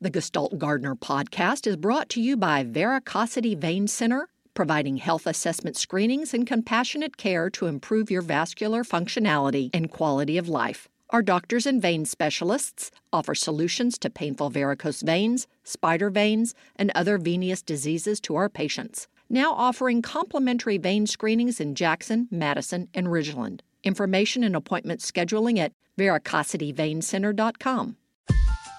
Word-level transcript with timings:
The 0.00 0.10
Gestalt 0.10 0.58
Gardener 0.58 0.94
podcast 0.94 1.66
is 1.66 1.74
brought 1.74 2.08
to 2.10 2.20
you 2.20 2.36
by 2.36 2.62
Veracosity 2.62 3.56
Vein 3.56 3.88
Center, 3.88 4.28
providing 4.54 4.98
health 4.98 5.26
assessment 5.26 5.76
screenings 5.76 6.32
and 6.32 6.46
compassionate 6.46 7.16
care 7.16 7.50
to 7.50 7.66
improve 7.66 8.08
your 8.08 8.22
vascular 8.22 8.84
functionality 8.84 9.70
and 9.74 9.90
quality 9.90 10.38
of 10.38 10.48
life. 10.48 10.88
Our 11.10 11.20
doctors 11.20 11.66
and 11.66 11.82
vein 11.82 12.04
specialists 12.04 12.92
offer 13.12 13.34
solutions 13.34 13.98
to 13.98 14.08
painful 14.08 14.50
varicose 14.50 15.02
veins, 15.02 15.48
spider 15.64 16.10
veins, 16.10 16.54
and 16.76 16.92
other 16.94 17.18
venous 17.18 17.60
diseases 17.60 18.20
to 18.20 18.36
our 18.36 18.48
patients. 18.48 19.08
Now 19.28 19.52
offering 19.52 20.00
complimentary 20.00 20.78
vein 20.78 21.08
screenings 21.08 21.58
in 21.58 21.74
Jackson, 21.74 22.28
Madison, 22.30 22.88
and 22.94 23.08
Ridgeland. 23.08 23.62
Information 23.82 24.44
and 24.44 24.54
appointment 24.54 25.00
scheduling 25.00 25.58
at 25.58 25.72
veracosityveincenter.com. 25.98 27.96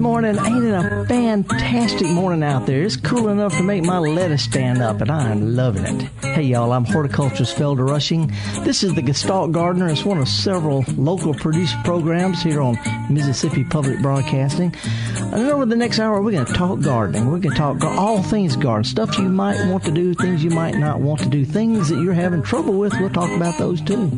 Morning. 0.00 0.38
Ain't 0.38 0.64
it 0.64 0.72
a 0.72 1.04
fantastic 1.06 2.08
morning 2.08 2.42
out 2.42 2.64
there? 2.64 2.82
It's 2.82 2.96
cool 2.96 3.28
enough 3.28 3.56
to 3.58 3.62
make 3.62 3.84
my 3.84 3.98
lettuce 3.98 4.44
stand 4.44 4.80
up, 4.80 5.00
and 5.02 5.10
I'm 5.10 5.54
loving 5.54 5.84
it. 5.84 6.02
Hey, 6.22 6.42
y'all, 6.42 6.72
I'm 6.72 6.84
horticulturist 6.84 7.56
Felder 7.56 7.86
Rushing. 7.86 8.32
This 8.64 8.82
is 8.82 8.94
the 8.94 9.02
Gestalt 9.02 9.52
Gardener. 9.52 9.88
It's 9.88 10.04
one 10.04 10.18
of 10.18 10.28
several 10.28 10.84
local 10.96 11.34
produced 11.34 11.76
programs 11.84 12.42
here 12.42 12.62
on 12.62 12.78
Mississippi 13.10 13.62
Public 13.64 14.00
Broadcasting. 14.00 14.74
And 15.18 15.48
over 15.50 15.66
the 15.66 15.76
next 15.76 15.98
hour, 15.98 16.22
we're 16.22 16.32
going 16.32 16.46
to 16.46 16.52
talk 16.52 16.80
gardening. 16.80 17.26
We're 17.30 17.38
going 17.38 17.54
to 17.54 17.60
talk 17.60 17.84
all 17.84 18.22
things 18.22 18.56
garden, 18.56 18.84
stuff 18.84 19.18
you 19.18 19.28
might 19.28 19.68
want 19.68 19.84
to 19.84 19.90
do, 19.90 20.14
things 20.14 20.42
you 20.42 20.50
might 20.50 20.76
not 20.76 21.00
want 21.00 21.20
to 21.20 21.28
do, 21.28 21.44
things 21.44 21.88
that 21.90 22.00
you're 22.00 22.14
having 22.14 22.42
trouble 22.42 22.74
with. 22.74 22.94
We'll 22.98 23.10
talk 23.10 23.30
about 23.30 23.58
those 23.58 23.80
too. 23.82 24.10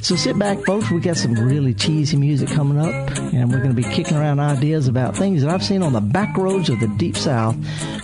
So 0.00 0.16
sit 0.16 0.38
back, 0.38 0.64
folks. 0.64 0.90
We 0.90 1.00
got 1.00 1.16
some 1.16 1.34
really 1.34 1.74
cheesy 1.74 2.16
music 2.16 2.48
coming 2.48 2.78
up, 2.78 2.94
and 3.32 3.50
we're 3.50 3.58
going 3.58 3.74
to 3.74 3.82
be 3.82 3.82
kicking 3.82 4.16
around 4.16 4.40
ideas 4.40 4.88
about 4.88 5.09
things 5.16 5.42
that 5.42 5.50
I've 5.50 5.64
seen 5.64 5.82
on 5.82 5.92
the 5.92 6.00
back 6.00 6.36
roads 6.36 6.68
of 6.68 6.80
the 6.80 6.88
Deep 6.88 7.16
South 7.16 7.56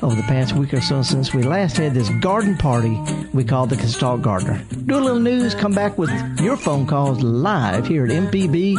over 0.02 0.14
the 0.14 0.22
past 0.22 0.54
week 0.54 0.74
or 0.74 0.80
so 0.80 1.02
since 1.02 1.34
we 1.34 1.42
last 1.42 1.76
had 1.76 1.94
this 1.94 2.08
garden 2.20 2.56
party 2.56 3.00
we 3.32 3.44
call 3.44 3.66
the 3.66 3.76
Gestalt 3.76 4.22
Gardener. 4.22 4.62
Do 4.86 4.96
a 4.96 5.00
little 5.00 5.20
news, 5.20 5.54
come 5.54 5.72
back 5.72 5.98
with 5.98 6.10
your 6.40 6.56
phone 6.56 6.86
calls 6.86 7.22
live 7.22 7.86
here 7.86 8.04
at 8.04 8.10
MPB 8.10 8.76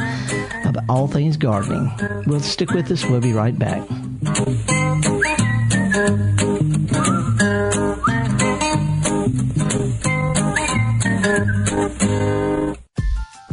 about 0.65 0.83
all 0.89 1.07
things 1.07 1.37
gardening. 1.37 1.91
We'll 2.25 2.39
stick 2.39 2.71
with 2.71 2.91
us. 2.91 3.05
We'll 3.05 3.21
be 3.21 3.33
right 3.33 3.57
back. 3.57 3.87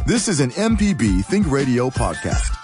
This 0.06 0.28
is 0.28 0.40
an 0.40 0.50
MPB 0.50 1.24
Think 1.24 1.50
Radio 1.50 1.90
podcast. 1.90 2.63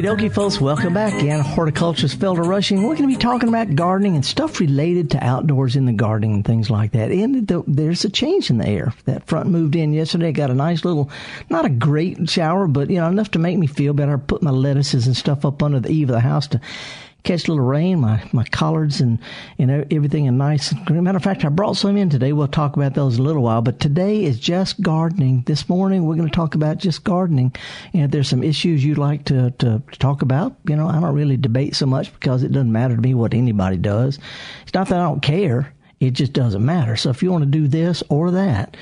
Okie 0.00 0.18
dokie, 0.18 0.32
folks. 0.32 0.58
Welcome 0.58 0.94
back 0.94 1.12
again. 1.12 1.40
Horticulturist 1.40 2.18
Felder 2.18 2.46
Rushing. 2.46 2.84
We're 2.84 2.96
going 2.96 3.10
to 3.10 3.14
be 3.14 3.16
talking 3.16 3.50
about 3.50 3.74
gardening 3.74 4.14
and 4.14 4.24
stuff 4.24 4.58
related 4.58 5.10
to 5.10 5.22
outdoors 5.22 5.76
in 5.76 5.84
the 5.84 5.92
gardening 5.92 6.36
and 6.36 6.44
things 6.44 6.70
like 6.70 6.92
that. 6.92 7.10
And 7.10 7.46
the, 7.46 7.62
there's 7.66 8.02
a 8.06 8.08
change 8.08 8.48
in 8.48 8.56
the 8.56 8.66
air. 8.66 8.94
That 9.04 9.26
front 9.26 9.50
moved 9.50 9.76
in 9.76 9.92
yesterday. 9.92 10.32
Got 10.32 10.48
a 10.48 10.54
nice 10.54 10.86
little, 10.86 11.10
not 11.50 11.66
a 11.66 11.68
great 11.68 12.30
shower, 12.30 12.66
but 12.66 12.88
you 12.88 12.96
know 12.96 13.08
enough 13.08 13.32
to 13.32 13.38
make 13.38 13.58
me 13.58 13.66
feel 13.66 13.92
better. 13.92 14.16
Put 14.16 14.42
my 14.42 14.50
lettuces 14.50 15.06
and 15.06 15.14
stuff 15.14 15.44
up 15.44 15.62
under 15.62 15.80
the 15.80 15.90
eave 15.90 16.08
of 16.08 16.14
the 16.14 16.20
house 16.20 16.46
to 16.46 16.62
catch 17.22 17.46
a 17.46 17.52
little 17.52 17.64
rain, 17.64 18.00
my, 18.00 18.22
my 18.32 18.44
collards 18.44 19.00
and, 19.00 19.18
and 19.58 19.70
everything 19.92 20.26
and 20.26 20.38
nice. 20.38 20.72
Matter 20.88 21.16
of 21.16 21.22
fact, 21.22 21.44
I 21.44 21.48
brought 21.48 21.76
some 21.76 21.96
in 21.96 22.10
today. 22.10 22.32
We'll 22.32 22.48
talk 22.48 22.76
about 22.76 22.94
those 22.94 23.16
in 23.16 23.20
a 23.20 23.24
little 23.24 23.42
while, 23.42 23.62
but 23.62 23.80
today 23.80 24.24
is 24.24 24.38
just 24.38 24.80
gardening. 24.80 25.42
This 25.46 25.68
morning, 25.68 26.04
we're 26.04 26.16
going 26.16 26.28
to 26.28 26.34
talk 26.34 26.54
about 26.54 26.78
just 26.78 27.04
gardening. 27.04 27.54
And 27.92 28.04
if 28.04 28.10
there's 28.10 28.28
some 28.28 28.42
issues 28.42 28.84
you'd 28.84 28.98
like 28.98 29.24
to, 29.26 29.50
to, 29.52 29.82
to 29.90 29.98
talk 29.98 30.22
about, 30.22 30.56
you 30.66 30.76
know, 30.76 30.88
I 30.88 31.00
don't 31.00 31.14
really 31.14 31.36
debate 31.36 31.76
so 31.76 31.86
much 31.86 32.12
because 32.14 32.42
it 32.42 32.52
doesn't 32.52 32.72
matter 32.72 32.96
to 32.96 33.02
me 33.02 33.14
what 33.14 33.34
anybody 33.34 33.76
does. 33.76 34.18
It's 34.62 34.74
not 34.74 34.88
that 34.88 35.00
I 35.00 35.04
don't 35.04 35.22
care. 35.22 35.72
It 36.00 36.12
just 36.12 36.32
doesn't 36.32 36.64
matter. 36.64 36.96
So 36.96 37.10
if 37.10 37.22
you 37.22 37.30
want 37.30 37.44
to 37.44 37.50
do 37.50 37.68
this 37.68 38.02
or 38.08 38.30
that, 38.30 38.76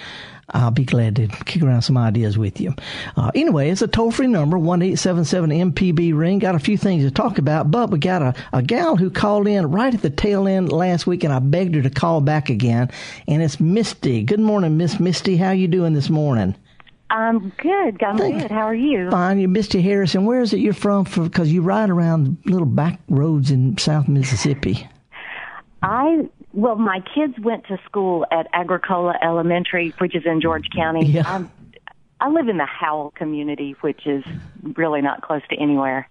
I'll 0.51 0.71
be 0.71 0.85
glad 0.85 1.17
to 1.17 1.29
kick 1.45 1.63
around 1.63 1.83
some 1.83 1.99
ideas 1.99 2.39
with 2.39 2.59
you. 2.59 2.75
Uh, 3.17 3.31
anyway, 3.35 3.69
it's 3.69 3.83
a 3.83 3.89
toll 3.89 4.11
free 4.11 4.27
number, 4.27 4.57
1 4.59 4.81
MPB 4.81 6.17
ring. 6.17 6.39
Got 6.39 6.55
a 6.55 6.59
few 6.59 6.79
things 6.79 7.05
to 7.05 7.11
talk 7.11 7.37
about, 7.37 7.71
but 7.71 7.91
we 7.91 7.99
got 7.99 8.23
a, 8.23 8.35
a 8.53 8.63
gal 8.63 8.97
who 8.97 9.11
called 9.11 9.47
in 9.47 9.71
right 9.71 9.93
at 9.93 10.01
the 10.01 10.09
tail 10.09 10.49
end 10.49 10.73
last 10.73 11.07
week, 11.07 11.23
and 11.23 11.33
I 11.33 11.39
begged 11.39 11.75
her 11.75 11.83
to 11.83 11.91
call 11.91 12.23
back 12.23 12.49
again, 12.49 12.91
and 13.27 13.43
it's 13.43 13.61
Misty. 13.61 14.23
Good 14.23 14.41
morning, 14.41 14.79
Miss 14.79 14.99
Misty. 14.99 15.37
How 15.37 15.51
you 15.51 15.69
doing 15.69 15.93
this 15.93 16.09
morning? 16.09 16.55
I'm 17.11 17.51
good. 17.59 18.03
I'm 18.03 18.19
Thanks. 18.19 18.43
good. 18.43 18.51
How 18.51 18.67
are 18.67 18.75
you? 18.75 19.11
Fine. 19.11 19.39
You're 19.39 19.49
Misty 19.49 19.81
Harrison. 19.83 20.25
Where 20.25 20.41
is 20.41 20.53
it 20.53 20.61
you're 20.61 20.75
from? 20.75 21.05
Because 21.05 21.53
you 21.53 21.63
ride 21.63 21.91
around 21.91 22.39
little 22.45 22.67
back 22.67 23.01
roads 23.09 23.51
in 23.51 23.79
South 23.79 24.09
Mississippi. 24.09 24.87
I 25.83 26.29
well, 26.59 26.75
my 26.75 27.01
kids 27.15 27.39
went 27.39 27.65
to 27.69 27.79
school 27.85 28.27
at 28.33 28.49
Agricola 28.53 29.15
Elementary, 29.23 29.95
which 29.99 30.17
is 30.17 30.25
in 30.27 30.41
George 30.41 30.67
County. 30.75 31.07
Yeah. 31.07 31.23
I'm, 31.25 31.49
I 32.21 32.29
live 32.31 32.49
in 32.49 32.57
the 32.57 32.67
Howell 32.67 33.13
community, 33.13 33.77
which 33.81 34.09
is 34.09 34.25
really 34.77 35.01
not 35.01 35.23
close 35.23 35.43
to 35.51 35.57
anywhere. 35.57 36.09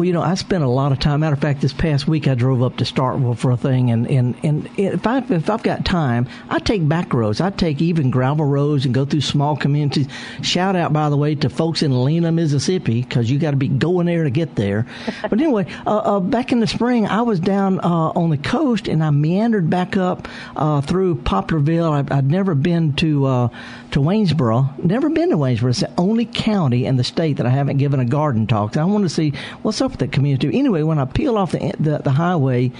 Well, 0.00 0.06
you 0.06 0.14
know, 0.14 0.22
I 0.22 0.34
spent 0.34 0.64
a 0.64 0.66
lot 0.66 0.92
of 0.92 0.98
time. 0.98 1.20
Matter 1.20 1.34
of 1.34 1.42
fact, 1.42 1.60
this 1.60 1.74
past 1.74 2.08
week 2.08 2.26
I 2.26 2.34
drove 2.34 2.62
up 2.62 2.78
to 2.78 2.84
Starkville 2.84 3.36
for 3.36 3.50
a 3.50 3.56
thing, 3.58 3.90
and 3.90 4.06
and, 4.06 4.34
and 4.42 4.70
if 4.78 5.06
I 5.06 5.18
if 5.18 5.50
I've 5.50 5.62
got 5.62 5.84
time, 5.84 6.26
I 6.48 6.58
take 6.58 6.88
back 6.88 7.12
roads. 7.12 7.38
I 7.38 7.50
take 7.50 7.82
even 7.82 8.10
gravel 8.10 8.46
roads 8.46 8.86
and 8.86 8.94
go 8.94 9.04
through 9.04 9.20
small 9.20 9.58
communities. 9.58 10.08
Shout 10.40 10.74
out, 10.74 10.94
by 10.94 11.10
the 11.10 11.18
way, 11.18 11.34
to 11.34 11.50
folks 11.50 11.82
in 11.82 12.02
Lena, 12.02 12.32
Mississippi, 12.32 13.02
because 13.02 13.30
you 13.30 13.38
got 13.38 13.50
to 13.50 13.58
be 13.58 13.68
going 13.68 14.06
there 14.06 14.24
to 14.24 14.30
get 14.30 14.54
there. 14.54 14.86
but 15.20 15.38
anyway, 15.38 15.66
uh, 15.86 15.98
uh, 15.98 16.20
back 16.20 16.50
in 16.50 16.60
the 16.60 16.66
spring, 16.66 17.06
I 17.06 17.20
was 17.20 17.38
down 17.38 17.78
uh, 17.80 18.12
on 18.16 18.30
the 18.30 18.38
coast 18.38 18.88
and 18.88 19.04
I 19.04 19.10
meandered 19.10 19.68
back 19.68 19.98
up 19.98 20.28
uh, 20.56 20.80
through 20.80 21.16
Poplarville. 21.16 22.10
I, 22.10 22.16
would 22.16 22.30
never 22.30 22.54
been 22.54 22.94
to 22.94 23.26
uh, 23.26 23.48
to 23.90 24.00
Waynesboro. 24.00 24.82
Never 24.82 25.10
been 25.10 25.28
to 25.28 25.36
Waynesboro. 25.36 25.68
It's 25.68 25.80
the 25.80 25.92
only 25.98 26.24
county 26.24 26.86
in 26.86 26.96
the 26.96 27.04
state 27.04 27.36
that 27.36 27.44
I 27.44 27.50
haven't 27.50 27.76
given 27.76 28.00
a 28.00 28.06
garden 28.06 28.46
talk. 28.46 28.72
So 28.72 28.80
I 28.80 28.84
want 28.84 29.04
to 29.04 29.10
see 29.10 29.34
what's 29.60 29.82
up 29.82 29.89
with 29.90 30.00
the 30.00 30.08
community. 30.08 30.56
Anyway, 30.58 30.82
when 30.82 30.98
I 30.98 31.04
peel 31.04 31.36
off 31.36 31.52
the, 31.52 31.72
the, 31.78 31.98
the 31.98 32.10
highway 32.10 32.72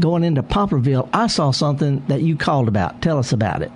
going 0.00 0.24
into 0.24 0.42
Poplarville, 0.42 1.08
I 1.12 1.26
saw 1.26 1.50
something 1.50 2.04
that 2.08 2.22
you 2.22 2.36
called 2.36 2.68
about. 2.68 3.02
Tell 3.02 3.18
us 3.18 3.32
about 3.32 3.62
it. 3.62 3.72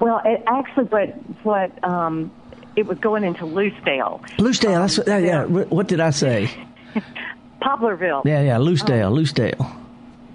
Well, 0.00 0.20
it 0.24 0.42
actually, 0.46 0.84
what 0.84 1.08
what 1.44 1.84
um, 1.84 2.30
it 2.76 2.86
was 2.86 2.98
going 2.98 3.24
into 3.24 3.44
Lucedale. 3.44 4.22
Lucedale. 4.38 4.76
Um, 4.76 4.80
that's 4.80 5.00
yeah, 5.06 5.18
yeah. 5.18 5.44
What 5.44 5.88
did 5.88 6.00
I 6.00 6.10
say? 6.10 6.50
Poplarville. 7.62 8.24
Yeah, 8.24 8.40
yeah. 8.40 8.58
Lucedale. 8.58 9.08
Um, 9.08 9.14
Lucedale. 9.14 9.76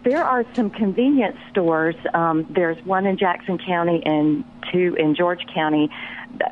There 0.04 0.24
are 0.24 0.46
some 0.54 0.70
convenience 0.70 1.38
stores. 1.50 1.96
Um, 2.14 2.46
there's 2.52 2.78
one 2.86 3.08
in 3.08 3.18
Jackson 3.18 3.58
County 3.58 4.04
and 4.06 4.44
two 4.72 4.96
in 5.00 5.16
George 5.16 5.42
County 5.52 5.90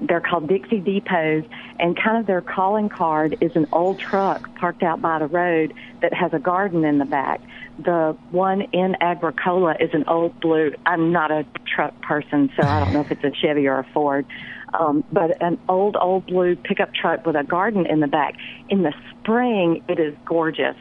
they're 0.02 0.22
called 0.22 0.48
Dixie 0.48 0.80
Depots, 0.80 1.46
and 1.80 1.98
kind 1.98 2.18
of 2.18 2.26
their 2.26 2.42
calling 2.42 2.90
card 2.90 3.38
is 3.42 3.52
an 3.56 3.68
old 3.72 4.00
truck 4.00 4.54
parked 4.56 4.84
out 4.84 5.02
by 5.02 5.20
the 5.20 5.28
road 5.28 5.74
that 6.02 6.14
has 6.14 6.34
a 6.34 6.40
garden 6.40 6.86
in 6.86 6.98
the 6.98 7.06
back. 7.06 7.42
The 7.80 8.16
one 8.32 8.62
in 8.74 8.96
Agricola 9.02 9.76
is 9.80 9.90
an 9.94 10.06
old 10.08 10.40
blue. 10.40 10.74
I'm 10.86 11.12
not 11.12 11.32
a 11.32 11.46
truck 11.66 12.00
person, 12.02 12.52
so 12.60 12.68
I 12.68 12.80
don't 12.80 12.94
know 12.94 13.02
if 13.02 13.12
it's 13.12 13.24
a 13.24 13.32
Chevy 13.32 13.68
or 13.68 13.80
a 13.80 13.88
Ford, 13.94 14.26
um, 14.74 15.04
but 15.12 15.42
an 15.42 15.60
old, 15.70 15.96
old 16.00 16.26
blue 16.26 16.56
pickup 16.56 16.94
truck 16.94 17.26
with 17.26 17.36
a 17.36 17.44
garden 17.44 17.86
in 17.86 18.00
the 18.00 18.08
back. 18.08 18.36
In 18.70 18.84
the 18.84 18.94
spring, 19.12 19.84
it 19.88 20.00
is 20.00 20.16
gorgeous. 20.26 20.76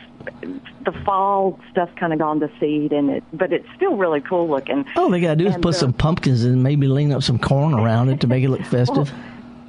The 0.84 0.92
fall 1.04 1.58
stuff's 1.70 1.92
kind 1.98 2.12
of 2.12 2.18
gone 2.18 2.40
to 2.40 2.50
seed, 2.60 2.92
and 2.92 3.10
it, 3.10 3.24
but 3.32 3.52
it's 3.52 3.66
still 3.76 3.96
really 3.96 4.20
cool 4.20 4.48
looking. 4.48 4.84
All 4.96 5.10
they 5.10 5.20
gotta 5.20 5.36
do 5.36 5.46
is 5.46 5.56
put 5.56 5.74
some 5.74 5.92
pumpkins 5.92 6.44
and 6.44 6.62
maybe 6.62 6.86
lean 6.86 7.12
up 7.12 7.22
some 7.22 7.38
corn 7.38 7.74
around 7.74 8.08
it 8.08 8.20
to 8.20 8.26
make 8.26 8.44
it 8.44 8.48
look 8.48 8.62
festive. 8.66 9.12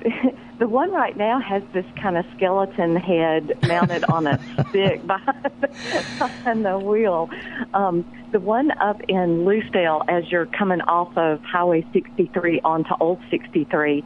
Well, 0.03 0.33
the 0.63 0.69
one 0.69 0.93
right 0.93 1.17
now 1.17 1.41
has 1.41 1.61
this 1.73 1.85
kind 2.01 2.15
of 2.15 2.25
skeleton 2.37 2.95
head 2.95 3.51
mounted 3.67 4.05
on 4.05 4.25
a 4.25 4.39
stick 4.69 5.05
behind, 5.05 5.59
behind 5.59 6.63
the 6.65 6.79
wheel. 6.79 7.29
Um, 7.73 8.09
the 8.31 8.39
one 8.39 8.71
up 8.79 9.01
in 9.09 9.43
Lucedale, 9.43 10.05
as 10.07 10.31
you're 10.31 10.45
coming 10.45 10.79
off 10.79 11.17
of 11.17 11.41
Highway 11.43 11.85
63 11.91 12.61
onto 12.61 12.93
Old 13.01 13.19
63, 13.29 14.05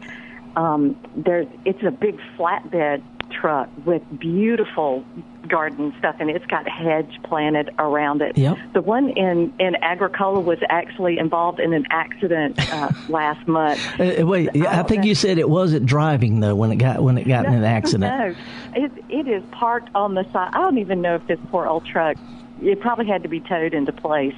Um, 0.56 0.98
there's 1.16 1.46
it's 1.64 1.84
a 1.84 1.92
big 1.92 2.20
flatbed 2.36 3.04
truck 3.30 3.70
with 3.86 4.02
beautiful 4.20 5.04
garden 5.48 5.94
stuff 5.98 6.16
and 6.20 6.30
it's 6.30 6.46
got 6.48 6.68
a 6.68 6.70
hedge 6.70 7.20
planted 7.24 7.74
around 7.80 8.22
it. 8.22 8.38
Yep. 8.38 8.58
The 8.74 8.82
one 8.82 9.10
in 9.10 9.54
in 9.60 9.76
Agricola 9.82 10.40
was 10.40 10.60
actually 10.70 11.18
involved 11.18 11.60
in 11.60 11.74
an 11.74 11.86
accident 11.90 12.60
uh, 12.74 12.92
last 13.10 13.48
month. 13.48 13.80
Uh, 14.00 14.26
wait, 14.26 14.50
I, 14.56 14.80
I 14.80 14.84
think 14.84 15.06
you 15.06 15.16
said 15.16 15.38
it 15.38 15.50
wasn't 15.50 15.86
driving 15.86 16.40
though 16.40 16.56
when 16.56 16.72
it 16.72 16.78
got 16.78 17.02
when 17.02 17.18
it 17.18 17.28
got 17.28 17.44
no, 17.44 17.50
in 17.50 17.56
an 17.56 17.64
accident. 17.78 18.02
No, 18.02 18.82
it 18.82 18.92
it 19.10 19.28
is 19.28 19.44
parked 19.52 19.90
on 19.96 20.16
the 20.16 20.24
side. 20.32 20.52
I 20.54 20.60
don't 20.60 20.78
even 20.78 21.02
know 21.02 21.16
if 21.16 21.28
this 21.28 21.40
poor 21.50 21.68
old 21.68 21.86
truck. 21.86 22.18
It 22.62 22.82
probably 22.82 23.06
had 23.06 23.22
to 23.24 23.30
be 23.30 23.40
towed 23.40 23.74
into 23.76 23.92
place. 23.92 24.34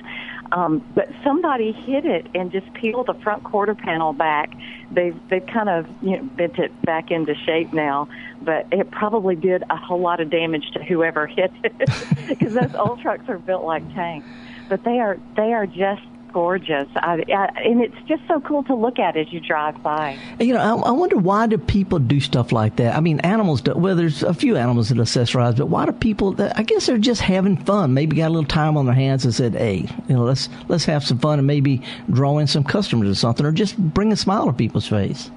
Um, 0.51 0.83
but 0.95 1.09
somebody 1.23 1.71
hit 1.71 2.05
it 2.05 2.27
and 2.33 2.51
just 2.51 2.71
peeled 2.73 3.07
the 3.07 3.13
front 3.15 3.43
quarter 3.43 3.75
panel 3.75 4.13
back. 4.13 4.51
They've 4.91 5.15
they've 5.29 5.45
kind 5.45 5.69
of 5.69 5.87
you 6.01 6.17
know 6.17 6.23
bent 6.23 6.57
it 6.57 6.81
back 6.83 7.11
into 7.11 7.35
shape 7.45 7.73
now, 7.73 8.07
but 8.41 8.67
it 8.71 8.89
probably 8.91 9.35
did 9.35 9.63
a 9.69 9.75
whole 9.75 10.01
lot 10.01 10.19
of 10.19 10.29
damage 10.29 10.71
to 10.73 10.83
whoever 10.83 11.27
hit 11.27 11.51
it 11.63 11.77
because 12.27 12.53
those 12.53 12.73
old 12.75 13.01
trucks 13.01 13.27
are 13.27 13.37
built 13.37 13.63
like 13.63 13.87
tanks. 13.93 14.27
But 14.69 14.83
they 14.83 14.99
are 14.99 15.19
they 15.35 15.53
are 15.53 15.65
just 15.65 16.01
gorgeous, 16.31 16.87
I, 16.95 17.23
I, 17.33 17.61
and 17.63 17.81
it's 17.81 17.95
just 18.07 18.21
so 18.27 18.39
cool 18.41 18.63
to 18.63 18.75
look 18.75 18.99
at 18.99 19.17
as 19.17 19.31
you 19.31 19.39
drive 19.39 19.81
by. 19.83 20.17
You 20.39 20.53
know, 20.53 20.59
I, 20.59 20.89
I 20.89 20.91
wonder 20.91 21.17
why 21.17 21.47
do 21.47 21.57
people 21.57 21.99
do 21.99 22.19
stuff 22.19 22.51
like 22.51 22.75
that? 22.77 22.95
I 22.95 22.99
mean, 22.99 23.19
animals. 23.21 23.61
Do, 23.61 23.73
well, 23.73 23.95
there's 23.95 24.23
a 24.23 24.33
few 24.33 24.55
animals 24.57 24.89
that 24.89 24.97
accessorize, 24.97 25.57
but 25.57 25.67
why 25.67 25.85
do 25.85 25.91
people? 25.91 26.35
I 26.55 26.63
guess 26.63 26.85
they're 26.85 26.97
just 26.97 27.21
having 27.21 27.57
fun. 27.57 27.93
Maybe 27.93 28.15
got 28.15 28.27
a 28.27 28.33
little 28.33 28.47
time 28.47 28.77
on 28.77 28.85
their 28.85 28.95
hands 28.95 29.25
and 29.25 29.33
said, 29.33 29.53
"Hey, 29.53 29.87
you 30.07 30.15
know, 30.15 30.23
let's 30.23 30.49
let's 30.67 30.85
have 30.85 31.03
some 31.03 31.19
fun 31.19 31.39
and 31.39 31.47
maybe 31.47 31.81
draw 32.11 32.37
in 32.39 32.47
some 32.47 32.63
customers 32.63 33.09
or 33.09 33.15
something, 33.15 33.45
or 33.45 33.51
just 33.51 33.77
bring 33.77 34.11
a 34.11 34.15
smile 34.15 34.45
to 34.45 34.53
people's 34.53 34.87
face." 34.87 35.31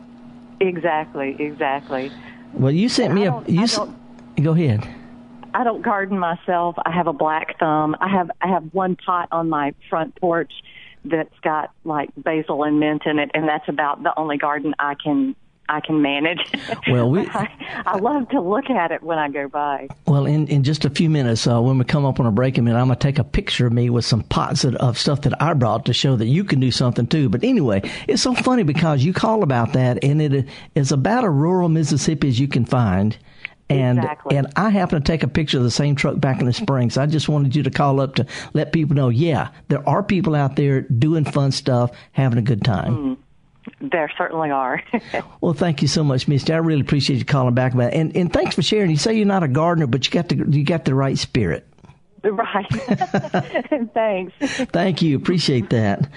Exactly, 0.61 1.37
exactly. 1.39 2.13
Well, 2.53 2.73
you 2.73 2.89
sent 2.89 3.15
me 3.15 3.27
a. 3.27 3.43
You 3.47 3.63
s- 3.63 3.79
go 4.41 4.53
ahead. 4.53 4.89
I 5.55 5.65
don't 5.65 5.83
garden 5.83 6.19
myself. 6.19 6.77
I 6.85 6.91
have 6.93 7.07
a 7.07 7.13
black 7.13 7.59
thumb. 7.59 7.97
I 8.01 8.09
have 8.09 8.31
I 8.41 8.49
have 8.49 8.65
one 8.73 8.97
pot 8.97 9.29
on 9.33 9.49
my 9.49 9.75
front 9.91 10.15
porch 10.17 10.53
that's 11.05 11.39
got 11.43 11.73
like 11.85 12.11
basil 12.17 12.65
and 12.65 12.79
mint 12.81 13.03
in 13.07 13.19
it, 13.19 13.31
and 13.35 13.49
that's 13.49 13.69
about 13.69 14.03
the 14.03 14.19
only 14.19 14.37
garden 14.39 14.75
I 14.79 14.95
can 14.95 15.35
I 15.69 15.81
can 15.81 16.03
manage. 16.03 16.41
Well, 16.91 17.09
we- 17.11 17.27
I, 17.29 17.49
I 17.87 17.99
love 17.99 18.29
to 18.31 18.41
look 18.41 18.69
at 18.69 18.91
it 18.91 19.03
when 19.03 19.19
I 19.19 19.29
go 19.29 19.49
by. 19.49 19.89
Well, 20.07 20.27
in, 20.27 20.49
in 20.49 20.65
just 20.65 20.85
a 20.85 20.91
few 20.91 21.09
minutes, 21.09 21.47
uh, 21.47 21.61
when 21.63 21.79
we 21.79 21.85
come 21.85 22.05
up 22.05 22.19
on 22.19 22.27
a 22.27 22.33
break 22.33 22.59
a 22.59 22.63
minute, 22.63 22.79
I'm 22.79 22.87
going 22.89 22.99
to 22.99 23.03
take 23.03 23.19
a 23.21 23.25
picture 23.25 23.67
of 23.67 23.73
me 23.73 23.89
with 23.89 24.05
some 24.05 24.23
pots 24.25 24.65
of, 24.65 24.75
of 24.77 24.99
stuff 24.99 25.23
that 25.23 25.41
I 25.41 25.53
brought 25.55 25.85
to 25.87 25.93
show 25.93 26.17
that 26.17 26.27
you 26.27 26.43
can 26.45 26.59
do 26.61 26.71
something 26.73 27.07
too. 27.07 27.29
But 27.29 27.45
anyway, 27.45 27.83
it's 28.09 28.23
so 28.23 28.35
funny 28.35 28.65
because 28.65 29.05
you 29.05 29.13
call 29.13 29.43
about 29.45 29.73
that, 29.75 30.03
and 30.03 30.21
it 30.21 30.47
is 30.75 30.91
about 30.93 31.25
a 31.25 31.31
rural 31.31 31.69
Mississippi 31.69 32.29
as 32.29 32.39
you 32.41 32.49
can 32.49 32.65
find. 32.65 33.17
And 33.73 33.99
Exactly. 33.99 34.37
and 34.37 34.47
I 34.57 34.71
happen 34.71 35.01
to 35.01 35.05
take 35.05 35.23
a 35.23 35.29
picture 35.29 35.59
of 35.59 35.65
the 35.65 35.71
same 35.71 35.95
truck 35.95 36.19
back 36.21 36.41
in 36.41 36.47
the 36.47 36.53
spring. 36.53 36.91
So 36.91 37.03
I 37.03 37.07
just 37.07 37.29
wanted 37.29 37.55
you 37.57 37.63
to 37.63 37.71
call 37.71 38.01
up 38.01 38.15
to 38.17 38.27
let 38.53 38.73
people 38.73 38.95
know, 38.97 39.09
yeah, 39.09 39.49
there 39.69 39.87
are 39.89 40.03
people 40.03 40.35
out 40.35 40.57
there 40.57 40.83
doing 40.83 41.25
fun 41.25 41.53
stuff, 41.53 41.91
having 42.13 42.39
a 42.39 42.43
good 42.43 42.65
time. 42.65 42.95
Hmm. 42.95 43.15
There 43.81 44.11
certainly 44.19 44.51
are. 44.51 44.83
Well, 45.41 45.55
thank 45.55 45.83
you 45.83 45.89
so 45.89 46.05
much, 46.05 46.29
Misty. 46.29 46.53
I 46.53 46.57
really 46.59 46.81
appreciate 46.81 47.19
you 47.19 47.25
calling 47.25 47.55
back 47.55 47.75
about 47.75 47.93
it. 47.93 47.97
And 47.97 48.17
and 48.17 48.33
thanks 48.33 48.55
for 48.55 48.63
sharing. 48.63 48.91
You 48.91 48.97
say 48.97 49.15
you're 49.15 49.27
not 49.27 49.43
a 49.43 49.49
gardener, 49.49 49.87
but 49.89 50.07
you 50.07 50.13
got 50.13 50.29
the 50.29 50.37
you 50.49 50.65
got 50.65 50.85
the 50.85 50.95
right 50.95 51.19
spirit. 51.19 51.67
right. 52.31 52.67
Thanks. 53.95 54.35
Thank 54.71 55.03
you. 55.03 55.17
Appreciate 55.17 55.71
that. 55.71 56.09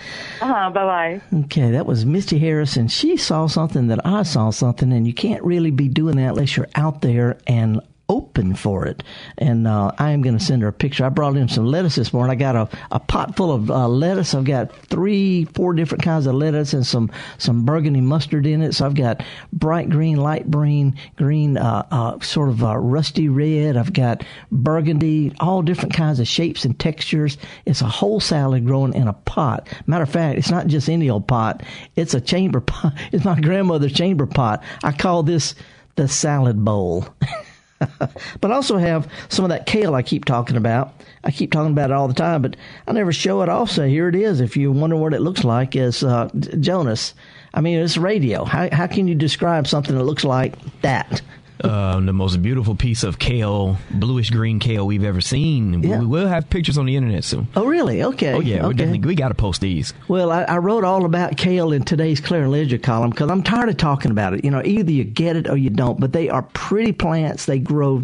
Uh-huh. 0.42 0.70
bye 0.70 0.86
bye. 0.86 1.22
Okay, 1.46 1.72
that 1.72 1.86
was 1.86 2.06
Misty 2.06 2.38
Harrison. 2.38 2.88
she 2.88 3.18
saw 3.18 3.48
something 3.48 3.88
that 3.88 4.06
I 4.06 4.24
saw 4.24 4.52
something, 4.52 4.94
and 4.94 5.08
you 5.08 5.14
can't 5.14 5.44
really 5.44 5.72
be 5.72 5.88
doing 5.88 6.18
that 6.18 6.30
unless 6.30 6.56
you're 6.56 6.70
out 6.76 7.02
there 7.02 7.38
and 7.48 7.82
open 8.10 8.56
for 8.56 8.86
it. 8.86 9.04
And 9.38 9.68
uh, 9.68 9.92
I 9.98 10.12
am 10.12 10.22
going 10.22 10.38
to 10.38 10.44
send 10.44 10.62
her 10.62 10.68
a 10.68 10.74
picture. 10.74 11.06
I 11.06 11.10
brought 11.10 11.38
in 11.38 11.48
some 11.48 11.66
lettuce 11.66 11.96
this 11.96 12.14
morning. 12.14 12.32
I 12.32 12.36
got 12.36 12.56
a, 12.56 12.78
a 12.92 13.00
pot 13.00 13.36
full 13.36 13.52
of 13.52 13.72
uh, 13.72 13.88
lettuce. 13.88 14.34
I've 14.34 14.46
got 14.46 14.76
three, 14.88 15.46
four 15.46 15.74
different 15.74 16.04
kinds 16.04 16.28
of 16.28 16.36
lettuce 16.36 16.74
and 16.74 16.86
some 16.86 17.12
some 17.38 17.66
burgundy 17.66 18.02
mustard 18.02 18.46
in 18.46 18.62
it. 18.62 18.74
So 18.74 18.86
I've 18.86 18.96
got 18.96 19.24
bright 19.52 19.90
green, 19.90 20.18
light 20.18 20.50
green, 20.50 20.96
green, 21.16 21.58
uh, 21.58 21.86
uh, 21.92 22.20
sort 22.20 22.50
of 22.50 22.64
uh, 22.64 22.78
rusty 22.78 23.30
red. 23.30 23.78
I've 23.78 23.94
got 23.94 24.24
burgundy, 24.52 25.34
all 25.40 25.62
different 25.62 25.94
kinds 25.94 26.20
of 26.20 26.28
shapes 26.28 26.66
and 26.66 26.78
textures. 26.80 27.38
It's 27.66 27.82
a 27.82 27.88
whole 27.88 28.20
salad 28.20 28.66
growing 28.66 28.94
in 28.94 29.08
a 29.08 29.14
pot. 29.14 29.68
Matter 29.88 30.04
of 30.04 30.10
fact, 30.10 30.38
it's 30.38 30.52
not 30.52 30.68
just 30.68 30.90
any 30.90 31.10
old 31.10 31.28
pot. 31.28 31.64
It's 31.96 32.14
a 32.14 32.22
chamber 32.22 32.62
pot. 32.62 32.94
It's 33.12 33.24
my 33.24 33.40
grandmother's 33.40 33.94
chamber 33.94 34.26
pot. 34.26 34.64
I 34.84 34.92
call 34.92 35.24
this 35.24 35.56
the 35.96 36.08
salad 36.08 36.64
bowl. 36.64 37.08
but 38.40 38.52
I 38.52 38.56
also 38.56 38.78
have 38.78 39.10
some 39.30 39.44
of 39.44 39.50
that 39.50 39.66
kale 39.66 39.96
I 39.96 40.02
keep 40.02 40.26
talking 40.26 40.58
about. 40.58 40.94
I 41.24 41.32
keep 41.32 41.52
talking 41.52 41.72
about 41.72 41.92
it 41.92 41.94
all 41.94 42.08
the 42.08 42.14
time, 42.14 42.42
but 42.42 42.56
I 42.88 42.94
never 42.94 43.12
show 43.12 43.42
it 43.42 43.50
off. 43.50 43.72
So 43.72 43.86
here 43.86 44.08
it 44.08 44.16
is. 44.16 44.40
If 44.40 44.56
you 44.56 44.72
wonder 44.72 44.96
what 44.96 45.14
it 45.14 45.22
looks 45.22 45.44
like, 45.44 45.76
is 45.76 46.04
uh, 46.04 46.30
Jonas. 46.60 47.14
I 47.54 47.62
mean, 47.62 47.80
it's 47.80 47.98
radio. 47.98 48.46
How 48.46 48.70
how 48.72 48.88
can 48.88 49.08
you 49.08 49.16
describe 49.16 49.68
something 49.68 49.96
that 49.96 50.04
looks 50.04 50.24
like 50.24 50.56
that? 50.82 51.22
Um, 51.64 52.06
the 52.06 52.14
most 52.14 52.42
beautiful 52.42 52.76
piece 52.76 53.04
of 53.04 53.20
kale, 53.20 53.78
bluish 53.92 54.30
green 54.30 54.60
kale 54.60 54.86
we've 54.86 55.04
ever 55.04 55.22
seen. 55.22 55.84
Yeah. 55.84 56.00
We 56.00 56.06
will 56.06 56.28
have 56.28 56.50
pictures 56.50 56.78
on 56.78 56.86
the 56.86 56.96
internet 56.96 57.24
soon. 57.24 57.48
Oh, 57.56 57.66
really? 57.66 58.04
Okay. 58.04 58.34
Oh 58.34 58.40
yeah, 58.40 58.68
we 58.68 58.74
okay. 58.74 58.98
we 58.98 59.16
got 59.16 59.30
to 59.30 59.36
post 59.36 59.62
these. 59.62 59.94
Well, 60.08 60.32
I, 60.32 60.44
I 60.44 60.58
wrote 60.58 60.84
all 60.84 61.06
about 61.06 61.38
kale 61.38 61.72
in 61.72 61.84
today's 61.84 62.20
and 62.32 62.52
Ledger 62.52 62.78
column 62.78 63.12
because 63.12 63.30
I'm 63.30 63.44
tired 63.44 63.70
of 63.70 63.78
talking 63.78 64.12
about 64.12 64.34
it. 64.34 64.44
You 64.44 64.52
know, 64.52 64.62
either 64.64 64.92
you 64.92 65.04
get 65.04 65.36
it 65.36 65.50
or 65.50 65.58
you 65.58 65.70
don't. 65.70 66.00
But 66.00 66.14
they 66.14 66.30
are 66.30 66.44
pretty 66.54 66.92
plants. 66.92 67.46
They 67.46 67.60
grow 67.60 68.04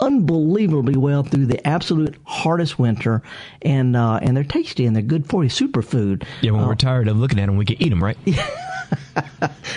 unbelievably 0.00 0.96
well 0.96 1.22
through 1.22 1.46
the 1.46 1.66
absolute 1.66 2.16
hardest 2.24 2.78
winter, 2.78 3.22
and 3.62 3.96
uh, 3.96 4.18
and 4.22 4.36
they're 4.36 4.44
tasty 4.44 4.86
and 4.86 4.94
they're 4.94 5.02
good 5.02 5.26
for 5.26 5.42
you. 5.44 5.50
Superfood. 5.50 6.24
Yeah, 6.42 6.52
when 6.52 6.62
Uh, 6.64 6.68
we're 6.68 6.74
tired 6.74 7.08
of 7.08 7.16
looking 7.18 7.38
at 7.38 7.46
them, 7.46 7.56
we 7.56 7.64
can 7.64 7.80
eat 7.82 7.90
them, 7.90 8.02
right? 8.02 8.18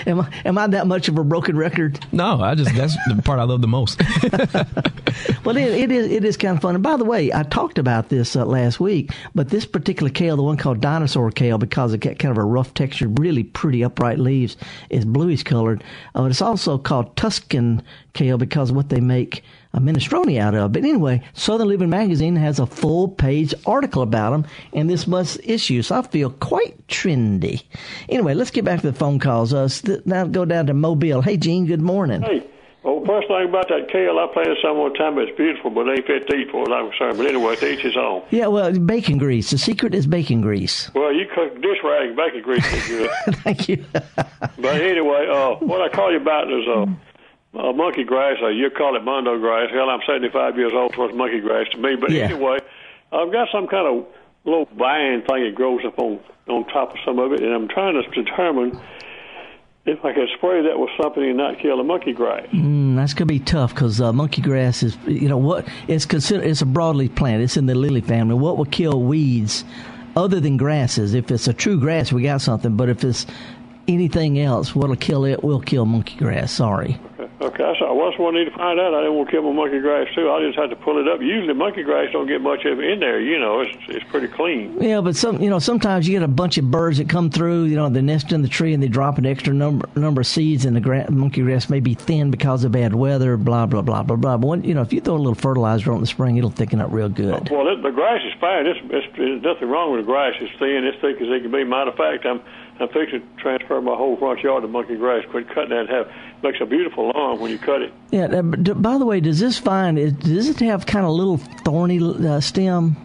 am 0.06 0.22
I 0.22 0.30
am 0.46 0.58
I 0.58 0.68
that 0.68 0.88
much 0.88 1.08
of 1.08 1.18
a 1.18 1.24
broken 1.24 1.58
record? 1.58 2.00
No, 2.12 2.42
I 2.42 2.56
just 2.56 2.76
that's 2.76 2.96
the 3.08 3.22
part 3.22 3.40
I 3.40 3.44
love 3.44 3.62
the 3.62 3.68
most. 3.68 4.02
Well, 5.44 5.58
it, 5.58 5.64
it 5.68 5.92
is 5.92 6.12
it 6.12 6.24
is 6.24 6.38
kind 6.38 6.56
of 6.56 6.62
fun. 6.62 6.76
And 6.76 6.84
by 6.84 6.96
the 6.96 7.04
way, 7.04 7.34
I 7.34 7.44
talked 7.44 7.78
about 7.78 8.10
this 8.10 8.36
uh, 8.36 8.46
last 8.46 8.80
week, 8.80 9.12
but 9.36 9.50
this 9.50 9.66
particular 9.66 10.10
kale, 10.12 10.36
the 10.38 10.44
one 10.44 10.56
called 10.58 10.80
dinosaur 10.82 11.32
kale, 11.32 11.58
because 11.58 11.94
it 11.94 11.98
got 12.00 12.20
kind 12.20 12.32
of 12.32 12.38
a 12.38 12.44
rough 12.46 12.74
textured, 12.74 13.20
really 13.20 13.44
pretty 13.44 13.84
upright 13.84 14.20
leaves, 14.20 14.56
is 14.90 15.06
bluish 15.06 15.44
colored. 15.44 15.84
Uh, 16.16 16.24
it's 16.26 16.42
also 16.42 16.78
called 16.78 17.16
Tuscan 17.18 17.82
kale 18.14 18.38
because 18.38 18.72
what 18.72 18.90
they 18.90 19.00
make 19.02 19.44
a 19.74 19.80
minestrone 19.80 20.38
out 20.40 20.56
of. 20.56 20.72
But 20.74 20.84
anyway, 20.84 21.22
Southern 21.34 21.68
Living 21.68 21.90
Magazine 21.90 22.36
has 22.36 22.60
a 22.60 22.66
full 22.66 23.08
page 23.08 23.54
article 23.66 24.02
about 24.02 24.32
them 24.32 24.48
in 24.74 24.88
this 24.88 25.08
month's 25.08 25.38
issue, 25.44 25.82
so 25.82 25.98
I 26.00 26.02
feel 26.02 26.32
quite 26.32 26.88
trendy. 26.88 27.64
Anyway, 28.08 28.34
let's 28.34 28.52
get 28.52 28.66
back 28.66 28.82
to 28.82 28.92
the 28.92 28.98
phone 28.98 29.20
calls. 29.20 29.54
Uh, 29.54 29.68
st- 29.68 30.06
now 30.06 30.26
go 30.26 30.46
down 30.46 30.68
to 30.68 30.74
Mobile. 30.74 31.22
Hey, 31.22 31.38
Gene. 31.38 31.66
Good 31.66 31.82
morning. 31.82 32.22
Hey, 32.24 32.46
well, 32.84 33.04
first 33.06 33.28
thing 33.28 33.50
about 33.50 33.68
that 33.70 33.90
kale, 33.92 34.18
I 34.18 34.28
planted 34.34 34.58
some 34.62 34.78
one 34.78 34.94
time. 34.94 35.18
It's 35.20 35.36
beautiful, 35.36 35.70
but 35.70 35.88
it 35.88 35.98
ain't 36.00 36.08
fit 36.08 36.28
to 36.28 36.36
eat 36.36 36.50
for, 36.50 36.72
I'm 36.72 36.90
concerned. 36.90 37.18
But 37.18 37.28
anyway, 37.28 37.56
to 37.58 37.72
each 37.72 37.82
his 37.82 37.98
own. 37.98 38.24
Yeah, 38.32 38.48
well, 38.48 38.72
bacon 38.80 39.18
grease. 39.18 39.50
The 39.52 39.58
secret 39.58 39.94
is 39.94 40.08
bacon 40.08 40.42
grease. 40.42 40.90
Well, 40.96 41.14
you 41.14 41.26
cook 41.34 41.62
dish 41.62 41.78
rag 41.84 42.16
bacon 42.16 42.42
grease 42.42 42.74
is 42.74 42.88
good. 42.88 43.12
Thank 43.44 43.68
you. 43.70 43.86
but 43.94 44.82
anyway, 44.82 45.28
uh, 45.30 45.56
what 45.56 45.82
I 45.82 45.90
call 45.94 46.12
you 46.12 46.18
about 46.18 46.52
is 46.52 46.66
uh, 46.68 46.86
uh, 47.54 47.72
monkey 47.74 48.04
grass, 48.04 48.38
or 48.42 48.52
you 48.52 48.70
call 48.70 48.96
it 48.96 49.04
mondo 49.04 49.40
grass. 49.40 49.70
Hell, 49.74 49.90
I'm 49.90 50.02
75 50.08 50.58
years 50.58 50.72
old, 50.74 50.94
so 50.96 51.06
it's 51.06 51.16
monkey 51.16 51.40
grass 51.40 51.68
to 51.72 51.78
me. 51.78 51.96
But 51.96 52.12
Yeah. 52.12 52.26
anyway, 52.26 52.60
I've 53.12 53.32
got 53.32 53.48
some 53.52 53.68
kind 53.68 53.88
of 53.88 54.06
little 54.46 54.68
vine 54.78 55.22
thing 55.24 55.44
that 55.46 55.56
grows 55.56 55.82
up 55.86 55.98
on 56.00 56.20
on 56.48 56.66
top 56.66 56.92
of 56.92 56.98
some 57.06 57.20
of 57.20 57.32
it, 57.32 57.42
and 57.42 57.54
I'm 57.54 57.68
trying 57.68 57.94
to 58.02 58.10
determine 58.24 58.80
if 59.86 60.04
I 60.04 60.14
can 60.14 60.28
spray 60.36 60.64
that 60.64 60.80
with 60.80 60.90
something 61.02 61.24
and 61.24 61.38
not 61.38 61.60
kill 61.60 61.78
the 61.78 61.84
monkey 61.84 62.12
grass. 62.12 62.48
Mm, 62.52 62.96
that's 62.96 63.14
gonna 63.14 63.28
be 63.28 63.40
tough 63.40 63.74
because 63.74 64.02
uh, 64.02 64.12
monkey 64.14 64.42
grass 64.42 64.82
is, 64.84 64.98
you 65.06 65.28
know, 65.30 65.38
what 65.38 65.68
it's 65.88 66.06
considered. 66.06 66.46
It's 66.46 66.62
a 66.62 66.66
broadleaf 66.66 67.16
plant. 67.16 67.44
It's 67.44 67.56
in 67.58 67.66
the 67.68 67.76
lily 67.76 68.02
family. 68.02 68.34
What 68.36 68.58
will 68.58 68.66
kill 68.66 69.02
weeds, 69.04 69.64
other 70.16 70.40
than 70.40 70.58
grasses? 70.58 71.14
If 71.14 71.30
it's 71.32 71.48
a 71.48 71.54
true 71.54 71.80
grass, 71.80 72.12
we 72.12 72.24
got 72.24 72.42
something. 72.42 72.76
But 72.76 72.90
if 72.90 73.04
it's 73.04 73.26
anything 73.88 74.40
else, 74.40 74.76
what'll 74.76 74.96
kill 74.96 75.26
it 75.26 75.44
will 75.44 75.62
kill 75.62 75.86
monkey 75.86 76.18
grass. 76.18 76.52
Sorry. 76.52 77.00
Okay, 77.42 77.64
I 77.64 77.74
saw. 77.80 77.94
Well, 77.94 78.10
that's 78.10 78.20
what 78.20 78.36
I 78.36 78.40
need 78.40 78.52
to 78.52 78.58
find 78.58 78.80
out. 78.80 78.94
I 78.94 79.00
didn't 79.00 79.16
want 79.16 79.30
to 79.30 79.32
kill 79.32 79.44
my 79.44 79.54
monkey 79.54 79.80
grass 79.80 80.08
too. 80.14 80.30
I 80.30 80.46
just 80.46 80.60
had 80.60 80.70
to 80.72 80.76
pull 80.76 81.00
it 81.00 81.08
up. 81.08 81.22
Usually, 81.22 81.54
monkey 81.54 81.84
grass 81.84 82.12
don't 82.12 82.28
get 82.28 82.42
much 82.42 82.66
of 82.66 82.80
it 82.80 82.86
in 82.86 83.00
there. 83.00 83.22
You 83.22 83.40
know, 83.40 83.62
it's 83.62 83.78
it's 83.88 84.04
pretty 84.12 84.28
clean. 84.28 84.76
Yeah, 84.82 85.00
but 85.00 85.16
some, 85.16 85.42
you 85.42 85.50
know, 85.50 85.60
sometimes 85.60 86.06
you 86.06 86.16
get 86.20 86.24
a 86.24 86.28
bunch 86.28 86.58
of 86.58 86.70
birds 86.70 86.98
that 86.98 87.08
come 87.08 87.30
through. 87.30 87.64
You 87.66 87.78
know, 87.78 87.88
they 87.88 88.02
nest 88.02 88.34
in 88.34 88.42
the 88.42 88.50
tree 88.50 88.74
and 88.74 88.84
they 88.84 88.90
drop 88.90 89.18
an 89.18 89.26
extra 89.26 89.54
number 89.54 89.88
number 89.96 90.20
of 90.22 90.28
seeds, 90.28 90.66
and 90.66 90.76
the 90.76 90.82
gra- 90.82 91.10
monkey 91.10 91.42
grass 91.42 91.70
may 91.70 91.80
be 91.80 91.94
thin 91.94 92.30
because 92.30 92.66
of 92.66 92.74
bad 92.74 92.94
weather. 92.94 93.38
Blah 93.38 93.68
blah 93.68 93.84
blah 93.84 94.04
blah 94.04 94.18
blah. 94.18 94.36
But 94.36 94.48
when, 94.48 94.64
you 94.66 94.74
know, 94.74 94.82
if 94.82 94.92
you 94.92 95.00
throw 95.00 95.16
a 95.16 95.18
little 95.18 95.34
fertilizer 95.36 95.92
on 95.92 95.98
in 95.98 96.02
the 96.02 96.08
spring, 96.08 96.36
it'll 96.36 96.50
thicken 96.50 96.82
up 96.82 96.92
real 96.92 97.08
good. 97.08 97.50
Well, 97.50 97.70
it, 97.70 97.82
the 97.82 97.92
grass 97.92 98.22
is 98.26 98.34
fine. 98.42 98.68
It's, 98.68 98.80
it's, 98.84 99.18
there's 99.18 99.42
nothing 99.42 99.70
wrong 99.70 99.94
with 99.94 100.02
the 100.02 100.06
grass. 100.06 100.34
It's 100.42 100.52
thin. 100.60 100.84
It's 100.84 101.00
thick 101.00 101.16
as 101.22 101.30
it 101.30 101.42
can 101.42 101.52
be. 101.52 101.64
Matter 101.64 101.92
of 101.92 101.96
fact, 101.96 102.26
I'm 102.26 102.42
I'm 102.80 102.88
fixing 102.90 103.22
to 103.22 103.28
transfer 103.42 103.82
my 103.82 103.96
whole 103.96 104.16
front 104.18 104.42
yard 104.42 104.62
to 104.64 104.68
monkey 104.68 104.96
grass. 104.96 105.26
Quit 105.30 105.48
cutting 105.50 105.70
that 105.72 105.82
in 105.82 105.88
half. 105.88 106.08
Makes 106.44 106.62
a 106.62 106.66
beautiful 106.66 107.10
lawn 107.10 107.40
when 107.40 107.52
you 107.52 107.58
cut 107.60 107.82
it. 107.82 107.94
Yeah. 108.12 108.26
uh, 108.26 108.42
By 108.42 108.98
the 108.98 109.06
way, 109.06 109.20
does 109.20 109.40
this 109.40 109.60
vine 109.60 109.96
does 109.96 110.48
it 110.50 110.60
have 110.62 110.86
kind 110.86 111.06
of 111.06 111.12
little 111.12 111.38
thorny 111.38 112.00
uh, 112.02 112.40
stem? 112.40 112.96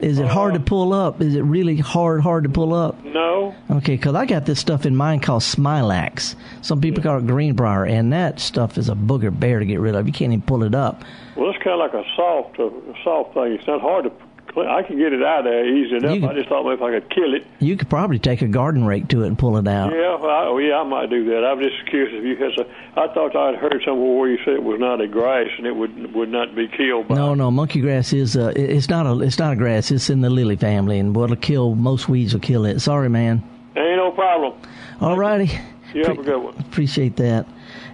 Is 0.00 0.18
it 0.18 0.26
hard 0.26 0.54
to 0.54 0.60
pull 0.60 0.92
up? 0.92 1.20
Is 1.20 1.36
it 1.36 1.42
really 1.42 1.76
hard 1.76 2.22
hard 2.22 2.42
to 2.44 2.50
pull 2.50 2.74
up? 2.74 3.04
No, 3.04 3.54
Okay, 3.70 3.94
because 3.94 4.16
I 4.16 4.26
got 4.26 4.46
this 4.46 4.58
stuff 4.58 4.84
in 4.84 4.96
mine 4.96 5.20
called 5.20 5.42
Smilax. 5.42 6.34
Some 6.62 6.80
people 6.80 7.04
call 7.04 7.18
it 7.18 7.26
greenbrier, 7.26 7.84
and 7.86 8.12
that 8.12 8.40
stuff 8.40 8.78
is 8.78 8.88
a 8.88 8.94
booger 8.96 9.30
bear 9.38 9.60
to 9.60 9.64
get 9.64 9.78
rid 9.78 9.94
of. 9.94 10.06
You 10.08 10.12
can't 10.12 10.32
even 10.32 10.42
pull 10.42 10.64
it 10.64 10.74
up. 10.74 11.04
well, 11.36 11.50
it's 11.50 11.62
kind 11.62 11.80
of 11.80 11.92
like 11.92 11.94
a 11.94 12.04
soft, 12.16 12.58
uh, 12.58 12.64
a 12.66 12.94
soft 13.04 13.34
thing. 13.34 13.52
It's 13.52 13.66
not 13.68 13.80
hard 13.80 14.04
to. 14.06 14.12
I 14.56 14.82
can 14.82 14.98
get 14.98 15.12
it 15.14 15.22
out 15.22 15.40
of 15.40 15.44
there 15.46 15.66
easy 15.66 15.96
enough. 15.96 16.18
Can- 16.20 16.28
I 16.28 16.34
just 16.34 16.48
thought 16.48 16.64
maybe 16.64 16.74
if 16.74 16.82
I 16.82 16.90
could 17.00 17.10
kill 17.10 17.34
it. 17.34 17.46
You 17.58 17.76
could 17.76 17.88
probably 17.88 18.18
take 18.18 18.42
a 18.42 18.48
garden 18.48 18.84
rake 18.84 19.08
to 19.08 19.22
it 19.24 19.28
and 19.28 19.38
pull 19.38 19.56
it 19.56 19.66
out. 19.66 19.92
Yeah, 19.92 20.16
well, 20.20 20.28
I, 20.30 20.44
oh 20.46 20.58
yeah, 20.58 20.78
I 20.80 20.82
might 20.84 21.08
do 21.08 21.24
that. 21.30 21.44
I'm 21.44 21.58
just 21.60 21.86
curious 21.88 22.12
if 22.14 22.22
you 22.24 22.36
had. 22.36 22.52
Some, 22.56 22.66
I 22.96 23.12
thought 23.14 23.34
I'd 23.34 23.54
heard 23.56 23.80
somewhere 23.84 24.18
where 24.18 24.28
you 24.30 24.38
said 24.44 24.54
it 24.54 24.62
was 24.62 24.78
not 24.78 25.00
a 25.00 25.08
grass 25.08 25.48
and 25.56 25.66
it 25.66 25.74
would 25.74 26.14
would 26.14 26.28
not 26.28 26.54
be 26.54 26.68
killed 26.68 27.08
by. 27.08 27.14
No, 27.14 27.34
no, 27.34 27.50
monkey 27.50 27.80
grass 27.80 28.12
is 28.12 28.36
uh, 28.36 28.52
it- 28.54 28.70
it's 28.70 28.88
not 28.90 29.06
a 29.06 29.18
it's 29.20 29.38
not 29.38 29.54
a 29.54 29.56
grass. 29.56 29.90
It's 29.90 30.10
in 30.10 30.20
the 30.20 30.30
lily 30.30 30.56
family, 30.56 30.98
and 30.98 31.16
what'll 31.16 31.36
kill 31.36 31.74
most 31.74 32.08
weeds 32.08 32.34
will 32.34 32.40
kill 32.40 32.64
it. 32.66 32.80
Sorry, 32.80 33.08
man. 33.08 33.42
Ain't 33.74 33.96
no 33.96 34.10
problem. 34.10 34.52
All 35.00 35.16
righty. 35.16 35.50
You 35.94 36.04
have 36.04 36.18
a 36.18 36.22
good 36.22 36.42
one. 36.42 36.54
Appreciate 36.58 37.16
that. 37.16 37.46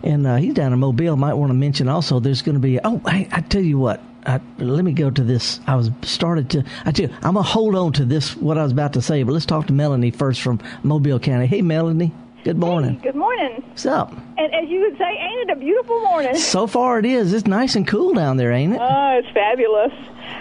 And 0.02 0.26
uh, 0.26 0.36
he's 0.36 0.54
down 0.54 0.72
in 0.72 0.78
Mobile. 0.78 1.16
Might 1.16 1.34
want 1.34 1.50
to 1.50 1.54
mention 1.54 1.88
also. 1.88 2.20
There's 2.20 2.42
going 2.42 2.54
to 2.54 2.60
be. 2.60 2.78
Oh, 2.82 3.00
I, 3.04 3.28
I 3.32 3.40
tell 3.40 3.62
you 3.62 3.78
what. 3.78 4.00
I, 4.28 4.40
let 4.58 4.84
me 4.84 4.92
go 4.92 5.08
to 5.10 5.24
this. 5.24 5.58
I 5.66 5.74
was 5.74 5.90
started 6.02 6.50
to. 6.50 6.64
I 6.84 6.92
tell 6.92 7.08
you, 7.08 7.14
I'm 7.22 7.32
gonna 7.34 7.42
hold 7.42 7.74
on 7.74 7.94
to 7.94 8.04
this. 8.04 8.36
What 8.36 8.58
I 8.58 8.62
was 8.62 8.72
about 8.72 8.92
to 8.92 9.02
say, 9.02 9.22
but 9.22 9.32
let's 9.32 9.46
talk 9.46 9.66
to 9.68 9.72
Melanie 9.72 10.10
first 10.10 10.42
from 10.42 10.60
Mobile 10.82 11.18
County. 11.18 11.46
Hey, 11.46 11.62
Melanie. 11.62 12.12
Good 12.44 12.58
morning. 12.58 13.00
Good 13.02 13.14
morning. 13.14 13.64
What's 13.66 13.86
up? 13.86 14.12
And 14.12 14.54
as 14.54 14.68
you 14.68 14.80
would 14.80 14.98
say, 14.98 15.04
ain't 15.04 15.50
it 15.50 15.56
a 15.56 15.56
beautiful 15.58 16.00
morning? 16.02 16.36
So 16.36 16.66
far, 16.66 16.98
it 16.98 17.06
is. 17.06 17.32
It's 17.32 17.46
nice 17.46 17.74
and 17.74 17.86
cool 17.86 18.12
down 18.12 18.36
there, 18.36 18.52
ain't 18.52 18.74
it? 18.74 18.80
Oh, 18.80 19.18
it's 19.18 19.32
fabulous. 19.32 19.92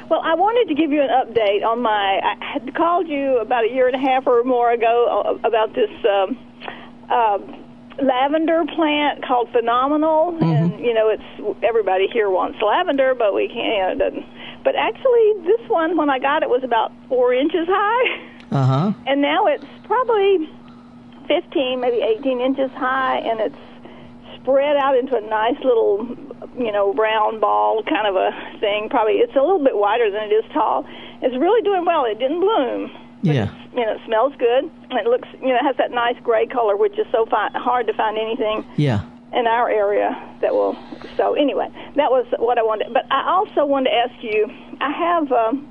Well, 0.10 0.22
I 0.22 0.36
wanted 0.36 0.68
to 0.68 0.76
give 0.80 0.92
you 0.92 1.02
an 1.02 1.10
update 1.10 1.66
on 1.66 1.82
my. 1.82 2.20
I 2.22 2.36
had 2.54 2.76
called 2.76 3.08
you 3.08 3.40
about 3.40 3.64
a 3.64 3.70
year 3.70 3.88
and 3.88 3.96
a 3.96 4.00
half 4.00 4.28
or 4.28 4.44
more 4.44 4.72
ago 4.72 5.40
uh, 5.44 5.48
about 5.48 5.74
this 5.74 5.90
um, 6.06 6.38
uh, 7.10 7.38
lavender 8.02 8.64
plant 8.76 9.26
called 9.26 9.50
Phenomenal, 9.52 10.38
and 10.42 10.80
you 10.80 10.94
know, 10.94 11.10
it's 11.10 11.58
everybody 11.64 12.08
here 12.08 12.30
wants 12.30 12.62
lavender, 12.62 13.16
but 13.16 13.34
we 13.34 13.48
can't. 13.48 13.58
You 13.66 13.80
know, 13.80 13.90
it 13.92 13.98
doesn't. 13.98 14.26
But 14.64 14.76
actually, 14.76 15.34
this 15.46 15.62
one, 15.70 15.96
when 15.98 16.10
I 16.10 16.20
got 16.20 16.44
it, 16.44 16.50
was 16.50 16.64
about 16.64 16.92
four 17.08 17.34
inches 17.34 17.68
high, 17.70 18.30
Uh 18.52 18.66
huh. 18.66 18.94
and 19.08 19.22
now 19.22 19.46
it's 19.46 19.66
probably 19.86 20.50
15, 21.28 21.80
maybe 21.80 21.98
18 22.02 22.42
inches 22.42 22.72
high, 22.72 23.18
and 23.20 23.40
it's 23.40 23.56
spread 24.42 24.78
out 24.78 24.98
into 24.98 25.16
a 25.16 25.22
nice 25.22 25.58
little, 25.64 26.06
you 26.58 26.72
know, 26.72 26.94
round 26.94 27.42
ball 27.42 27.84
kind 27.84 28.08
of 28.08 28.16
a 28.16 28.32
thing. 28.60 28.90
Probably 28.90 29.16
it's 29.16 29.36
a 29.36 29.42
little 29.42 29.64
bit 29.64 29.76
wider 29.76 30.10
than 30.12 30.24
it 30.32 30.34
is 30.34 30.46
tall. 30.54 30.86
It's 31.22 31.36
really 31.36 31.62
doing 31.64 31.86
well. 31.86 32.06
It 32.06 32.20
didn't 32.20 32.40
bloom. 32.42 32.92
But 33.24 33.36
Yeah. 33.36 33.48
you 33.76 33.86
know, 33.86 33.92
it 33.94 34.02
smells 34.06 34.34
good. 34.38 34.70
And 34.90 35.00
it 35.00 35.06
looks, 35.08 35.28
you 35.42 35.50
know, 35.50 35.56
it 35.56 35.64
has 35.64 35.76
that 35.78 35.92
nice 35.92 36.16
gray 36.24 36.46
color, 36.46 36.76
which 36.76 36.98
is 36.98 37.06
so 37.12 37.26
fi- 37.26 37.50
hard 37.56 37.88
to 37.88 37.94
find 37.94 38.18
anything 38.18 38.64
Yeah. 38.76 39.00
in 39.34 39.48
our 39.48 39.70
area 39.70 40.16
that 40.42 40.54
will. 40.54 40.76
So 41.18 41.34
anyway, 41.34 41.68
that 41.96 42.12
was 42.12 42.26
what 42.40 42.58
I 42.58 42.64
wanted. 42.64 42.94
But 42.94 43.06
I 43.12 43.30
also 43.30 43.66
wanted 43.66 43.90
to 43.92 43.96
ask 43.96 44.24
you. 44.24 44.50
I 44.82 44.92
have. 44.92 45.32
Um, 45.32 45.68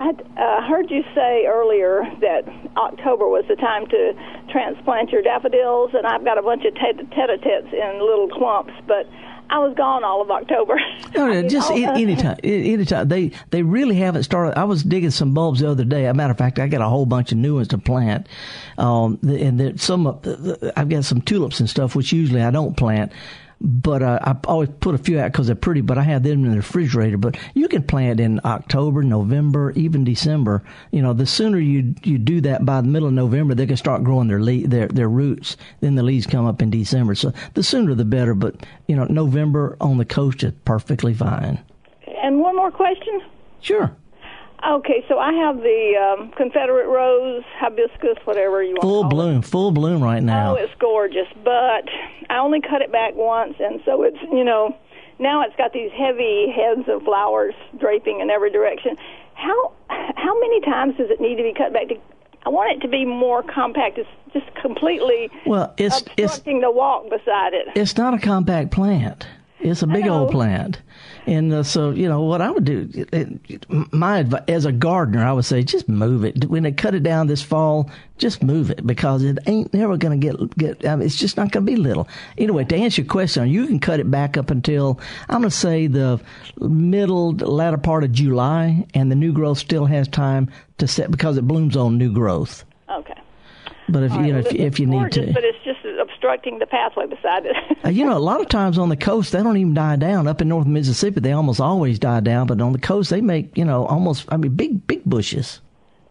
I 0.00 0.10
uh, 0.36 0.62
heard 0.66 0.90
you 0.90 1.04
say 1.14 1.46
earlier 1.46 2.02
that 2.20 2.42
October 2.76 3.28
was 3.28 3.44
the 3.48 3.54
time 3.54 3.86
to 3.86 4.12
transplant 4.50 5.10
your 5.12 5.22
daffodils, 5.22 5.90
and 5.94 6.04
I've 6.06 6.24
got 6.24 6.38
a 6.38 6.42
bunch 6.42 6.64
of 6.64 6.74
tete-a-tetes 6.74 7.72
in 7.72 8.00
little 8.00 8.26
clumps, 8.28 8.72
but 8.88 9.06
I 9.52 9.58
was 9.58 9.74
gone 9.76 10.02
all 10.02 10.22
of 10.22 10.30
October. 10.30 10.80
No, 11.14 11.26
I 11.26 11.34
no, 11.34 11.40
mean, 11.42 11.48
just 11.50 11.70
any, 11.70 11.84
the- 11.84 11.92
anytime. 11.92 12.36
a- 12.42 12.72
Anytime. 12.72 13.06
They 13.08 13.32
they 13.50 13.62
really 13.62 13.96
haven't 13.96 14.22
started. 14.22 14.58
I 14.58 14.64
was 14.64 14.82
digging 14.82 15.10
some 15.10 15.34
bulbs 15.34 15.60
the 15.60 15.70
other 15.70 15.84
day. 15.84 16.06
As 16.06 16.12
a 16.12 16.14
matter 16.14 16.30
of 16.30 16.38
fact, 16.38 16.58
I 16.58 16.68
got 16.68 16.80
a 16.80 16.88
whole 16.88 17.04
bunch 17.06 17.32
of 17.32 17.38
new 17.38 17.56
ones 17.56 17.68
to 17.68 17.78
plant. 17.78 18.26
Um, 18.78 19.18
and 19.22 19.78
some 19.80 20.06
of 20.06 20.26
I've 20.76 20.88
got 20.88 21.04
some 21.04 21.20
tulips 21.20 21.60
and 21.60 21.68
stuff, 21.68 21.94
which 21.94 22.12
usually 22.12 22.42
I 22.42 22.50
don't 22.50 22.76
plant. 22.76 23.12
But 23.64 24.02
uh, 24.02 24.18
I 24.22 24.36
always 24.48 24.70
put 24.80 24.96
a 24.96 24.98
few 24.98 25.20
out 25.20 25.30
because 25.30 25.46
they're 25.46 25.54
pretty. 25.54 25.82
But 25.82 25.96
I 25.96 26.02
have 26.02 26.24
them 26.24 26.44
in 26.44 26.50
the 26.50 26.56
refrigerator. 26.56 27.16
But 27.16 27.36
you 27.54 27.68
can 27.68 27.84
plant 27.84 28.18
in 28.18 28.40
October, 28.44 29.04
November, 29.04 29.70
even 29.72 30.02
December. 30.02 30.64
You 30.90 31.00
know, 31.00 31.12
the 31.12 31.26
sooner 31.26 31.58
you 31.58 31.94
you 32.02 32.18
do 32.18 32.40
that 32.40 32.66
by 32.66 32.80
the 32.80 32.88
middle 32.88 33.06
of 33.06 33.14
November, 33.14 33.54
they 33.54 33.66
can 33.66 33.76
start 33.76 34.02
growing 34.02 34.26
their 34.26 34.42
le- 34.42 34.66
their 34.66 34.88
their 34.88 35.08
roots. 35.08 35.56
Then 35.80 35.94
the 35.94 36.02
leaves 36.02 36.26
come 36.26 36.44
up 36.44 36.60
in 36.60 36.70
December. 36.70 37.14
So 37.14 37.32
the 37.54 37.62
sooner 37.62 37.94
the 37.94 38.04
better. 38.04 38.34
But 38.34 38.66
you 38.88 38.96
know, 38.96 39.04
November 39.04 39.76
on 39.80 39.98
the 39.98 40.04
coast 40.04 40.42
is 40.42 40.52
perfectly 40.64 41.14
fine. 41.14 41.60
And 42.22 42.40
one 42.40 42.56
more 42.56 42.72
question. 42.72 43.22
Sure. 43.60 43.94
Okay, 44.64 45.04
so 45.08 45.18
I 45.18 45.32
have 45.32 45.56
the 45.56 45.94
um, 45.96 46.30
Confederate 46.36 46.86
rose, 46.86 47.42
hibiscus, 47.58 48.16
whatever 48.24 48.62
you 48.62 48.74
want. 48.74 48.82
Full 48.82 49.04
bloom, 49.04 49.42
full 49.42 49.72
bloom 49.72 50.02
right 50.02 50.22
now. 50.22 50.52
Oh, 50.52 50.54
it's 50.54 50.72
gorgeous, 50.78 51.26
but 51.42 51.88
I 52.30 52.38
only 52.38 52.60
cut 52.60 52.80
it 52.80 52.92
back 52.92 53.14
once, 53.16 53.54
and 53.58 53.80
so 53.84 54.04
it's 54.04 54.18
you 54.30 54.44
know 54.44 54.76
now 55.18 55.42
it's 55.42 55.56
got 55.56 55.72
these 55.72 55.90
heavy 55.90 56.46
heads 56.54 56.88
of 56.88 57.02
flowers 57.02 57.54
draping 57.80 58.20
in 58.20 58.30
every 58.30 58.50
direction. 58.52 58.96
How 59.34 59.72
how 59.88 60.38
many 60.38 60.60
times 60.60 60.96
does 60.96 61.10
it 61.10 61.20
need 61.20 61.36
to 61.36 61.42
be 61.42 61.54
cut 61.56 61.72
back? 61.72 61.88
To, 61.88 61.96
I 62.46 62.48
want 62.48 62.76
it 62.76 62.80
to 62.82 62.88
be 62.88 63.04
more 63.04 63.42
compact. 63.42 63.98
It's 63.98 64.08
just 64.32 64.54
completely 64.60 65.28
well, 65.44 65.74
it's 65.76 66.02
it's 66.16 66.36
obstructing 66.36 66.60
the 66.60 66.70
walk 66.70 67.10
beside 67.10 67.52
it. 67.52 67.66
it's 67.74 67.96
not 67.96 68.14
a 68.14 68.18
compact 68.18 68.70
plant. 68.70 69.26
It's 69.60 69.82
a 69.82 69.86
big 69.86 70.08
old 70.08 70.32
plant, 70.32 70.82
and 71.26 71.52
uh, 71.52 71.62
so 71.62 71.90
you 71.90 72.08
know 72.08 72.22
what 72.22 72.40
I 72.40 72.50
would 72.50 72.64
do. 72.64 72.88
My 73.92 74.22
advi- 74.22 74.48
as 74.48 74.64
a 74.64 74.72
gardener, 74.72 75.24
I 75.24 75.32
would 75.32 75.44
say 75.44 75.62
just 75.62 75.88
move 75.88 76.24
it. 76.24 76.46
When 76.46 76.64
they 76.64 76.72
cut 76.72 76.94
it 76.94 77.02
down 77.02 77.26
this 77.26 77.42
fall, 77.42 77.90
just 78.18 78.42
move 78.42 78.70
it 78.70 78.86
because 78.86 79.22
it 79.22 79.38
ain't 79.46 79.72
never 79.72 79.96
going 79.96 80.20
to 80.20 80.26
get 80.26 80.56
get. 80.56 80.86
I 80.86 80.96
mean, 80.96 81.06
it's 81.06 81.16
just 81.16 81.36
not 81.36 81.52
going 81.52 81.64
to 81.66 81.72
be 81.72 81.76
little. 81.76 82.08
Anyway, 82.36 82.64
to 82.64 82.76
answer 82.76 83.02
your 83.02 83.08
question, 83.08 83.48
you 83.48 83.66
can 83.66 83.78
cut 83.78 84.00
it 84.00 84.10
back 84.10 84.36
up 84.36 84.50
until 84.50 84.98
I'm 85.28 85.40
going 85.40 85.50
to 85.50 85.56
say 85.56 85.86
the 85.86 86.20
middle 86.58 87.32
latter 87.32 87.78
part 87.78 88.04
of 88.04 88.12
July, 88.12 88.86
and 88.94 89.10
the 89.10 89.16
new 89.16 89.32
growth 89.32 89.58
still 89.58 89.86
has 89.86 90.08
time 90.08 90.50
to 90.78 90.88
set 90.88 91.10
because 91.10 91.36
it 91.36 91.46
blooms 91.46 91.76
on 91.76 91.98
new 91.98 92.12
growth. 92.12 92.64
But 93.88 94.04
if 94.04 94.12
All 94.12 94.18
right, 94.18 94.26
you 94.26 94.32
know 94.32 94.40
well, 94.40 94.46
if, 94.54 94.54
if 94.54 94.80
you 94.80 94.86
need 94.86 95.12
to. 95.12 95.32
but 95.32 95.44
it's 95.44 95.58
just 95.64 95.80
obstructing 96.00 96.58
the 96.58 96.66
pathway 96.66 97.06
beside 97.06 97.46
it. 97.46 97.56
Uh, 97.84 97.88
you 97.90 98.04
know, 98.04 98.16
a 98.16 98.20
lot 98.20 98.40
of 98.40 98.48
times 98.58 98.78
on 98.78 98.88
the 98.88 98.96
coast, 98.96 99.32
they 99.32 99.42
don't 99.42 99.56
even 99.56 99.74
die 99.74 99.96
down. 99.96 100.26
Up 100.28 100.40
in 100.40 100.48
North 100.48 100.66
Mississippi, 100.66 101.20
they 101.20 101.32
almost 101.32 101.60
always 101.60 101.98
die 101.98 102.20
down. 102.20 102.46
But 102.46 102.60
on 102.60 102.72
the 102.72 102.78
coast, 102.78 103.10
they 103.10 103.20
make, 103.20 103.56
you 103.56 103.64
know, 103.64 103.86
almost, 103.86 104.26
I 104.30 104.36
mean, 104.36 104.54
big, 104.54 104.86
big 104.86 105.04
bushes. 105.04 105.60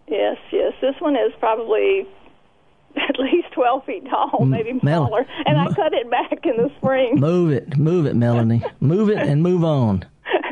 Yes, 0.07 0.37
yes. 0.51 0.73
This 0.81 0.95
one 0.99 1.15
is 1.15 1.31
probably 1.39 2.05
at 2.97 3.17
least 3.19 3.51
12 3.53 3.85
feet 3.85 4.05
tall, 4.09 4.45
maybe 4.45 4.73
Mel- 4.83 5.07
smaller. 5.07 5.25
And 5.45 5.57
I 5.57 5.73
cut 5.73 5.93
it 5.93 6.09
back 6.11 6.45
in 6.45 6.57
the 6.57 6.69
spring. 6.77 7.19
Move 7.19 7.51
it, 7.51 7.77
move 7.77 8.05
it, 8.05 8.15
Melanie. 8.15 8.61
move 8.81 9.09
it 9.09 9.17
and 9.17 9.41
move 9.41 9.63
on. 9.63 10.05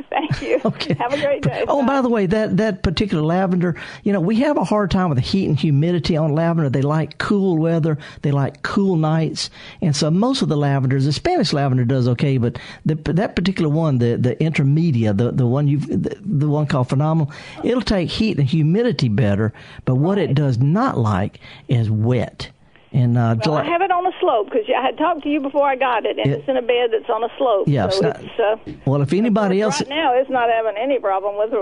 Thank 0.10 0.42
you. 0.42 0.62
Okay. 0.70 0.94
Have 0.96 1.14
a 1.14 1.20
great 1.20 1.42
day. 1.42 1.66
Oh, 1.68 1.86
by 1.86 2.02
the 2.02 2.10
way, 2.10 2.26
that, 2.28 2.58
that 2.58 2.84
particular 2.84 3.24
lavender, 3.24 3.76
you 4.04 4.14
know, 4.14 4.20
we 4.20 4.36
have 4.38 4.58
a 4.58 4.64
hard 4.64 4.92
time 4.92 5.10
with 5.10 5.18
the 5.18 5.24
heat 5.24 5.48
and 5.48 5.60
humidity 5.60 6.16
on 6.16 6.34
lavender. 6.34 6.70
They 6.70 6.82
like 6.82 7.18
cool 7.18 7.58
weather. 7.58 7.98
They 8.22 8.32
like 8.32 8.62
cool 8.62 8.98
nights. 8.98 9.50
And 9.82 9.96
so 9.96 10.12
most 10.12 10.42
of 10.42 10.50
the 10.50 10.58
lavenders, 10.58 11.06
the 11.06 11.14
Spanish 11.14 11.54
lavender 11.54 11.86
does 11.86 12.08
okay, 12.10 12.38
but 12.38 12.60
the, 12.86 12.96
that 12.96 13.36
particular 13.36 13.70
one, 13.70 13.98
the, 13.98 14.16
the 14.16 14.36
intermedia, 14.36 15.16
the, 15.18 15.32
the 15.32 15.48
one 15.48 15.68
you've, 15.68 15.88
the, 15.88 16.18
the 16.22 16.50
one 16.50 16.68
called 16.68 16.90
phenomenal, 16.90 17.32
it'll 17.64 17.82
take 17.82 18.10
heat 18.10 18.38
and 18.38 18.48
humidity 18.48 19.10
better. 19.10 19.54
But 19.86 19.96
what 19.96 20.18
it 20.18 20.36
does 20.36 20.58
not 20.58 20.98
like 20.98 21.40
is 21.68 21.90
wet. 21.90 22.50
And, 22.92 23.18
uh, 23.18 23.22
Well, 23.22 23.36
July- 23.36 23.62
I 23.62 23.66
have 23.66 23.82
it 23.84 23.92
on 23.92 24.06
a 24.08 24.12
slope 24.20 24.50
because 24.50 24.66
I 24.76 24.82
had 24.82 24.98
talked 24.98 25.22
to 25.24 25.30
you 25.30 25.40
before 25.40 25.64
I 25.68 25.76
got 25.76 26.06
it, 26.06 26.18
and 26.18 26.26
Yeah. 26.26 26.38
it's 26.38 26.48
in 26.50 26.58
a 26.58 26.62
bed 26.64 26.90
that's 26.92 27.08
on 27.10 27.24
a 27.24 27.30
slope. 27.38 27.68
Yeah, 27.68 27.84
so 27.84 27.88
it's 27.90 28.02
not- 28.02 28.20
it's, 28.24 28.40
uh, 28.68 28.72
well, 28.86 29.02
if 29.04 29.14
anybody 29.14 29.62
else, 29.62 29.80
right 29.82 29.90
now 29.90 30.14
it's 30.16 30.30
not 30.30 30.50
having 30.50 30.74
any 30.76 30.98
problem 30.98 31.38
with 31.38 31.54
it. 31.54 31.60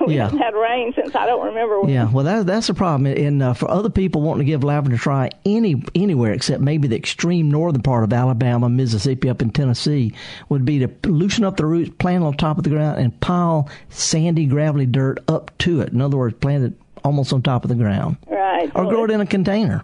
we 0.06 0.16
Yeah. 0.16 0.24
haven't 0.24 0.38
had 0.40 0.54
rain 0.54 0.92
since 0.94 1.14
I 1.16 1.24
don't 1.24 1.44
remember. 1.46 1.80
When. 1.80 1.90
Yeah, 1.90 2.08
well, 2.12 2.24
that's 2.24 2.44
that's 2.44 2.66
the 2.66 2.74
problem. 2.74 3.06
And 3.06 3.42
uh, 3.42 3.54
for 3.54 3.70
other 3.70 3.88
people 3.88 4.20
wanting 4.20 4.40
to 4.40 4.44
give 4.44 4.62
lavender 4.64 4.96
a 4.96 4.98
try 4.98 5.30
any 5.46 5.82
anywhere 5.94 6.32
except 6.32 6.60
maybe 6.60 6.88
the 6.88 6.96
extreme 6.96 7.50
northern 7.50 7.80
part 7.82 8.04
of 8.04 8.12
Alabama, 8.12 8.68
Mississippi, 8.68 9.30
up 9.30 9.40
in 9.40 9.50
Tennessee, 9.50 10.12
would 10.50 10.66
be 10.66 10.78
to 10.80 10.90
loosen 11.08 11.44
up 11.44 11.56
the 11.56 11.64
roots, 11.64 11.88
plant 11.98 12.22
on 12.22 12.34
top 12.34 12.58
of 12.58 12.64
the 12.64 12.70
ground, 12.70 12.98
and 12.98 13.18
pile 13.20 13.66
sandy, 13.88 14.44
gravelly 14.44 14.84
dirt 14.86 15.20
up 15.26 15.50
to 15.58 15.80
it. 15.80 15.92
In 15.94 16.02
other 16.02 16.18
words, 16.18 16.34
plant 16.38 16.64
it 16.64 16.72
almost 17.02 17.32
on 17.32 17.40
top 17.40 17.64
of 17.64 17.68
the 17.70 17.76
ground, 17.76 18.16
Right. 18.30 18.70
or 18.74 18.82
Well, 18.82 18.90
grow 18.90 19.04
it 19.04 19.10
in 19.10 19.20
a 19.22 19.26
container. 19.26 19.82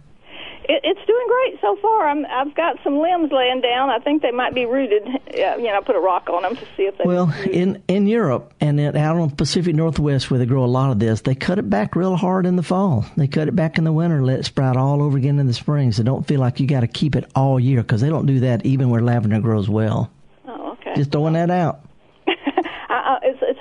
It, 0.65 0.81
it's 0.85 1.07
doing 1.07 1.27
great 1.29 1.61
so 1.61 1.77
far. 1.77 2.09
I'm, 2.09 2.25
I've 2.27 2.55
got 2.55 2.79
some 2.85 2.99
limbs 2.99 3.33
laying 3.33 3.61
down. 3.61 3.91
I 3.91 3.99
think 3.99 4.23
they 4.23 4.31
might 4.31 4.55
be 4.55 4.67
rooted. 4.67 5.07
Uh, 5.07 5.57
you 5.57 5.65
know, 5.65 5.79
I 5.79 5.81
put 5.85 5.97
a 5.97 6.01
rock 6.01 6.29
on 6.29 6.43
them 6.43 6.57
to 6.57 6.65
see 6.77 6.85
if 6.85 6.99
they. 6.99 7.05
Well, 7.05 7.33
in 7.51 7.83
in 7.89 8.07
Europe 8.07 8.53
and 8.61 8.79
in, 8.79 8.97
out 8.97 9.17
on 9.17 9.29
the 9.29 9.37
Pacific 9.37 9.75
Northwest, 9.75 10.31
where 10.31 10.39
they 10.39 10.47
grow 10.47 10.65
a 10.65 10.67
lot 10.67 10.91
of 10.91 10.99
this, 10.99 11.23
they 11.23 11.35
cut 11.35 11.59
it 11.59 11.69
back 11.69 11.97
real 11.97 12.17
hard 12.17 12.47
in 12.47 12.57
the 12.57 12.63
fall. 12.63 13.07
They 13.17 13.29
cut 13.29 13.49
it 13.49 13.57
back 13.57 13.79
in 13.79 13.85
the 13.85 13.93
winter, 13.93 14.23
let 14.23 14.41
it 14.41 14.45
sprout 14.45 14.77
all 14.77 15.03
over 15.03 15.17
again 15.19 15.39
in 15.39 15.47
the 15.47 15.55
spring. 15.55 15.93
So 15.93 16.03
don't 16.03 16.27
feel 16.27 16.41
like 16.41 16.61
you 16.61 16.67
got 16.67 16.81
to 16.81 16.89
keep 16.89 17.17
it 17.17 17.31
all 17.35 17.59
year 17.59 17.83
because 17.83 18.01
they 18.01 18.09
don't 18.09 18.27
do 18.27 18.41
that 18.41 18.65
even 18.67 18.91
where 18.91 19.01
lavender 19.01 19.41
grows 19.41 19.69
well. 19.69 20.11
Oh, 20.47 20.73
okay. 20.73 20.95
Just 20.95 21.13
throwing 21.13 21.35
that 21.35 21.51
out. 21.51 21.85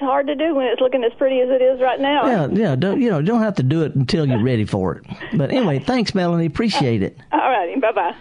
I, 0.01 0.05
I, 0.05 0.07
it's 0.07 0.07
it's 0.07 0.09
hard 0.09 0.27
to 0.27 0.35
do 0.35 0.55
when 0.55 0.67
it's 0.67 0.81
looking 0.81 1.03
as 1.03 1.13
pretty 1.13 1.39
as 1.41 1.49
it 1.49 1.61
is 1.61 1.79
right 1.79 1.99
now. 1.99 2.25
Yeah, 2.25 2.47
yeah. 2.51 2.75
Don't 2.75 2.99
you 3.01 3.09
know? 3.09 3.21
Don't 3.21 3.41
have 3.41 3.55
to 3.55 3.63
do 3.63 3.83
it 3.83 3.95
until 3.95 4.27
you're 4.27 4.43
ready 4.43 4.65
for 4.65 4.95
it. 4.95 5.05
But 5.35 5.51
anyway, 5.51 5.79
thanks, 5.85 6.15
Melanie. 6.15 6.47
Appreciate 6.47 7.03
it. 7.03 7.17
All 7.31 7.39
righty. 7.39 7.79
Bye 7.79 7.91
bye. 7.91 8.15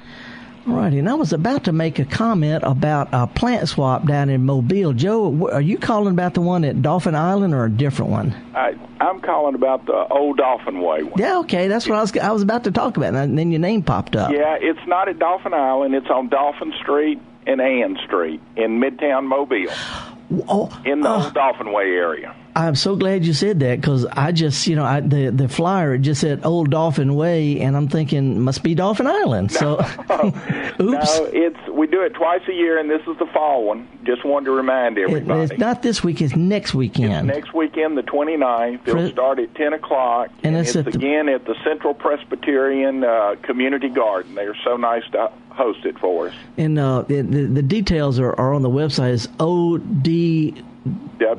All 0.68 0.74
righty, 0.74 0.98
and 0.98 1.08
I 1.08 1.14
was 1.14 1.32
about 1.32 1.64
to 1.64 1.72
make 1.72 1.98
a 1.98 2.04
comment 2.04 2.64
about 2.66 3.08
a 3.12 3.26
plant 3.26 3.66
swap 3.66 4.06
down 4.06 4.28
in 4.28 4.44
Mobile. 4.44 4.92
Joe, 4.92 5.48
are 5.50 5.60
you 5.60 5.78
calling 5.78 6.12
about 6.12 6.34
the 6.34 6.42
one 6.42 6.64
at 6.64 6.82
Dauphin 6.82 7.14
Island 7.14 7.54
or 7.54 7.64
a 7.64 7.70
different 7.70 8.10
one? 8.10 8.34
I, 8.54 8.74
I'm 9.00 9.20
calling 9.22 9.54
about 9.54 9.86
the 9.86 10.06
old 10.08 10.36
Dauphin 10.36 10.82
Way 10.82 11.04
one. 11.04 11.18
Yeah, 11.18 11.38
okay, 11.38 11.66
that's 11.68 11.88
what 11.88 11.96
I 11.96 12.02
was. 12.02 12.14
I 12.18 12.30
was 12.30 12.42
about 12.42 12.64
to 12.64 12.70
talk 12.70 12.98
about, 12.98 13.14
and 13.14 13.38
then 13.38 13.50
your 13.50 13.60
name 13.60 13.82
popped 13.82 14.16
up. 14.16 14.32
Yeah, 14.32 14.58
it's 14.60 14.86
not 14.86 15.08
at 15.08 15.18
Dauphin 15.18 15.54
Island. 15.54 15.94
It's 15.94 16.10
on 16.10 16.28
Dauphin 16.28 16.74
Street 16.82 17.18
and 17.46 17.60
Ann 17.60 17.98
Street 18.06 18.40
in 18.56 18.80
Midtown 18.80 19.24
Mobile, 19.24 19.72
Oh, 20.48 20.80
in 20.84 21.00
the 21.00 21.08
uh, 21.08 21.30
Dauphin 21.30 21.72
Way 21.72 21.86
area. 21.86 22.34
I'm 22.56 22.74
so 22.74 22.96
glad 22.96 23.24
you 23.24 23.32
said 23.32 23.60
that 23.60 23.80
because 23.80 24.04
I 24.06 24.32
just, 24.32 24.66
you 24.66 24.74
know, 24.76 24.84
I, 24.84 25.00
the 25.00 25.30
the 25.30 25.48
flyer 25.48 25.94
it 25.94 26.00
just 26.00 26.20
said 26.20 26.44
Old 26.44 26.70
Dauphin 26.70 27.14
Way, 27.14 27.60
and 27.60 27.76
I'm 27.76 27.88
thinking 27.88 28.40
must 28.40 28.62
be 28.62 28.74
Dauphin 28.74 29.06
Island. 29.06 29.52
So, 29.52 29.78
oops, 30.10 30.80
No, 30.80 31.24
it's 31.32 31.58
we 31.72 31.86
do 31.86 32.02
it 32.02 32.14
twice 32.14 32.42
a 32.48 32.52
year, 32.52 32.78
and 32.78 32.90
this 32.90 33.02
is 33.06 33.16
the 33.18 33.26
fall 33.32 33.64
one. 33.64 33.86
Just 34.04 34.24
wanted 34.24 34.46
to 34.46 34.50
remind 34.52 34.98
It- 34.98 35.02
everybody. 35.08 35.42
it's 35.42 35.58
not 35.58 35.82
this 35.82 36.02
week; 36.02 36.20
it's 36.20 36.34
next 36.34 36.74
weekend. 36.74 37.26
Next 37.28 37.54
weekend, 37.54 37.96
the 37.96 38.02
29th, 38.02 38.80
it'll 38.86 38.94
Pre- 39.02 39.12
start 39.12 39.38
at 39.38 39.54
10 39.54 39.72
o'clock. 39.74 40.30
And 40.42 40.56
And, 40.56 40.56
it's 40.66 40.74
it's, 40.74 40.86
at 40.86 40.92
the- 40.92 40.98
again 40.98 41.28
at 41.28 41.44
the 41.44 41.54
Central 41.64 41.94
Presbyterian 41.94 43.04
uh, 43.04 43.36
Community 43.42 43.88
Garden. 43.88 44.34
They're 44.34 44.56
so 44.64 44.76
nice 44.76 45.04
to 45.12 45.30
host 45.50 45.84
it 45.84 45.98
for 45.98 46.28
us. 46.28 46.34
And 46.56 46.78
uh, 46.78 47.02
the, 47.02 47.20
the 47.22 47.44
the 47.46 47.62
details 47.62 48.18
are, 48.18 48.32
are 48.38 48.52
on 48.54 48.62
the 48.62 48.70
website. 48.70 49.12
It's 49.14 49.28
O 50.86 51.34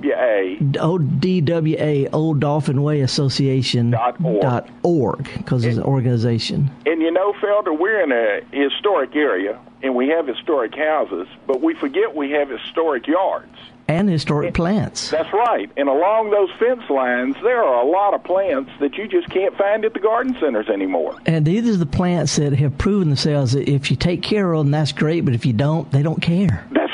D 0.98 1.42
WA. 1.42 1.50
ODWA 1.50 2.10
Old 2.14 2.40
Dauphin 2.40 2.84
Way 2.84 3.02
Association 3.02 3.92
Dot 3.92 4.18
org. 4.24 4.42
dot 4.42 4.70
org 4.84 5.30
because 5.38 5.66
it's 5.66 5.78
an 5.78 5.84
organization. 5.84 6.70
And 6.86 7.02
you 7.02 7.12
know, 7.12 7.34
Felder, 7.34 7.78
we're 7.78 8.02
in 8.04 8.12
a 8.12 8.42
historic 8.56 9.16
area, 9.16 9.60
and 9.82 9.96
we 9.96 10.10
have 10.10 10.28
historic 10.28 10.76
houses, 10.76 11.28
but 11.48 11.62
we 11.62 11.74
forget 11.74 12.16
we 12.16 12.32
have 12.32 12.50
historic 12.50 13.08
yards. 13.08 13.56
and 13.88 14.08
historic 14.10 14.54
plants. 14.54 15.10
That's 15.10 15.34
right. 15.34 15.70
And 15.76 15.90
along 15.90 16.30
those 16.30 16.50
fence 16.60 16.88
lines, 16.90 17.36
there 17.44 17.62
are 17.64 17.84
a 17.84 17.90
lot 17.90 18.14
of 18.14 18.24
plants 18.24 18.72
that 18.80 18.96
you 18.96 19.08
just 19.08 19.30
can't 19.30 19.58
find 19.58 19.84
at 19.84 19.94
the 19.94 20.00
garden 20.00 20.36
centers 20.40 20.70
anymore. 20.70 21.18
And 21.26 21.46
these 21.46 21.68
are 21.68 21.78
the 21.78 21.86
plants 21.88 22.36
that 22.38 22.54
have 22.54 22.78
proven 22.78 23.10
themselves 23.10 23.52
that 23.54 23.68
if 23.70 23.90
you 23.92 23.98
take 23.98 24.22
care 24.22 24.54
of 24.54 24.60
them, 24.64 24.72
that's 24.72 24.92
great, 24.94 25.22
but 25.26 25.34
if 25.34 25.46
you 25.46 25.54
don't, 25.54 25.92
they 25.92 26.04
don't 26.04 26.22
care. 26.22 26.66
That's 26.72 26.94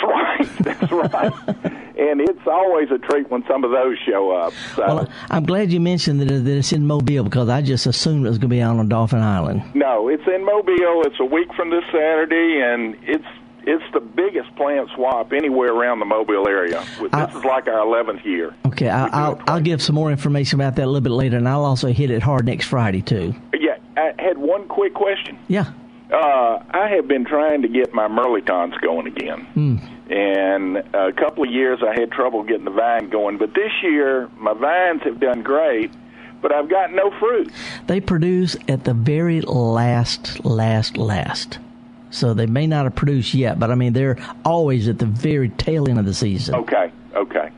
That's 0.61 0.91
right. 0.91 1.33
and 1.97 2.21
it's 2.21 2.45
always 2.47 2.89
a 2.91 2.97
treat 2.97 3.29
when 3.29 3.43
some 3.47 3.63
of 3.63 3.71
those 3.71 3.97
show 4.05 4.31
up. 4.31 4.53
So, 4.75 4.85
Well, 4.85 5.09
I'm 5.29 5.45
glad 5.45 5.71
you 5.71 5.79
mentioned 5.79 6.21
that, 6.21 6.25
that 6.25 6.57
it's 6.57 6.71
in 6.71 6.85
Mobile 6.85 7.23
because 7.23 7.49
I 7.49 7.61
just 7.61 7.85
assumed 7.85 8.25
it 8.25 8.29
was 8.29 8.37
going 8.37 8.49
to 8.49 8.55
be 8.55 8.61
out 8.61 8.77
on 8.77 8.87
Dauphin 8.89 9.19
Island. 9.19 9.63
no, 9.75 10.07
it's 10.07 10.27
in 10.27 10.45
Mobile. 10.45 11.03
It's 11.05 11.19
a 11.19 11.25
week 11.25 11.53
from 11.55 11.69
this 11.69 11.83
Saturday, 11.91 12.61
and 12.63 12.95
it's 13.03 13.25
it's 13.69 13.83
the 13.93 13.99
biggest 13.99 14.55
plant 14.55 14.89
swap 14.95 15.33
anywhere 15.33 15.73
around 15.73 15.99
the 15.99 16.05
Mobile 16.05 16.47
area. 16.47 16.81
This 17.01 17.09
I- 17.11 17.25
is 17.25 17.43
like 17.43 17.67
our 17.67 17.85
11th 17.85 18.23
year. 18.23 18.53
Okay, 18.65 18.87
I, 18.87 19.07
I'll, 19.07 19.41
I'll 19.45 19.59
give 19.59 19.81
some 19.81 19.93
more 19.93 20.09
information 20.09 20.57
about 20.61 20.77
that 20.77 20.83
a 20.83 20.87
little 20.87 21.01
bit 21.01 21.11
later, 21.11 21.35
and 21.35 21.49
I'll 21.49 21.65
also 21.65 21.87
hit 21.89 22.09
it 22.09 22.21
hard 22.23 22.45
next 22.45 22.67
Friday, 22.67 23.01
too. 23.01 23.35
Yeah, 23.59 23.75
I 23.97 24.13
had 24.19 24.37
one 24.37 24.69
quick 24.69 24.93
question. 24.93 25.37
Yeah. 25.49 25.71
Uh, 26.11 26.63
I 26.69 26.87
have 26.95 27.07
been 27.07 27.25
trying 27.25 27.63
to 27.63 27.67
get 27.67 27.93
my 27.93 28.07
mirlitons 28.07 28.79
going 28.81 29.07
again. 29.07 29.47
And 30.09 30.77
a 30.77 31.11
couple 31.11 31.43
of 31.43 31.51
years 31.51 31.79
I 31.83 31.99
had 31.99 32.11
trouble 32.11 32.43
getting 32.43 32.65
the 32.65 32.71
vine 32.71 33.09
going, 33.09 33.37
but 33.37 33.53
this 33.53 33.71
year 33.83 34.29
my 34.37 34.53
vines 34.53 35.01
have 35.03 35.19
done 35.19 35.43
great, 35.43 35.91
but 36.41 36.53
I've 36.53 36.69
got 36.69 36.93
no 36.93 37.11
fruit. 37.19 37.51
They 37.87 37.99
produce 37.99 38.55
at 38.69 38.85
the 38.85 38.93
very 38.93 39.41
last, 39.41 40.45
last, 40.45 40.95
last. 40.97 41.59
So 42.09 42.33
they 42.33 42.45
may 42.45 42.67
not 42.67 42.85
have 42.85 42.95
produced 42.95 43.33
yet, 43.33 43.59
but 43.59 43.69
I 43.69 43.75
mean, 43.75 43.91
they're 43.91 44.17
always 44.45 44.87
at 44.87 44.99
the 44.99 45.05
very 45.05 45.49
tail 45.49 45.89
end 45.89 45.99
of 45.99 46.05
the 46.05 46.13
season. 46.13 46.55
Okay, 46.55 46.89
okay. 47.13 47.49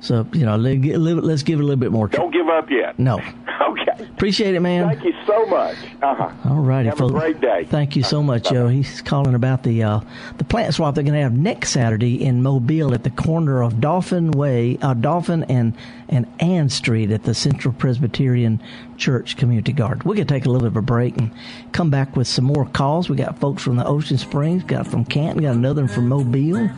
So, 0.00 0.26
you 0.32 0.46
know, 0.46 0.56
let- 0.56 1.24
let's 1.24 1.42
give 1.42 1.58
it 1.58 1.62
a 1.62 1.66
little 1.66 1.80
bit 1.80 1.90
more 1.90 2.08
time. 2.08 2.20
Don't 2.20 2.32
give 2.32 2.48
up 2.48 2.70
yet. 2.70 2.98
No. 2.98 3.20
Okay. 3.68 4.04
Appreciate 4.04 4.54
it, 4.54 4.60
man. 4.60 4.88
Thank 4.88 5.04
you 5.04 5.12
so 5.26 5.44
much. 5.46 5.74
Uh-huh. 6.00 6.30
All 6.48 6.60
righty, 6.60 6.88
Have 6.88 7.00
a 7.00 7.08
great 7.08 7.40
day. 7.40 7.64
Thank 7.64 7.96
you 7.96 8.04
so 8.04 8.22
much, 8.22 8.48
Joe. 8.48 8.68
He's 8.68 9.02
calling 9.02 9.34
about 9.34 9.64
the 9.64 9.82
uh, 9.82 10.00
the 10.38 10.44
plant 10.44 10.74
swap 10.74 10.94
they're 10.94 11.02
going 11.02 11.14
to 11.14 11.20
have 11.22 11.36
next 11.36 11.70
Saturday 11.70 12.24
in 12.24 12.42
Mobile 12.42 12.94
at 12.94 13.02
the 13.02 13.10
corner 13.10 13.62
of 13.62 13.80
Dauphin 13.80 14.30
Way, 14.30 14.78
uh, 14.80 14.94
Dauphin 14.94 15.42
and 15.44 15.74
and 16.08 16.26
Ann 16.40 16.68
Street 16.68 17.10
at 17.10 17.24
the 17.24 17.34
Central 17.34 17.74
Presbyterian 17.74 18.62
Church 18.96 19.36
Community 19.36 19.72
Garden. 19.72 20.02
We're 20.04 20.16
going 20.16 20.26
to 20.26 20.34
take 20.34 20.46
a 20.46 20.50
little 20.50 20.68
bit 20.68 20.72
of 20.72 20.76
a 20.76 20.82
break 20.82 21.16
and 21.16 21.32
come 21.72 21.90
back 21.90 22.16
with 22.16 22.26
some 22.26 22.44
more 22.44 22.66
calls. 22.66 23.08
We 23.08 23.16
got 23.16 23.38
folks 23.38 23.62
from 23.62 23.76
the 23.76 23.86
Ocean 23.86 24.18
Springs, 24.18 24.64
got 24.64 24.86
from 24.86 25.04
Canton, 25.04 25.42
got 25.42 25.54
another 25.54 25.82
one 25.82 25.88
from 25.88 26.08
Mobile. 26.08 26.68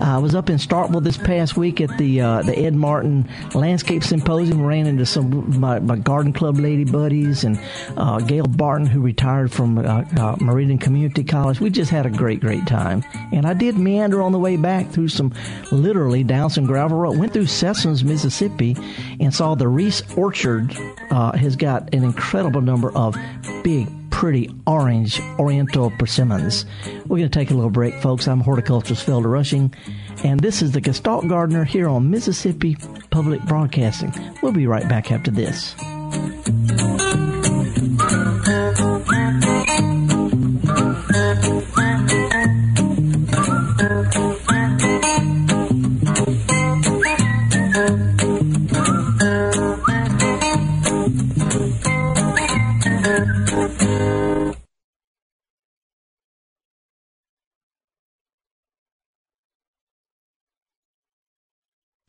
Uh, 0.00 0.16
I 0.16 0.18
was 0.18 0.34
up 0.34 0.50
in 0.50 0.56
Starkville 0.56 1.02
this 1.02 1.16
past 1.16 1.56
week 1.56 1.80
at 1.80 1.96
the 1.98 2.20
uh, 2.20 2.42
the 2.42 2.58
Ed 2.58 2.74
Martin 2.74 3.28
Landscape 3.54 4.02
Symposium. 4.02 4.64
Ran 4.64 4.86
into 4.86 5.06
some 5.06 5.58
my, 5.58 5.78
my 5.78 5.96
garden 5.96 6.32
club 6.32 6.58
lady 6.58 6.84
buddies 6.84 7.44
and 7.44 7.58
uh, 7.96 8.18
Gail 8.18 8.46
Barton, 8.46 8.86
who 8.86 9.00
retired 9.00 9.52
from 9.52 9.78
uh, 9.78 10.04
uh, 10.18 10.36
Meridian 10.40 10.78
Community 10.78 11.24
College. 11.24 11.60
We 11.60 11.70
just 11.70 11.90
had 11.90 12.06
a 12.06 12.10
great, 12.10 12.40
great 12.40 12.66
time. 12.66 13.04
And 13.32 13.46
I 13.46 13.54
did 13.54 13.78
meander 13.78 14.22
on 14.22 14.32
the 14.32 14.38
way 14.38 14.56
back 14.56 14.90
through 14.90 15.08
some, 15.08 15.32
literally 15.70 16.24
down 16.24 16.50
some 16.50 16.66
gravel 16.66 16.98
road. 16.98 17.18
Went 17.18 17.32
through 17.32 17.44
Sessums, 17.44 18.02
Mississippi, 18.04 18.63
and 19.20 19.34
saw 19.34 19.54
the 19.54 19.68
Reese 19.68 20.02
Orchard 20.16 20.74
uh, 21.10 21.32
has 21.36 21.56
got 21.56 21.92
an 21.94 22.04
incredible 22.04 22.60
number 22.60 22.96
of 22.96 23.16
big 23.62 23.88
pretty 24.10 24.48
orange 24.66 25.20
oriental 25.38 25.90
persimmons. 25.98 26.64
We're 27.06 27.18
going 27.18 27.22
to 27.22 27.28
take 27.28 27.50
a 27.50 27.54
little 27.54 27.68
break, 27.68 28.00
folks. 28.00 28.28
I'm 28.28 28.40
horticulturist 28.40 29.04
Felder 29.04 29.30
Rushing, 29.30 29.74
and 30.22 30.40
this 30.40 30.62
is 30.62 30.72
the 30.72 30.80
Gestalt 30.80 31.28
Gardener 31.28 31.64
here 31.64 31.88
on 31.88 32.10
Mississippi 32.10 32.76
Public 33.10 33.42
Broadcasting. 33.42 34.12
We'll 34.40 34.52
be 34.52 34.66
right 34.68 34.88
back 34.88 35.10
after 35.10 35.30
this. 35.30 35.74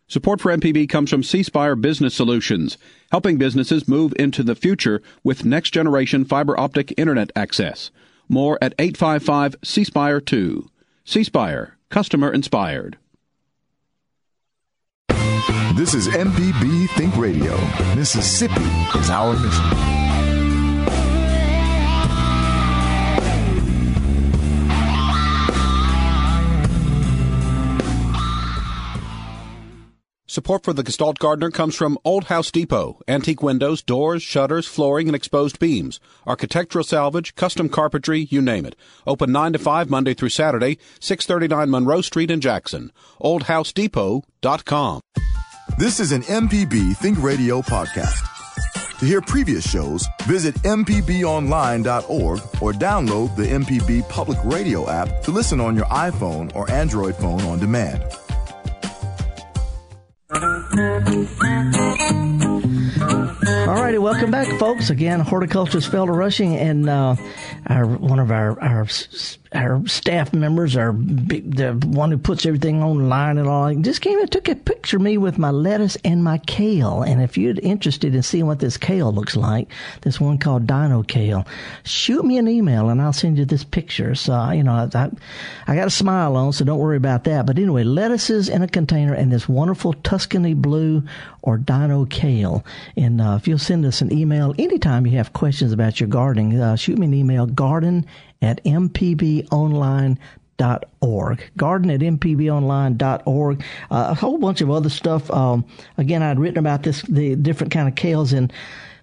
Support 0.08 0.40
for 0.40 0.56
MPB 0.56 0.88
comes 0.88 1.10
from 1.10 1.24
C 1.24 1.42
Spire 1.42 1.76
Business 1.76 2.14
Solutions, 2.14 2.78
helping 3.12 3.38
businesses 3.38 3.88
move 3.88 4.14
into 4.20 4.44
the 4.44 4.56
future 4.56 5.02
with 5.24 5.46
next 5.46 5.72
generation 5.72 6.26
fiber 6.26 6.60
optic 6.60 6.94
internet 6.96 7.32
access. 7.36 7.90
More 8.30 8.60
at 8.62 8.76
855 8.78 9.56
C 9.64 9.84
Spire 9.84 10.22
2. 10.22 10.70
C 11.06 11.24
Spire, 11.24 11.78
customer 11.90 12.32
inspired. 12.32 12.98
This 15.76 15.94
is 15.94 16.08
MPB 16.08 16.90
Think 16.92 17.18
Radio. 17.18 17.58
Mississippi 17.96 18.64
is 18.98 19.10
our 19.10 19.34
mission. 19.34 20.05
Support 30.36 30.66
for 30.66 30.74
the 30.74 30.84
Gestalt 30.84 31.18
Gardener 31.18 31.50
comes 31.50 31.78
from 31.78 31.98
Old 32.04 32.26
House 32.26 32.52
Depot. 32.52 33.02
Antique 33.08 33.42
windows, 33.42 33.82
doors, 33.82 34.22
shutters, 34.22 34.68
flooring, 34.68 35.08
and 35.08 35.16
exposed 35.16 35.60
beams. 35.60 36.02
Architectural 36.28 36.84
salvage, 36.84 37.36
custom 37.36 37.70
carpentry, 37.70 38.28
you 38.30 38.42
name 38.42 38.66
it. 38.66 38.76
Open 39.08 39.32
9 39.32 39.54
to 39.54 39.60
5 39.60 39.90
Monday 39.90 40.14
through 40.14 40.28
Saturday, 40.28 40.78
639 41.00 41.70
Monroe 41.70 42.02
Street 42.02 42.30
in 42.30 42.42
Jackson. 42.42 42.92
OldHouseDepot.com. 43.22 45.00
This 45.78 46.02
is 46.02 46.12
an 46.12 46.24
MPB 46.24 46.98
Think 46.98 47.24
Radio 47.24 47.62
podcast. 47.62 48.20
To 49.00 49.06
hear 49.06 49.22
previous 49.22 49.66
shows, 49.66 50.06
visit 50.24 50.56
MPBOnline.org 50.64 52.40
or 52.62 52.74
download 52.74 53.38
the 53.38 53.46
MPB 53.46 54.10
Public 54.10 54.40
Radio 54.44 54.90
app 54.90 55.22
to 55.22 55.32
listen 55.32 55.62
on 55.62 55.78
your 55.78 55.86
iPhone 55.86 56.54
or 56.54 56.70
Android 56.70 57.16
phone 57.16 57.40
on 57.44 57.58
demand. 57.60 58.04
All 60.32 60.38
righty, 63.76 64.00
welcome 64.00 64.32
back, 64.32 64.48
folks. 64.58 64.90
Again, 64.90 65.20
horticulturist 65.20 65.92
Felder 65.92 66.16
Rushing 66.16 66.56
and 66.56 66.90
uh, 66.90 67.16
our 67.68 67.86
one 67.86 68.18
of 68.18 68.32
our 68.32 68.60
our 68.60 68.88
our 69.56 69.86
staff 69.88 70.34
members, 70.34 70.76
our 70.76 70.92
the 70.94 71.82
one 71.86 72.12
who 72.12 72.18
puts 72.18 72.46
everything 72.46 72.84
online 72.84 73.38
and 73.38 73.48
all, 73.48 73.74
just 73.76 74.02
came 74.02 74.20
and 74.20 74.32
took 74.32 74.50
a 74.50 74.56
picture 74.56 74.98
of 74.98 75.04
me 75.04 75.18
with 75.18 75.38
my 75.38 75.50
lettuce 75.50 75.98
and 76.04 76.24
my 76.24 76.38
kale. 76.40 77.02
And 77.02 77.22
if 77.22 77.38
you're 77.38 77.56
interested 77.64 78.14
in 78.14 78.22
seeing 78.22 78.46
what 78.46 78.60
this 78.60 78.78
kale 78.78 79.12
looks 79.12 79.36
like, 79.36 79.72
this 80.02 80.20
one 80.20 80.38
called 80.38 80.68
Dino 80.68 81.04
Kale, 81.04 81.48
shoot 81.84 82.26
me 82.26 82.38
an 82.38 82.48
email 82.48 82.90
and 82.90 83.02
I'll 83.02 83.14
send 83.14 83.38
you 83.38 83.46
this 83.46 83.64
picture. 83.64 84.14
So 84.14 84.52
you 84.52 84.64
know, 84.64 84.90
I, 84.94 85.10
I 85.68 85.76
got 85.76 85.88
a 85.88 85.92
smile 85.92 86.36
on, 86.36 86.54
so 86.54 86.66
don't 86.66 86.80
worry 86.80 86.98
about 86.98 87.24
that. 87.24 87.46
But 87.46 87.58
anyway, 87.58 87.84
lettuces 87.84 88.50
in 88.50 88.62
a 88.62 88.68
container 88.68 89.14
and 89.14 89.32
this 89.32 89.48
wonderful 89.48 89.94
Tuscany 89.94 90.54
blue 90.54 91.04
or 91.42 91.58
Dino 91.58 92.06
Kale. 92.06 92.66
And 92.98 93.22
uh, 93.22 93.38
if 93.40 93.48
you'll 93.48 93.60
send 93.60 93.86
us 93.86 94.02
an 94.02 94.12
email 94.12 94.54
anytime 94.60 95.06
you 95.06 95.18
have 95.18 95.34
questions 95.34 95.72
about 95.72 96.00
your 96.00 96.10
gardening, 96.10 96.60
uh, 96.60 96.76
shoot 96.76 96.98
me 96.98 97.08
an 97.08 97.14
email 97.14 97.46
garden 97.46 98.06
at 98.42 98.64
mpbonline.org. 98.64 100.18
Garden 101.58 101.92
at 101.92 102.00
mpbonline.org. 102.00 103.64
Uh, 103.92 104.08
a 104.10 104.14
whole 104.14 104.38
bunch 104.38 104.62
of 104.62 104.70
other 104.70 104.90
stuff. 104.90 105.30
Um, 105.32 105.66
again, 105.98 106.24
I'd 106.24 106.40
written 106.40 106.60
about 106.60 106.84
this, 106.84 107.02
the 107.04 107.36
different 107.36 107.74
kind 107.74 107.88
of 107.88 107.96
kales 107.96 108.34
in 108.34 108.52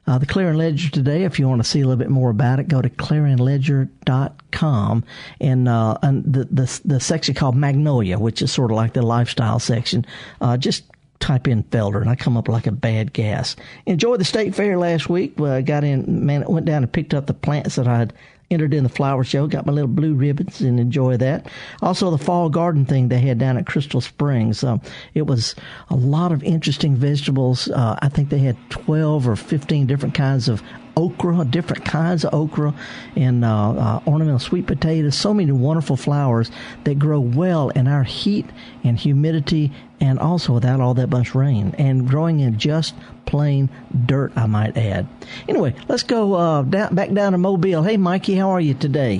uh, 0.06 0.18
the 0.18 0.26
Clarion 0.26 0.56
Ledger 0.56 0.90
today. 0.90 1.24
If 1.24 1.38
you 1.38 1.48
want 1.48 1.62
to 1.62 1.68
see 1.68 1.80
a 1.80 1.86
little 1.86 1.98
bit 1.98 2.10
more 2.10 2.28
about 2.30 2.58
it, 2.58 2.68
go 2.68 2.82
to 2.82 2.90
clarionledger.com 2.90 5.04
and, 5.40 5.68
uh, 5.68 5.98
and 6.02 6.24
the, 6.24 6.44
the, 6.44 6.80
the 6.84 7.00
section 7.00 7.34
called 7.34 7.56
Magnolia, 7.56 8.18
which 8.18 8.42
is 8.42 8.50
sort 8.50 8.70
of 8.70 8.76
like 8.76 8.92
the 8.94 9.02
lifestyle 9.02 9.60
section. 9.60 10.06
Uh, 10.40 10.56
just 10.56 10.84
type 11.20 11.46
in 11.46 11.62
Felder 11.64 12.00
and 12.00 12.08
I 12.10 12.16
come 12.16 12.36
up 12.36 12.48
like 12.48 12.66
a 12.66 12.72
bad 12.72 13.12
gas. 13.12 13.54
Enjoyed 13.86 14.18
the 14.18 14.24
state 14.24 14.56
fair 14.56 14.76
last 14.76 15.08
week. 15.08 15.40
Uh, 15.40 15.60
got 15.60 15.84
in, 15.84 16.26
man, 16.26 16.44
went 16.48 16.66
down 16.66 16.82
and 16.82 16.92
picked 16.92 17.14
up 17.14 17.26
the 17.26 17.34
plants 17.34 17.76
that 17.76 17.86
I'd 17.86 18.12
entered 18.52 18.74
in 18.74 18.82
the 18.82 18.88
flower 18.88 19.24
show. 19.24 19.46
Got 19.46 19.66
my 19.66 19.72
little 19.72 19.88
blue 19.88 20.14
ribbons 20.14 20.60
and 20.60 20.78
enjoy 20.78 21.16
that. 21.16 21.46
Also, 21.80 22.10
the 22.10 22.18
fall 22.18 22.48
garden 22.48 22.84
thing 22.84 23.08
they 23.08 23.20
had 23.20 23.38
down 23.38 23.56
at 23.56 23.66
Crystal 23.66 24.00
Springs. 24.00 24.62
Um, 24.62 24.80
it 25.14 25.26
was 25.26 25.54
a 25.90 25.96
lot 25.96 26.32
of 26.32 26.42
interesting 26.44 26.94
vegetables. 26.94 27.68
Uh, 27.68 27.98
I 28.00 28.08
think 28.08 28.28
they 28.28 28.38
had 28.38 28.56
12 28.70 29.28
or 29.28 29.36
15 29.36 29.86
different 29.86 30.14
kinds 30.14 30.48
of 30.48 30.62
okra, 30.96 31.44
different 31.44 31.84
kinds 31.84 32.24
of 32.24 32.34
okra, 32.34 32.74
and 33.16 33.44
uh, 33.44 33.70
uh, 33.70 34.00
ornamental 34.06 34.38
sweet 34.38 34.66
potatoes. 34.66 35.16
So 35.16 35.32
many 35.34 35.52
wonderful 35.52 35.96
flowers 35.96 36.50
that 36.84 36.98
grow 36.98 37.20
well 37.20 37.70
in 37.70 37.86
our 37.88 38.02
heat 38.02 38.46
and 38.84 38.98
humidity, 38.98 39.72
and 40.00 40.18
also 40.18 40.52
without 40.52 40.80
all 40.80 40.94
that 40.94 41.10
much 41.10 41.34
rain, 41.34 41.74
and 41.78 42.08
growing 42.08 42.40
in 42.40 42.58
just 42.58 42.94
plain 43.26 43.70
dirt, 44.06 44.32
I 44.36 44.46
might 44.46 44.76
add. 44.76 45.06
Anyway, 45.48 45.74
let's 45.88 46.02
go 46.02 46.34
uh, 46.34 46.62
down, 46.62 46.94
back 46.94 47.12
down 47.12 47.32
to 47.32 47.38
Mobile. 47.38 47.82
Hey, 47.82 47.96
Mikey, 47.96 48.34
how 48.34 48.50
are 48.50 48.60
you 48.60 48.74
today? 48.74 49.18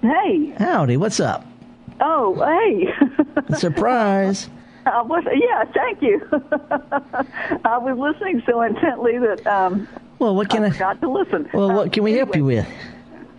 Hey. 0.00 0.52
Howdy. 0.58 0.96
What's 0.96 1.20
up? 1.20 1.46
Oh, 2.00 2.34
hey. 2.44 3.56
Surprise. 3.56 4.48
I 4.86 5.02
was, 5.02 5.24
yeah, 5.32 5.64
thank 5.72 6.02
you. 6.02 6.20
I 7.64 7.78
was 7.78 7.96
listening 7.96 8.42
so 8.46 8.62
intently 8.62 9.18
that 9.18 9.46
um, 9.46 9.86
well, 10.22 10.36
what 10.36 10.48
can 10.48 10.62
I, 10.62 10.68
I 10.68 10.70
forgot 10.70 11.00
to 11.00 11.10
listen. 11.10 11.50
Well, 11.52 11.72
what 11.72 11.92
can 11.92 12.04
we 12.04 12.12
anyway, 12.12 12.24
help 12.24 12.36
you 12.36 12.44
with? 12.44 12.66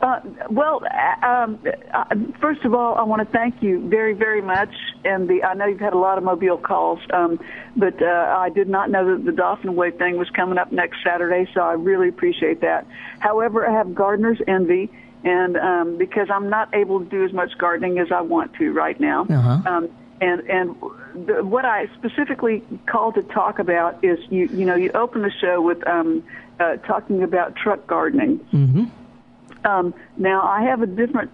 Uh, 0.01 0.19
well, 0.49 0.81
um, 1.23 1.57
uh, 1.93 2.03
first 2.41 2.65
of 2.65 2.73
all, 2.73 2.95
I 2.95 3.03
want 3.03 3.25
to 3.25 3.37
thank 3.37 3.63
you 3.63 3.87
very, 3.87 4.13
very 4.13 4.41
much. 4.41 4.73
And 5.05 5.29
the 5.29 5.43
I 5.43 5.53
know 5.53 5.65
you've 5.65 5.79
had 5.79 5.93
a 5.93 5.97
lot 5.97 6.17
of 6.17 6.25
mobile 6.25 6.57
calls, 6.57 6.99
um, 7.13 7.39
but 7.77 8.01
uh, 8.01 8.35
I 8.37 8.49
did 8.49 8.67
not 8.67 8.91
know 8.91 9.15
that 9.15 9.23
the 9.23 9.31
Dauphin 9.31 9.75
Way 9.75 9.91
thing 9.91 10.17
was 10.17 10.29
coming 10.31 10.57
up 10.57 10.73
next 10.73 10.97
Saturday, 11.05 11.49
so 11.53 11.61
I 11.61 11.73
really 11.73 12.09
appreciate 12.09 12.59
that. 12.61 12.85
However, 13.19 13.65
I 13.65 13.71
have 13.71 13.95
gardener's 13.95 14.39
envy, 14.45 14.91
and 15.23 15.55
um, 15.55 15.97
because 15.97 16.27
I'm 16.29 16.49
not 16.49 16.75
able 16.75 16.99
to 16.99 17.05
do 17.05 17.23
as 17.23 17.31
much 17.31 17.57
gardening 17.57 17.97
as 17.99 18.11
I 18.11 18.21
want 18.21 18.53
to 18.55 18.73
right 18.73 18.99
now. 18.99 19.25
Uh-huh. 19.29 19.61
Um, 19.65 19.89
and 20.19 20.41
and 20.49 20.75
the, 21.27 21.43
what 21.43 21.65
I 21.65 21.87
specifically 21.97 22.63
called 22.87 23.15
to 23.15 23.23
talk 23.23 23.59
about 23.59 24.03
is 24.03 24.19
you 24.29 24.47
you 24.47 24.65
know 24.65 24.75
you 24.75 24.91
open 24.91 25.21
the 25.21 25.31
show 25.31 25.61
with 25.61 25.85
um, 25.87 26.23
uh, 26.59 26.77
talking 26.77 27.23
about 27.23 27.55
truck 27.55 27.85
gardening. 27.87 28.39
Mm-hmm. 28.51 28.85
Um, 29.65 29.93
now, 30.17 30.41
I 30.41 30.63
have 30.63 30.81
a 30.81 30.87
different 30.87 31.31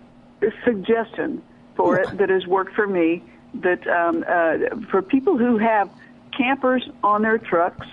suggestion 0.64 1.42
for 1.76 2.00
it 2.00 2.18
that 2.18 2.30
has 2.30 2.46
worked 2.46 2.76
for 2.76 2.88
me. 2.88 3.24
That 3.56 3.88
um, 3.88 4.24
uh, 4.28 4.88
for 4.92 5.02
people 5.02 5.38
who 5.38 5.58
have 5.58 5.90
campers 6.38 6.88
on 7.04 7.24
their 7.24 7.40
trucks, 7.40 7.88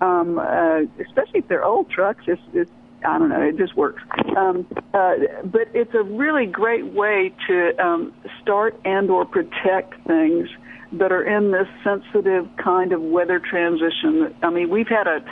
um, 0.00 0.38
uh, 0.38 0.80
especially 0.98 1.40
if 1.40 1.48
they're 1.48 1.64
old 1.64 1.90
trucks, 1.90 2.24
it's, 2.26 2.40
it's 2.54 2.70
I 3.04 3.18
don't 3.18 3.28
know, 3.28 3.42
it 3.42 3.56
just 3.56 3.76
works. 3.76 4.02
Um, 4.36 4.66
uh, 4.94 5.14
but 5.44 5.68
it's 5.74 5.94
a 5.94 6.02
really 6.02 6.46
great 6.46 6.86
way 6.86 7.32
to 7.46 7.84
um, 7.84 8.12
start 8.42 8.78
and 8.84 9.10
or 9.10 9.24
protect 9.24 9.94
things 10.06 10.48
that 10.92 11.12
are 11.12 11.22
in 11.22 11.52
this 11.52 11.68
sensitive 11.84 12.48
kind 12.56 12.92
of 12.92 13.00
weather 13.00 13.38
transition. 13.38 14.34
I 14.42 14.50
mean, 14.50 14.70
we've 14.70 14.88
had 14.88 15.06
a 15.06 15.22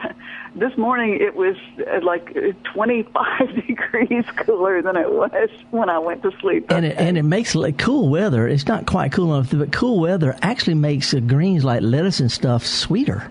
this 0.54 0.76
morning 0.76 1.18
it 1.20 1.34
was 1.34 1.56
uh, 1.80 2.00
like 2.04 2.32
25 2.74 3.54
degrees 3.66 4.24
cooler 4.44 4.82
than 4.82 4.96
it 4.96 5.10
was 5.10 5.50
when 5.70 5.90
I 5.90 5.98
went 5.98 6.22
to 6.22 6.30
sleep. 6.40 6.70
And 6.70 6.86
it, 6.86 6.96
and 6.96 7.18
it 7.18 7.22
makes 7.24 7.54
like 7.54 7.76
cool 7.78 8.08
weather. 8.08 8.46
It's 8.46 8.66
not 8.66 8.86
quite 8.86 9.12
cool 9.12 9.34
enough, 9.34 9.50
but 9.50 9.72
cool 9.72 10.00
weather 10.00 10.36
actually 10.42 10.74
makes 10.74 11.10
the 11.10 11.20
greens 11.20 11.64
like 11.64 11.82
lettuce 11.82 12.20
and 12.20 12.30
stuff 12.30 12.64
sweeter. 12.64 13.30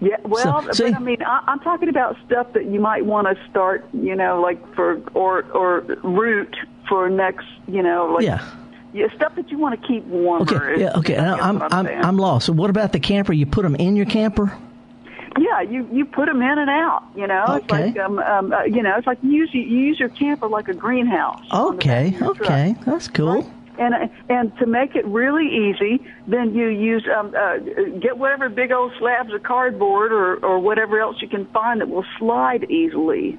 Yeah, 0.00 0.16
well, 0.24 0.62
So- 0.62 0.84
but 0.84 0.94
I 0.96 0.98
mean, 0.98 1.22
I, 1.22 1.44
I'm 1.46 1.60
talking 1.60 1.88
about 1.88 2.16
stuff 2.26 2.52
that 2.54 2.64
you 2.66 2.80
might 2.80 3.04
want 3.06 3.28
to 3.28 3.36
start, 3.50 3.86
you 3.92 4.16
know, 4.16 4.40
like 4.40 4.74
for 4.74 5.00
or 5.14 5.44
or 5.52 5.80
root 6.02 6.56
for 6.88 7.08
next, 7.08 7.46
you 7.68 7.82
know, 7.82 8.06
like 8.14 8.24
Yeah. 8.24 8.44
Yeah, 8.92 9.06
stuff 9.14 9.34
that 9.36 9.50
you 9.50 9.58
want 9.58 9.80
to 9.80 9.86
keep 9.86 10.04
warmer. 10.06 10.42
Okay, 10.42 10.80
yeah, 10.82 10.98
okay. 10.98 11.16
I 11.16 11.22
Now, 11.24 11.36
guess 11.36 11.44
I'm 11.72 11.86
I'm. 11.86 12.04
I'm 12.04 12.16
lost. 12.18 12.46
So 12.46 12.52
what 12.52 12.70
about 12.70 12.92
the 12.92 13.00
camper? 13.00 13.32
You 13.32 13.46
put 13.46 13.62
them 13.62 13.74
in 13.76 13.96
your 13.96 14.06
camper? 14.06 14.56
Yeah, 15.38 15.62
you 15.62 15.88
you 15.90 16.04
put 16.04 16.26
them 16.26 16.42
in 16.42 16.58
and 16.58 16.68
out. 16.68 17.04
You 17.16 17.26
know, 17.26 17.44
it's 17.56 17.64
Okay. 17.72 17.86
like 17.86 17.98
um, 17.98 18.18
um 18.18 18.52
uh, 18.52 18.64
you 18.64 18.82
know, 18.82 18.94
it's 18.98 19.06
like 19.06 19.18
you 19.22 19.30
use 19.30 19.50
you 19.54 19.62
use 19.62 19.98
your 19.98 20.10
camper 20.10 20.46
like 20.48 20.68
a 20.68 20.74
greenhouse. 20.74 21.40
back 21.40 21.54
Okay, 21.60 22.14
truck. 22.18 22.40
okay, 22.42 22.76
that's 22.84 23.08
cool. 23.08 23.50
And 23.78 23.94
uh, 23.94 24.08
and 24.28 24.54
to 24.58 24.66
make 24.66 24.94
it 24.94 25.06
really 25.06 25.46
easy, 25.48 26.04
then 26.26 26.54
you 26.54 26.66
use 26.68 27.08
um, 27.16 27.34
uh, 27.34 27.56
get 27.98 28.18
whatever 28.18 28.50
big 28.50 28.72
old 28.72 28.92
slabs 28.98 29.32
of 29.32 29.42
cardboard 29.42 30.12
or 30.12 30.36
or 30.44 30.58
whatever 30.58 31.00
else 31.00 31.22
you 31.22 31.28
can 31.28 31.46
find 31.46 31.80
that 31.80 31.88
will 31.88 32.04
slide 32.18 32.70
easily. 32.70 33.38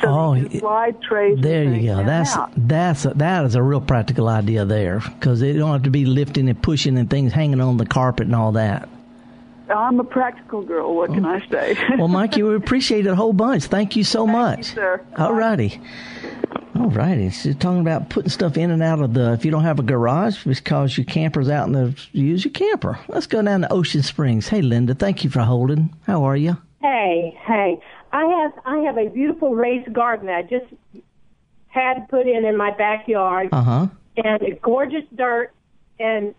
So 0.00 0.08
Oh, 0.08 0.34
you 0.34 0.48
can 0.48 0.60
slide 0.60 1.00
trays. 1.02 1.38
There 1.40 1.64
you 1.64 1.86
go. 1.94 2.02
That's 2.04 2.34
out. 2.36 2.50
that's 2.56 3.04
a, 3.04 3.10
that 3.14 3.44
is 3.44 3.54
a 3.54 3.62
real 3.62 3.80
practical 3.80 4.28
idea 4.28 4.64
there 4.64 5.00
because 5.00 5.40
they 5.40 5.52
don't 5.52 5.70
have 5.72 5.82
to 5.84 5.90
be 5.90 6.04
lifting 6.06 6.48
and 6.48 6.60
pushing 6.60 6.98
and 6.98 7.08
things 7.08 7.32
hanging 7.32 7.60
on 7.60 7.76
the 7.76 7.86
carpet 7.86 8.26
and 8.26 8.34
all 8.34 8.52
that. 8.52 8.88
I'm 9.68 10.00
a 10.00 10.04
practical 10.04 10.62
girl. 10.62 10.94
What 10.94 11.12
can 11.14 11.24
I 11.24 11.46
say? 11.48 11.76
Oh, 11.92 11.96
well, 11.98 12.08
Mikey, 12.08 12.42
we 12.42 12.54
appreciate 12.56 13.06
it 13.06 13.10
a 13.10 13.14
whole 13.14 13.32
bunch. 13.32 13.64
Thank 13.64 13.96
you 13.96 14.04
so 14.04 14.26
much. 14.26 14.74
sir. 14.74 15.00
All 15.16 15.32
righty. 15.32 15.80
All 16.74 16.88
righty. 16.90 17.30
So 17.30 17.52
talking 17.52 17.80
about 17.80 18.10
putting 18.10 18.28
stuff 18.28 18.56
in 18.58 18.70
and 18.70 18.82
out 18.82 19.00
of 19.00 19.14
the, 19.14 19.32
if 19.32 19.44
you 19.44 19.50
don't 19.50 19.62
have 19.62 19.78
a 19.78 19.82
garage 19.82 20.44
because 20.44 20.98
your 20.98 21.04
camper's 21.06 21.48
out 21.48 21.68
in 21.68 21.72
the, 21.72 21.94
use 22.12 22.44
your 22.44 22.52
camper. 22.52 22.98
Let's 23.08 23.26
go 23.26 23.40
down 23.40 23.62
to 23.62 23.72
Ocean 23.72 24.02
Springs. 24.02 24.48
Hey, 24.48 24.62
Linda, 24.62 24.94
thank 24.94 25.22
you 25.24 25.30
for 25.30 25.40
holding. 25.40 25.94
How 26.06 26.24
are 26.24 26.36
you? 26.36 26.56
Hey, 26.82 27.38
hey. 27.46 27.78
I 28.12 28.24
have 28.24 28.52
I 28.66 28.78
have 28.78 28.98
a 28.98 29.08
beautiful 29.08 29.54
raised 29.54 29.92
garden 29.92 30.26
that 30.26 30.36
I 30.36 30.42
just 30.42 30.66
had 31.68 32.08
put 32.08 32.26
in 32.26 32.44
in 32.44 32.56
my 32.56 32.70
backyard 32.76 33.48
Uh 33.52 33.62
huh. 33.62 33.86
and 34.16 34.42
it's 34.42 34.60
gorgeous 34.62 35.04
dirt 35.14 35.52
and 35.98 36.34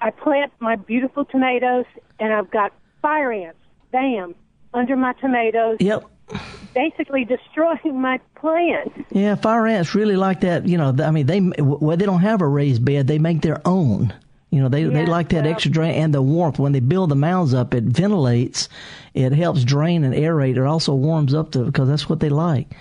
I 0.00 0.10
plant 0.10 0.52
my 0.60 0.76
beautiful 0.76 1.24
tomatoes 1.24 1.84
and 2.18 2.32
I've 2.32 2.50
got 2.50 2.72
fire 3.02 3.32
ants, 3.32 3.58
bam, 3.92 4.34
under 4.72 4.96
my 4.96 5.12
tomatoes, 5.14 5.76
Yep. 5.80 6.04
basically 6.74 7.24
destroying 7.24 8.00
my 8.00 8.18
plant. 8.36 8.92
Yeah, 9.10 9.34
fire 9.34 9.66
ants 9.66 9.94
really 9.94 10.16
like 10.16 10.40
that. 10.40 10.66
You 10.68 10.78
know, 10.78 10.94
I 11.02 11.10
mean, 11.10 11.26
they 11.26 11.40
well, 11.40 11.96
they 11.96 12.06
don't 12.06 12.20
have 12.20 12.40
a 12.40 12.46
raised 12.48 12.84
bed; 12.84 13.06
they 13.08 13.18
make 13.18 13.42
their 13.42 13.60
own. 13.66 14.14
You 14.50 14.62
know, 14.62 14.68
they 14.68 14.84
they 14.84 15.04
like 15.04 15.28
that 15.30 15.44
well- 15.44 15.52
extra 15.52 15.70
drain 15.70 15.94
and 16.02 16.14
the 16.14 16.22
warmth. 16.22 16.58
When 16.58 16.72
they 16.72 16.80
build 16.80 17.10
the 17.10 17.16
mounds 17.16 17.52
up, 17.52 17.74
it 17.74 17.84
ventilates, 17.84 18.68
it 19.14 19.32
helps 19.32 19.62
drain 19.64 20.04
and 20.04 20.14
aerate. 20.14 20.56
It 20.56 20.62
also 20.64 20.94
warms 20.94 21.34
up 21.34 21.52
the 21.52 21.64
because 21.64 21.88
that's 21.88 22.08
what 22.08 22.20
they 22.20 22.30
like. 22.30 22.74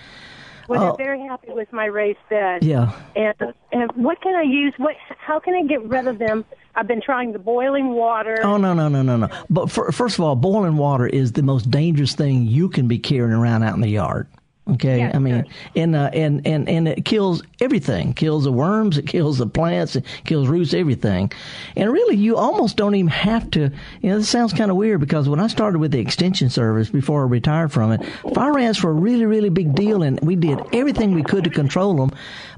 Well, 0.70 0.80
Oh. 0.82 0.84
they're 0.98 1.14
uh, 1.14 1.18
very 1.18 1.22
happy 1.28 1.52
with 1.54 1.72
my 1.72 1.86
raised 1.86 2.20
bed. 2.30 2.64
Yeah. 2.64 2.92
And 3.16 3.36
and 3.72 3.92
what 3.96 4.22
can 4.22 4.36
I 4.36 4.44
use? 4.44 4.74
What? 4.78 4.96
How 5.18 5.40
can 5.40 5.54
I 5.56 5.64
get 5.64 5.84
rid 5.84 6.08
of 6.08 6.20
them? 6.20 6.46
I've 6.76 6.88
been 6.88 7.02
trying 7.02 7.32
the 7.34 7.40
boiling 7.40 7.90
water. 7.96 8.38
Oh 8.44 8.58
no 8.58 8.74
no 8.74 8.88
no 8.88 9.02
no 9.02 9.18
no! 9.18 9.30
But 9.50 9.72
for, 9.72 9.92
first 9.92 10.20
of 10.20 10.26
all, 10.26 10.36
boiling 10.36 10.78
water 10.78 11.08
is 11.08 11.32
the 11.34 11.42
most 11.42 11.72
dangerous 11.72 12.14
thing 12.16 12.46
you 12.46 12.70
can 12.70 12.88
be 12.88 13.00
carrying 13.00 13.34
around 13.34 13.64
out 13.64 13.76
in 13.76 13.82
the 13.82 13.90
yard. 13.90 14.28
Okay, 14.70 15.00
Yeah, 15.00 15.12
I 15.14 15.20
mean, 15.20 15.44
sure. 15.44 15.54
and 15.76 15.96
uh, 15.96 16.10
and 16.14 16.46
and 16.46 16.68
and 16.68 16.88
it 16.88 17.06
kills 17.06 17.42
everything. 17.62 18.14
Kills 18.14 18.44
the 18.44 18.52
worms. 18.52 18.98
It 18.98 19.08
kills 19.08 19.38
the 19.38 19.48
plants. 19.48 19.96
It 19.96 20.06
kills 20.26 20.48
roots. 20.48 20.74
Everything. 20.74 21.32
And 21.76 21.92
really, 21.92 22.16
you 22.18 22.36
almost 22.38 22.76
don't 22.76 22.96
even 22.96 23.10
have 23.10 23.50
to. 23.52 23.72
You 24.02 24.10
know, 24.10 24.18
this 24.18 24.30
sounds 24.30 24.54
kind 24.54 24.70
of 24.70 24.78
weird 24.78 25.00
because 25.00 25.30
when 25.30 25.40
I 25.40 25.48
started 25.48 25.80
with 25.80 25.92
the 25.92 26.00
extension 26.00 26.50
service 26.50 26.90
before 26.90 27.22
I 27.24 27.28
retired 27.28 27.72
from 27.72 27.92
it, 27.94 28.06
fire 28.34 28.58
ants 28.60 28.84
were 28.84 28.92
a 28.92 28.94
really 28.94 29.26
really 29.26 29.50
big 29.50 29.74
deal, 29.76 30.04
and 30.04 30.20
we 30.22 30.36
did 30.36 30.60
everything 30.74 31.14
we 31.14 31.24
could 31.24 31.46
to 31.46 31.50
control 31.50 31.96
them. 31.96 32.12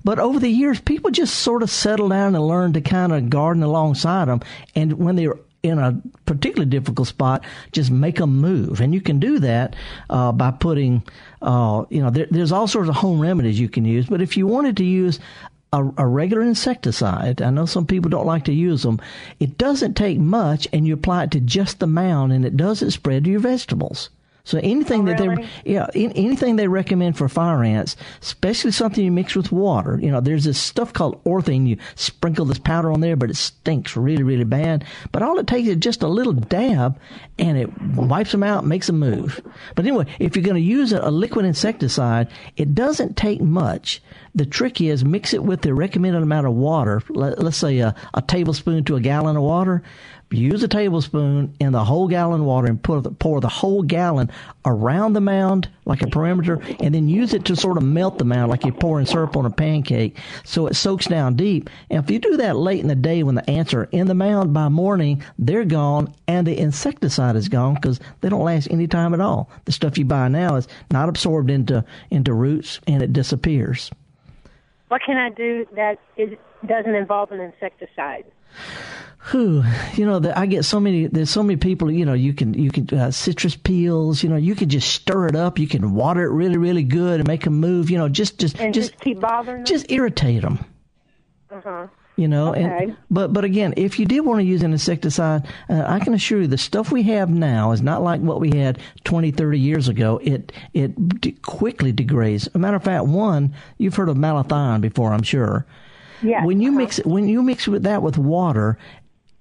But 0.03 0.17
over 0.19 0.39
the 0.39 0.49
years, 0.49 0.79
people 0.79 1.11
just 1.11 1.35
sort 1.39 1.61
of 1.61 1.69
settled 1.69 2.11
down 2.11 2.35
and 2.35 2.47
learned 2.47 2.73
to 2.75 2.81
kind 2.81 3.11
of 3.13 3.29
garden 3.29 3.63
alongside 3.63 4.29
them. 4.29 4.41
And 4.75 4.93
when 4.93 5.15
they 5.15 5.27
were 5.27 5.39
in 5.61 5.77
a 5.77 6.01
particularly 6.25 6.69
difficult 6.69 7.09
spot, 7.09 7.43
just 7.73 7.91
make 7.91 8.15
them 8.15 8.39
move. 8.39 8.79
And 8.79 8.93
you 8.93 9.01
can 9.01 9.19
do 9.19 9.39
that 9.39 9.75
uh, 10.09 10.31
by 10.31 10.51
putting, 10.51 11.03
uh, 11.41 11.85
you 11.89 12.01
know, 12.01 12.09
there, 12.09 12.27
there's 12.29 12.51
all 12.51 12.67
sorts 12.67 12.89
of 12.89 12.95
home 12.95 13.19
remedies 13.19 13.59
you 13.59 13.69
can 13.69 13.85
use. 13.85 14.07
But 14.07 14.21
if 14.21 14.35
you 14.35 14.47
wanted 14.47 14.77
to 14.77 14.85
use 14.85 15.19
a, 15.71 15.83
a 15.97 16.07
regular 16.07 16.43
insecticide, 16.43 17.41
I 17.41 17.49
know 17.49 17.65
some 17.65 17.85
people 17.85 18.09
don't 18.09 18.25
like 18.25 18.45
to 18.45 18.53
use 18.53 18.83
them. 18.83 18.99
It 19.39 19.57
doesn't 19.57 19.95
take 19.95 20.19
much, 20.19 20.67
and 20.73 20.87
you 20.87 20.93
apply 20.93 21.23
it 21.23 21.31
to 21.31 21.39
just 21.39 21.79
the 21.79 21.87
mound, 21.87 22.33
and 22.33 22.45
it 22.45 22.57
doesn't 22.57 22.91
spread 22.91 23.23
to 23.23 23.29
your 23.29 23.39
vegetables. 23.39 24.09
So 24.49 24.57
anything 24.63 25.03
oh, 25.03 25.13
that 25.13 25.19
really? 25.19 25.47
they, 25.63 25.73
yeah, 25.73 25.85
in, 25.93 26.11
anything 26.13 26.55
they 26.55 26.67
recommend 26.67 27.15
for 27.15 27.29
fire 27.29 27.63
ants, 27.63 27.95
especially 28.19 28.71
something 28.71 29.05
you 29.05 29.11
mix 29.11 29.35
with 29.35 29.51
water. 29.51 29.99
You 30.01 30.09
know, 30.09 30.21
there's 30.21 30.45
this 30.45 30.59
stuff 30.59 30.91
called 30.91 31.23
Orthene. 31.23 31.67
You 31.67 31.77
sprinkle 31.93 32.45
this 32.45 32.57
powder 32.57 32.91
on 32.91 32.99
there, 32.99 33.15
but 33.15 33.29
it 33.29 33.37
stinks 33.37 33.95
really, 33.95 34.23
really 34.23 34.45
bad. 34.45 34.85
But 35.11 35.21
all 35.21 35.37
it 35.37 35.45
takes 35.45 35.67
is 35.67 35.75
just 35.75 36.01
a 36.01 36.07
little 36.07 36.33
dab, 36.33 36.99
and 37.37 37.59
it 37.59 37.69
wipes 37.93 38.31
them 38.31 38.41
out, 38.41 38.65
makes 38.65 38.87
them 38.87 38.97
move. 38.97 39.39
But 39.75 39.85
anyway, 39.85 40.07
if 40.17 40.35
you're 40.35 40.43
going 40.43 40.55
to 40.55 40.61
use 40.61 40.93
a, 40.93 41.01
a 41.01 41.11
liquid 41.11 41.45
insecticide, 41.45 42.27
it 42.57 42.73
doesn't 42.73 43.17
take 43.17 43.41
much. 43.41 44.01
The 44.33 44.47
trick 44.47 44.81
is 44.81 45.05
mix 45.05 45.31
it 45.35 45.43
with 45.43 45.61
the 45.61 45.75
recommended 45.75 46.23
amount 46.23 46.47
of 46.47 46.53
water. 46.53 47.03
Let, 47.09 47.37
let's 47.37 47.57
say 47.57 47.77
a, 47.79 47.93
a 48.15 48.23
tablespoon 48.23 48.83
to 48.85 48.95
a 48.95 49.01
gallon 49.01 49.37
of 49.37 49.43
water. 49.43 49.83
Use 50.31 50.61
a 50.61 50.67
tablespoon 50.67 51.55
in 51.59 51.71
the 51.71 51.83
whole 51.83 52.07
gallon 52.07 52.45
water 52.45 52.67
and 52.67 52.81
put 52.81 53.01
the, 53.01 53.09
pour 53.09 53.41
the 53.41 53.49
whole 53.49 53.81
gallon 53.81 54.29
around 54.63 55.13
the 55.13 55.21
mound 55.21 55.67
like 55.85 56.03
a 56.03 56.07
perimeter, 56.07 56.61
and 56.79 56.93
then 56.93 57.09
use 57.09 57.33
it 57.33 57.45
to 57.45 57.55
sort 57.55 57.77
of 57.77 57.83
melt 57.83 58.19
the 58.19 58.25
mound 58.25 58.51
like 58.51 58.63
you're 58.63 58.71
pouring 58.73 59.07
syrup 59.07 59.35
on 59.35 59.47
a 59.47 59.49
pancake, 59.49 60.15
so 60.43 60.67
it 60.67 60.75
soaks 60.75 61.07
down 61.07 61.35
deep. 61.35 61.67
And 61.89 62.03
if 62.03 62.11
you 62.11 62.19
do 62.19 62.37
that 62.37 62.57
late 62.57 62.79
in 62.79 62.87
the 62.87 62.95
day 62.95 63.23
when 63.23 63.33
the 63.33 63.49
ants 63.49 63.73
are 63.73 63.85
in 63.85 64.05
the 64.05 64.13
mound, 64.13 64.53
by 64.53 64.69
morning 64.69 65.23
they're 65.39 65.65
gone 65.65 66.13
and 66.27 66.45
the 66.45 66.59
insecticide 66.59 67.35
is 67.35 67.49
gone 67.49 67.73
because 67.73 67.99
they 68.21 68.29
don't 68.29 68.43
last 68.43 68.67
any 68.69 68.85
time 68.85 69.15
at 69.15 69.21
all. 69.21 69.49
The 69.65 69.71
stuff 69.71 69.97
you 69.97 70.05
buy 70.05 70.27
now 70.27 70.57
is 70.57 70.67
not 70.91 71.09
absorbed 71.09 71.49
into 71.49 71.83
into 72.11 72.33
roots 72.33 72.79
and 72.85 73.01
it 73.01 73.13
disappears. 73.13 73.89
What 74.89 75.01
can 75.03 75.17
I 75.17 75.31
do 75.31 75.65
that 75.75 75.99
is, 76.17 76.37
doesn't 76.67 76.93
involve 76.93 77.31
an 77.31 77.39
insecticide? 77.39 78.25
Whew, 79.31 79.63
you 79.95 80.05
know, 80.05 80.19
the, 80.19 80.37
I 80.37 80.45
get 80.45 80.65
so 80.65 80.79
many. 80.79 81.07
There's 81.07 81.29
so 81.29 81.43
many 81.43 81.57
people. 81.57 81.91
You 81.91 82.05
know, 82.05 82.13
you 82.13 82.33
can 82.33 82.53
you 82.53 82.71
can 82.71 82.89
uh, 82.97 83.11
citrus 83.11 83.55
peels. 83.55 84.23
You 84.23 84.29
know, 84.29 84.35
you 84.37 84.55
can 84.55 84.69
just 84.69 84.89
stir 84.93 85.27
it 85.27 85.35
up. 85.35 85.59
You 85.59 85.67
can 85.67 85.93
water 85.93 86.23
it 86.23 86.31
really 86.31 86.57
really 86.57 86.83
good 86.83 87.19
and 87.19 87.27
make 87.27 87.43
them 87.43 87.59
move. 87.59 87.89
You 87.89 87.97
know, 87.97 88.09
just 88.09 88.39
just 88.39 88.59
And 88.59 88.73
just 88.73 88.91
just, 88.91 89.01
keep 89.03 89.19
bothering 89.19 89.57
them? 89.57 89.65
just 89.65 89.91
irritate 89.91 90.41
them. 90.41 90.63
Uh 91.51 91.61
huh. 91.63 91.87
You 92.15 92.27
know, 92.27 92.49
Okay. 92.49 92.63
and 92.63 92.97
but 93.09 93.31
but 93.31 93.45
again, 93.45 93.73
if 93.77 93.97
you 93.97 94.05
did 94.05 94.21
want 94.21 94.39
to 94.39 94.43
use 94.43 94.61
an 94.61 94.71
insecticide, 94.73 95.47
uh, 95.69 95.83
I 95.87 95.99
can 95.99 96.13
assure 96.13 96.41
you 96.41 96.47
the 96.47 96.57
stuff 96.57 96.91
we 96.91 97.03
have 97.03 97.29
now 97.29 97.71
is 97.71 97.81
not 97.81 98.01
like 98.03 98.19
what 98.19 98.41
we 98.41 98.57
had 98.57 98.79
20, 99.05 99.31
30 99.31 99.57
years 99.59 99.87
ago. 99.87 100.19
It 100.21 100.51
it 100.73 101.21
de- 101.21 101.31
quickly 101.31 101.91
degrades. 101.93 102.47
As 102.47 102.55
a 102.55 102.59
matter 102.59 102.75
of 102.75 102.83
fact, 102.83 103.05
one 103.05 103.53
you've 103.77 103.95
heard 103.95 104.09
of 104.09 104.17
malathion 104.17 104.81
before, 104.81 105.13
I'm 105.13 105.23
sure. 105.23 105.65
Yes. 106.21 106.45
When 106.45 106.59
you 106.59 106.73
mix 106.73 106.99
it, 106.99 107.05
when 107.05 107.29
you 107.29 107.41
mix 107.41 107.65
with 107.69 107.83
that 107.83 108.01
with 108.01 108.17
water, 108.17 108.77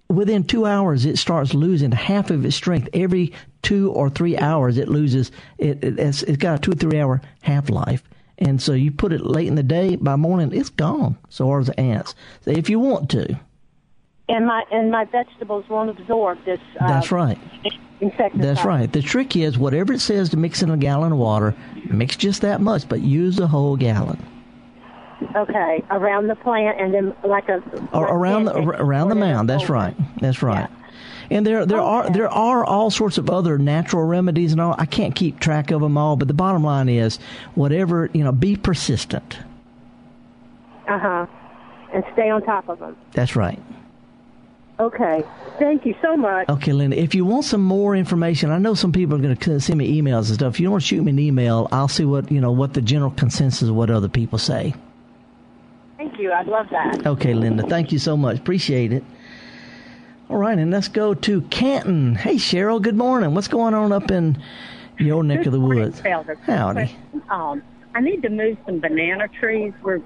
within 0.09 0.45
two 0.45 0.67
hours 0.67 1.05
it 1.05 1.19
starts 1.19 1.55
losing 1.55 1.93
half 1.93 2.31
of 2.31 2.45
its 2.45 2.57
strength. 2.57 2.89
Every 2.95 3.33
two 3.63 3.91
or 3.93 4.11
three 4.11 4.37
hours 4.39 4.79
it 4.79 4.89
loses. 4.89 5.31
It, 5.59 5.85
it 5.85 5.99
it's, 5.99 6.23
it's 6.23 6.39
got 6.39 6.59
a 6.59 6.59
two 6.59 6.73
or 6.73 6.75
three 6.75 6.99
hour 7.01 7.21
half 7.43 7.71
life. 7.71 8.03
And 8.39 8.63
so 8.63 8.73
you 8.73 8.93
put 8.93 9.13
it 9.13 9.27
late 9.27 9.49
in 9.49 9.57
the 9.57 9.63
day, 9.65 9.97
by 9.97 10.17
morning 10.17 10.53
it's 10.53 10.71
gone. 10.71 11.19
So 11.29 11.51
are 11.51 11.65
the 11.65 11.79
ants. 11.79 12.15
So 12.43 12.53
if 12.53 12.71
you 12.71 12.79
want 12.79 13.11
to, 13.11 13.39
And 14.29 14.47
my 14.47 14.63
and 14.71 14.91
my 14.91 15.05
vegetables 15.07 15.65
won't 15.69 15.91
absorb 15.91 16.45
this. 16.45 16.61
Uh, 16.81 16.87
that's 16.87 17.11
right. 17.11 17.39
Insecticide. 18.01 18.41
That's 18.41 18.65
right. 18.65 18.93
The 18.93 19.03
trick 19.03 19.35
is 19.35 19.59
whatever 19.59 19.93
it 19.93 20.01
says 20.01 20.29
to 20.31 20.37
mix 20.37 20.63
in 20.63 20.71
a 20.71 20.77
gallon 20.77 21.13
of 21.13 21.19
water, 21.19 21.55
mix 21.91 22.15
just 22.17 22.43
that 22.43 22.61
much, 22.61 22.89
but 22.89 23.01
use 23.01 23.37
the 23.37 23.49
whole 23.49 23.77
gallon. 23.77 24.25
Okay, 25.35 25.83
around 25.91 26.29
the 26.29 26.37
plant 26.37 26.81
and 26.81 26.95
then 26.95 27.15
like 27.25 27.49
a 27.49 27.63
around 27.93 28.45
the 28.45 28.55
ar- 28.55 28.83
around 28.83 29.09
the 29.09 29.15
mound. 29.17 29.49
That's 29.49 29.69
right. 29.69 29.95
That's 30.21 30.43
right. 30.43 30.69
And 31.31 31.47
there 31.47 31.67
there 31.67 31.81
are 31.81 32.09
there 32.11 32.29
are 32.29 32.65
all 32.65 32.91
sorts 32.91 33.19
of 33.19 33.29
other 33.29 33.59
natural 33.59 34.05
remedies 34.05 34.53
and 34.53 34.61
all. 34.61 34.75
I 34.79 34.87
can't 34.87 35.15
keep 35.15 35.41
track 35.41 35.71
of 35.71 35.81
them 35.81 35.99
all, 35.99 36.17
but 36.17 36.29
the 36.29 36.35
bottom 36.35 36.63
line 36.63 36.89
is, 36.89 37.19
whatever 37.55 38.09
you 38.13 38.23
know, 38.25 38.33
be 38.33 38.57
persistent. 38.57 39.39
Uh 40.87 40.99
huh. 40.99 41.27
And 41.93 42.05
stay 42.13 42.31
on 42.31 42.43
top 42.43 42.69
of 42.69 42.79
them. 42.79 42.97
That's 43.13 43.35
right. 43.35 43.61
Okay. 44.81 45.25
Thank 45.59 45.85
you 45.85 45.95
so 46.01 46.17
much. 46.17 46.49
Okay, 46.49 46.73
Linda. 46.73 46.99
If 46.99 47.15
you 47.15 47.25
want 47.25 47.45
some 47.45 47.63
more 47.63 47.97
information, 47.97 48.51
I 48.51 48.59
know 48.59 48.75
some 48.75 48.93
people 48.93 49.17
are 49.17 49.21
going 49.21 49.37
to 49.37 49.61
send 49.61 49.79
me 49.79 50.01
emails 50.01 50.29
and 50.29 50.35
stuff. 50.35 50.55
If 50.55 50.61
you 50.61 50.71
want 50.71 50.83
to 50.83 50.87
shoot 50.87 51.03
me 51.03 51.11
an 51.11 51.19
email, 51.19 51.67
I'll 51.73 51.89
see 51.89 52.05
what 52.05 52.31
you 52.31 52.41
know 52.41 52.53
what 52.53 52.75
the 52.75 52.83
general 52.83 53.11
consensus 53.11 53.69
of 53.69 53.75
what 53.75 53.91
other 53.91 54.09
people 54.09 54.39
say. 54.39 54.75
Thank 56.09 56.21
you. 56.21 56.33
I'd 56.33 56.47
love 56.47 56.69
that. 56.71 57.07
Okay, 57.07 57.35
Linda. 57.35 57.65
Thank 57.65 57.93
you 57.93 57.99
so 57.99 58.17
much. 58.17 58.39
Appreciate 58.39 58.93
it. 58.93 59.05
All 60.31 60.39
right, 60.39 60.59
and 60.59 60.71
let's 60.71 60.89
go 60.89 61.13
to 61.13 61.43
Canton. 61.43 62.15
Hey, 62.15 62.37
Cheryl. 62.37 62.81
Good 62.81 62.97
morning. 62.97 63.35
What's 63.35 63.49
going 63.49 63.75
on 63.75 63.93
up 63.93 64.11
in 64.11 64.43
your 64.99 65.23
neck 65.23 65.45
of 65.47 65.53
the 65.53 65.61
woods? 65.61 66.01
Howdy. 66.47 66.97
Um, 67.29 67.63
I 67.95 68.01
need 68.01 68.23
to 68.23 68.31
move 68.31 68.57
some 68.65 68.81
banana 68.81 69.29
trees. 69.29 69.73
We're 69.83 70.01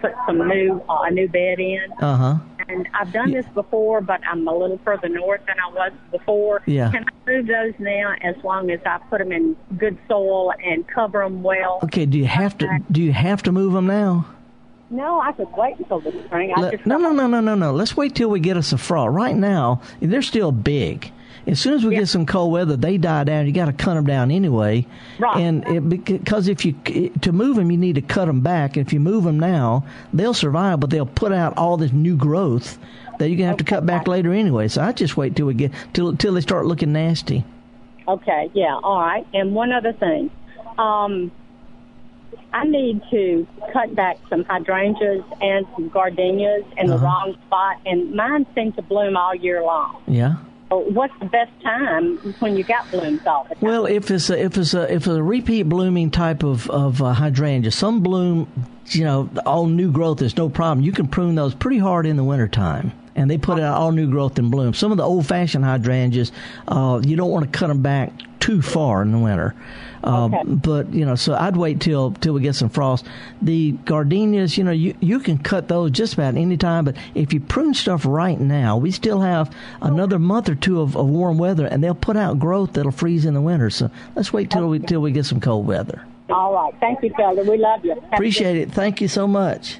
put 0.00 0.12
some 0.26 0.46
new 0.48 0.80
uh, 0.88 1.02
a 1.02 1.10
new 1.10 1.28
bed 1.28 1.58
in, 1.60 1.92
Uh 2.00 2.16
huh. 2.16 2.34
and 2.68 2.88
I've 2.94 3.12
done 3.12 3.30
this 3.32 3.46
before, 3.54 4.00
but 4.00 4.20
I'm 4.28 4.46
a 4.48 4.56
little 4.56 4.78
further 4.84 5.08
north 5.08 5.40
than 5.46 5.56
I 5.58 5.72
was 5.72 5.92
before. 6.12 6.62
Yeah. 6.66 6.90
Can 6.92 7.04
I 7.04 7.30
move 7.30 7.46
those 7.48 7.74
now 7.80 8.14
as 8.22 8.34
long 8.44 8.70
as 8.70 8.80
I 8.86 8.98
put 9.10 9.18
them 9.18 9.30
in 9.32 9.56
good 9.76 9.96
soil 10.08 10.52
and 10.64 10.86
cover 10.88 11.20
them 11.20 11.42
well? 11.42 11.80
Okay. 11.84 12.06
Do 12.06 12.18
you 12.18 12.26
have 12.26 12.56
to? 12.58 12.78
Do 12.92 13.00
you 13.02 13.12
have 13.12 13.42
to 13.44 13.52
move 13.52 13.72
them 13.72 13.86
now? 13.86 14.26
No, 14.92 15.20
I 15.20 15.32
could 15.32 15.50
wait 15.56 15.78
until 15.78 16.00
the 16.00 16.12
spring. 16.26 16.52
I 16.54 16.60
Let- 16.60 16.86
no, 16.86 16.98
no, 16.98 17.12
no, 17.12 17.26
no, 17.26 17.40
no, 17.40 17.54
no. 17.54 17.72
Let's 17.72 17.96
wait 17.96 18.14
till 18.14 18.28
we 18.28 18.40
get 18.40 18.56
us 18.56 18.72
a 18.72 18.78
frost. 18.78 19.12
Right 19.12 19.34
now, 19.34 19.80
they're 20.00 20.22
still 20.22 20.52
big. 20.52 21.10
As 21.46 21.58
soon 21.58 21.74
as 21.74 21.84
we 21.84 21.96
get 21.96 22.08
some 22.08 22.24
cold 22.24 22.52
weather, 22.52 22.76
they 22.76 22.98
die 22.98 23.24
down. 23.24 23.46
You 23.46 23.52
got 23.52 23.66
to 23.66 23.72
cut 23.72 23.94
them 23.94 24.04
down 24.04 24.30
anyway. 24.30 24.86
Right. 25.18 25.38
And 25.38 25.66
it, 25.66 26.06
because 26.06 26.46
if 26.46 26.64
you 26.64 26.74
to 27.22 27.32
move 27.32 27.56
them, 27.56 27.70
you 27.72 27.78
need 27.78 27.96
to 27.96 28.02
cut 28.02 28.26
them 28.26 28.42
back. 28.42 28.76
If 28.76 28.92
you 28.92 29.00
move 29.00 29.24
them 29.24 29.40
now, 29.40 29.84
they'll 30.12 30.34
survive, 30.34 30.78
but 30.78 30.90
they'll 30.90 31.04
put 31.04 31.32
out 31.32 31.56
all 31.56 31.76
this 31.76 31.92
new 31.92 32.16
growth 32.16 32.78
that 33.18 33.28
you're 33.28 33.36
gonna 33.38 33.48
have 33.48 33.56
to 33.56 33.64
cut 33.64 33.84
back 33.84 34.06
later 34.06 34.32
anyway. 34.32 34.68
So 34.68 34.82
I 34.82 34.92
just 34.92 35.16
wait 35.16 35.34
till 35.34 35.46
we 35.46 35.54
get 35.54 35.72
till 35.94 36.16
till 36.16 36.34
they 36.34 36.40
start 36.42 36.66
looking 36.66 36.92
nasty. 36.92 37.44
Okay, 38.06 38.50
yeah, 38.54 38.78
all 38.82 39.00
right. 39.00 39.26
And 39.34 39.54
one 39.54 39.72
other 39.72 39.92
thing. 39.92 40.30
Um, 40.78 41.32
I 42.54 42.64
need 42.64 43.00
to 43.10 43.46
cut 43.72 43.94
back 43.94 44.18
some 44.28 44.44
hydrangeas 44.44 45.22
and 45.40 45.66
some 45.74 45.88
gardenias 45.88 46.64
in 46.76 46.86
the 46.88 46.94
Uh-huh. 46.96 47.04
wrong 47.04 47.36
spot, 47.46 47.76
and 47.86 48.12
mine 48.14 48.44
seem 48.54 48.72
to 48.72 48.82
bloom 48.82 49.16
all 49.16 49.34
year 49.34 49.62
long. 49.62 49.96
Yeah. 50.06 50.34
So 50.68 50.78
what's 50.90 51.12
the 51.20 51.26
best 51.26 51.50
time 51.62 52.16
when 52.40 52.56
you 52.56 52.64
got 52.64 52.90
blooms 52.90 53.20
all 53.26 53.44
the 53.48 53.54
time? 53.56 53.62
Well, 53.68 53.84
if 53.86 54.10
it's 54.10 54.30
a, 54.30 54.42
if 54.42 54.56
it's 54.56 54.72
a 54.74 54.82
if 54.84 55.06
it's 55.06 55.16
a 55.16 55.22
repeat 55.22 55.64
blooming 55.64 56.10
type 56.10 56.42
of 56.42 56.68
of 56.70 57.02
uh, 57.02 57.12
hydrangea, 57.12 57.70
some 57.70 58.00
bloom, 58.02 58.46
you 58.88 59.04
know, 59.04 59.28
all 59.46 59.66
new 59.66 59.90
growth 59.90 60.22
is 60.22 60.36
no 60.36 60.48
problem. 60.48 60.84
You 60.84 60.92
can 60.92 61.08
prune 61.08 61.34
those 61.34 61.54
pretty 61.54 61.78
hard 61.78 62.06
in 62.06 62.16
the 62.16 62.24
wintertime. 62.24 62.92
And 63.14 63.30
they 63.30 63.36
put 63.36 63.60
out 63.60 63.76
all 63.76 63.92
new 63.92 64.10
growth 64.10 64.38
and 64.38 64.50
bloom. 64.50 64.72
Some 64.72 64.90
of 64.90 64.96
the 64.96 65.04
old 65.04 65.26
fashioned 65.26 65.64
hydrangeas, 65.64 66.32
uh, 66.66 66.98
you 67.04 67.14
don't 67.14 67.30
want 67.30 67.44
to 67.44 67.58
cut 67.58 67.66
them 67.66 67.82
back 67.82 68.10
too 68.40 68.62
far 68.62 69.02
in 69.02 69.12
the 69.12 69.18
winter. 69.18 69.54
Uh, 70.02 70.28
But 70.44 70.92
you 70.92 71.04
know, 71.04 71.14
so 71.14 71.34
I'd 71.34 71.56
wait 71.56 71.80
till 71.80 72.12
till 72.12 72.32
we 72.32 72.40
get 72.40 72.54
some 72.54 72.70
frost. 72.70 73.06
The 73.40 73.72
gardenias, 73.84 74.56
you 74.58 74.64
know, 74.64 74.72
you 74.72 74.94
you 75.00 75.20
can 75.20 75.38
cut 75.38 75.68
those 75.68 75.90
just 75.90 76.14
about 76.14 76.36
any 76.36 76.56
time. 76.56 76.86
But 76.86 76.96
if 77.14 77.32
you 77.32 77.40
prune 77.40 77.74
stuff 77.74 78.04
right 78.06 78.40
now, 78.40 78.78
we 78.78 78.90
still 78.90 79.20
have 79.20 79.54
another 79.80 80.18
month 80.18 80.48
or 80.48 80.54
two 80.54 80.80
of, 80.80 80.96
of 80.96 81.06
warm 81.06 81.38
weather, 81.38 81.66
and 81.66 81.84
they'll 81.84 81.94
put 81.94 82.16
out 82.16 82.38
growth 82.38 82.72
that'll 82.72 82.92
freeze 82.92 83.24
in 83.26 83.34
the 83.34 83.40
winter. 83.42 83.70
So 83.70 83.90
let's 84.16 84.32
wait 84.32 84.50
till 84.50 84.68
we 84.68 84.78
till 84.80 85.00
we 85.00 85.12
get 85.12 85.26
some 85.26 85.40
cold 85.40 85.66
weather. 85.66 86.04
All 86.32 86.54
right. 86.54 86.74
Thank 86.80 87.02
you, 87.02 87.10
Felder. 87.10 87.46
We 87.46 87.58
love 87.58 87.84
you. 87.84 87.94
Have 87.94 88.12
Appreciate 88.12 88.56
it. 88.56 88.72
Thank 88.72 89.00
you 89.00 89.08
so 89.08 89.26
much. 89.26 89.78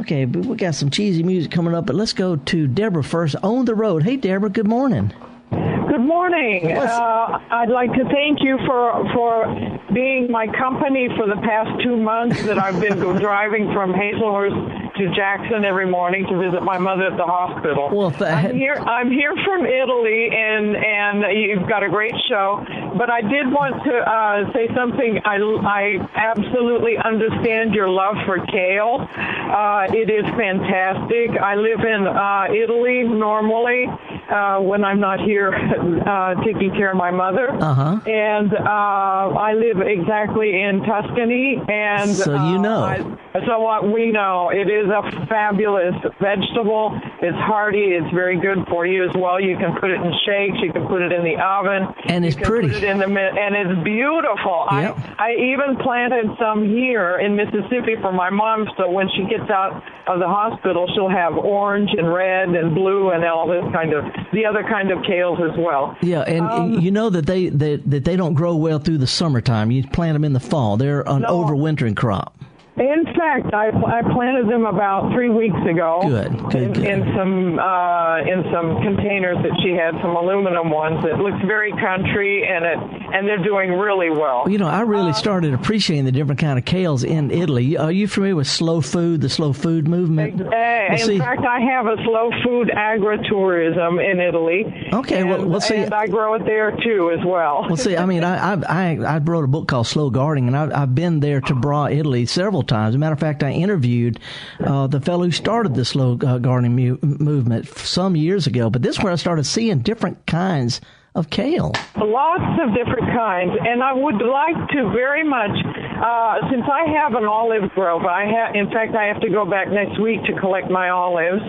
Okay, 0.00 0.24
but 0.24 0.44
we 0.44 0.56
got 0.56 0.74
some 0.74 0.90
cheesy 0.90 1.22
music 1.22 1.50
coming 1.50 1.74
up, 1.74 1.86
but 1.86 1.96
let's 1.96 2.12
go 2.12 2.36
to 2.36 2.66
Deborah 2.66 3.04
first 3.04 3.34
on 3.42 3.64
the 3.64 3.74
road. 3.74 4.02
Hey, 4.02 4.16
Deborah, 4.16 4.50
good 4.50 4.66
morning. 4.66 5.12
Good 5.50 6.00
morning. 6.00 6.72
Uh, 6.72 7.38
I'd 7.50 7.70
like 7.70 7.92
to 7.92 8.04
thank 8.04 8.42
you 8.42 8.58
for 8.66 9.10
for 9.14 9.80
being 9.94 10.30
my 10.30 10.46
company 10.46 11.08
for 11.16 11.26
the 11.26 11.40
past 11.42 11.82
two 11.82 11.96
months 11.96 12.42
that 12.44 12.58
I've 12.58 12.80
been 12.80 12.98
driving 13.20 13.72
from 13.72 13.92
Hazlehurst 13.94 14.85
to 14.98 15.14
Jackson 15.14 15.64
every 15.64 15.86
morning 15.86 16.26
to 16.28 16.38
visit 16.38 16.62
my 16.62 16.78
mother 16.78 17.12
at 17.12 17.16
the 17.16 17.24
hospital. 17.24 17.90
Well, 17.92 18.14
I'm 18.20 18.54
here. 18.54 18.74
I'm 18.74 19.10
here 19.10 19.34
from 19.44 19.66
Italy, 19.66 20.28
and 20.32 20.76
and 20.76 21.16
you've 21.36 21.68
got 21.68 21.82
a 21.82 21.88
great 21.88 22.14
show. 22.28 22.64
But 22.96 23.10
I 23.10 23.20
did 23.20 23.52
want 23.52 23.84
to 23.84 23.94
uh, 23.98 24.52
say 24.52 24.68
something. 24.74 25.20
I 25.24 25.36
I 25.36 26.08
absolutely 26.14 26.96
understand 26.96 27.74
your 27.74 27.88
love 27.88 28.16
for 28.24 28.44
kale. 28.46 29.06
Uh, 29.06 29.86
it 29.90 30.08
is 30.08 30.24
fantastic. 30.36 31.36
I 31.40 31.54
live 31.56 31.80
in 31.80 32.06
uh, 32.06 32.46
Italy 32.52 33.04
normally 33.04 33.86
uh, 34.30 34.58
when 34.60 34.84
I'm 34.84 35.00
not 35.00 35.20
here 35.20 35.54
uh, 36.06 36.34
taking 36.44 36.70
care 36.72 36.90
of 36.90 36.96
my 36.96 37.10
mother. 37.10 37.50
Uh-huh. 37.50 38.00
And 38.06 38.52
uh, 38.52 39.38
I 39.38 39.54
live 39.54 39.80
exactly 39.80 40.62
in 40.62 40.82
Tuscany, 40.84 41.60
and 41.68 42.10
So 42.10 42.32
you 42.32 42.38
uh, 42.38 42.58
know. 42.58 42.82
I- 42.82 43.18
so 43.44 43.60
what 43.60 43.92
we 43.92 44.10
know, 44.12 44.48
it 44.48 44.70
is 44.70 44.88
a 44.88 45.26
fabulous 45.26 45.94
vegetable. 46.20 46.98
It's 47.20 47.36
hearty. 47.36 47.92
It's 47.92 48.10
very 48.14 48.40
good 48.40 48.64
for 48.70 48.86
you 48.86 49.04
as 49.04 49.14
well. 49.14 49.38
You 49.38 49.58
can 49.58 49.76
put 49.78 49.90
it 49.90 50.00
in 50.00 50.12
shakes. 50.24 50.56
You 50.62 50.72
can 50.72 50.86
put 50.86 51.02
it 51.02 51.12
in 51.12 51.22
the 51.22 51.36
oven. 51.36 51.84
And 52.06 52.24
it's 52.24 52.36
pretty. 52.36 52.74
It 52.74 52.84
in 52.84 52.98
the 52.98 53.04
and 53.04 53.54
it's 53.54 53.84
beautiful. 53.84 54.66
Yep. 54.72 54.96
I 55.18 55.26
I 55.26 55.30
even 55.52 55.76
planted 55.82 56.30
some 56.40 56.64
here 56.64 57.18
in 57.18 57.36
Mississippi 57.36 57.96
for 58.00 58.12
my 58.12 58.30
mom. 58.30 58.68
So 58.78 58.88
when 58.88 59.08
she 59.14 59.24
gets 59.28 59.50
out 59.50 59.82
of 60.06 60.18
the 60.18 60.28
hospital, 60.28 60.88
she'll 60.94 61.10
have 61.10 61.36
orange 61.36 61.90
and 61.96 62.08
red 62.12 62.48
and 62.48 62.74
blue 62.74 63.10
and 63.10 63.24
all 63.24 63.48
this 63.48 63.64
kind 63.72 63.92
of 63.92 64.04
the 64.32 64.44
other 64.46 64.62
kind 64.62 64.90
of 64.90 64.98
kales 65.00 65.40
as 65.40 65.56
well. 65.58 65.96
Yeah, 66.02 66.20
and 66.22 66.40
Um, 66.46 66.72
you 66.80 66.90
know 66.90 67.10
that 67.10 67.26
they 67.26 67.48
that, 67.48 67.82
that 67.90 68.04
they 68.04 68.16
don't 68.16 68.34
grow 68.34 68.54
well 68.56 68.78
through 68.78 68.98
the 68.98 69.06
summertime. 69.06 69.70
You 69.70 69.84
plant 69.84 70.14
them 70.14 70.24
in 70.24 70.32
the 70.32 70.40
fall. 70.40 70.76
They're 70.76 71.02
an 71.08 71.22
No. 71.22 71.28
overwintering 71.44 71.96
crop. 71.96 72.34
In 72.78 73.04
fact, 73.16 73.54
I, 73.54 73.68
I 73.68 74.02
planted 74.12 74.48
them 74.50 74.66
about 74.66 75.10
three 75.12 75.30
weeks 75.30 75.56
ago. 75.68 76.02
Good, 76.06 76.38
good, 76.50 76.54
in, 76.62 76.72
good. 76.74 76.84
in 76.84 77.00
some 77.16 77.58
uh, 77.58 78.18
in 78.20 78.44
some 78.52 78.82
containers 78.82 79.38
that 79.42 79.58
she 79.64 79.70
had, 79.72 79.94
some 80.02 80.14
aluminum 80.14 80.68
ones. 80.70 81.02
It 81.04 81.16
looks 81.18 81.40
very 81.46 81.72
country, 81.72 82.46
and 82.46 82.64
it 82.66 82.78
and 83.14 83.26
they're 83.26 83.42
doing 83.42 83.72
really 83.72 84.10
well. 84.10 84.42
Well, 84.44 84.50
you 84.50 84.58
know, 84.58 84.66
I 84.68 84.80
Uh, 84.82 84.84
really 84.84 85.14
started 85.14 85.54
appreciating 85.54 86.04
the 86.04 86.12
different 86.12 86.38
kind 86.40 86.58
of 86.58 86.66
kales 86.66 87.02
in 87.02 87.30
Italy. 87.30 87.78
Are 87.78 87.90
you 87.90 88.06
familiar 88.08 88.36
with 88.36 88.46
slow 88.46 88.82
food, 88.82 89.22
the 89.22 89.28
slow 89.30 89.54
food 89.54 89.88
movement? 89.88 90.40
Uh, 90.42 90.44
Well, 90.50 90.92
in 90.92 90.98
see- 90.98 91.18
fact, 91.18 91.46
I 91.46 91.60
have 91.60 91.86
a 91.86 91.96
slow 92.04 92.30
food 92.44 92.68
agritourism 92.76 94.04
in 94.04 94.20
Italy. 94.20 94.88
Okay, 94.92 95.24
well- 95.24 95.40
and, 95.42 95.50
well, 95.50 95.60
see- 95.60 95.76
and 95.76 95.94
I 95.94 96.06
grow 96.08 96.34
it 96.34 96.44
there 96.44 96.72
too 96.72 97.10
as 97.18 97.24
well. 97.24 97.64
Well, 97.68 97.76
see, 97.76 97.96
I 97.96 98.04
mean, 98.06 98.22
I 98.24 98.52
I 98.52 98.56
I, 98.68 99.14
I 99.14 99.18
wrote 99.18 99.44
a 99.44 99.48
book 99.48 99.66
called 99.68 99.86
Slow 99.86 100.10
Gardening, 100.10 100.48
and 100.48 100.56
I've, 100.56 100.72
I've 100.74 100.94
been 100.94 101.20
there 101.20 101.40
to 101.40 101.54
Bra, 101.54 101.86
Italy, 101.86 102.26
several 102.26 102.62
times. 102.66 102.90
As 102.90 102.94
a 102.96 102.98
matter 102.98 103.12
of 103.14 103.20
fact, 103.20 103.42
I 103.42 103.50
interviewed 103.52 104.18
uh, 104.60 104.86
the 104.86 105.00
fellow 105.00 105.24
who 105.24 105.30
started 105.30 105.74
the 105.74 105.84
slow 105.84 106.18
uh, 106.24 106.38
gardening 106.38 106.76
mu- 106.76 106.98
movement 107.02 107.68
some 107.68 108.16
years 108.16 108.46
ago. 108.46 108.70
But 108.70 108.82
this 108.82 108.96
is 108.98 109.02
where 109.02 109.12
I 109.12 109.16
started 109.16 109.44
seeing 109.46 109.80
different 109.80 110.26
kinds 110.26 110.80
of 111.14 111.30
kale. 111.30 111.72
Lots 111.96 112.60
of 112.62 112.74
different 112.74 113.08
kinds, 113.16 113.52
and 113.58 113.82
I 113.82 113.94
would 113.94 114.20
like 114.20 114.68
to 114.76 114.90
very 114.92 115.24
much, 115.24 115.50
uh, 115.50 116.50
since 116.50 116.64
I 116.70 116.92
have 117.00 117.14
an 117.14 117.24
olive 117.24 117.70
grove. 117.74 118.04
I 118.04 118.26
have, 118.26 118.54
in 118.54 118.70
fact, 118.70 118.94
I 118.94 119.04
have 119.06 119.20
to 119.22 119.30
go 119.30 119.48
back 119.48 119.68
next 119.70 119.98
week 119.98 120.22
to 120.24 120.38
collect 120.38 120.70
my 120.70 120.90
olives. 120.90 121.42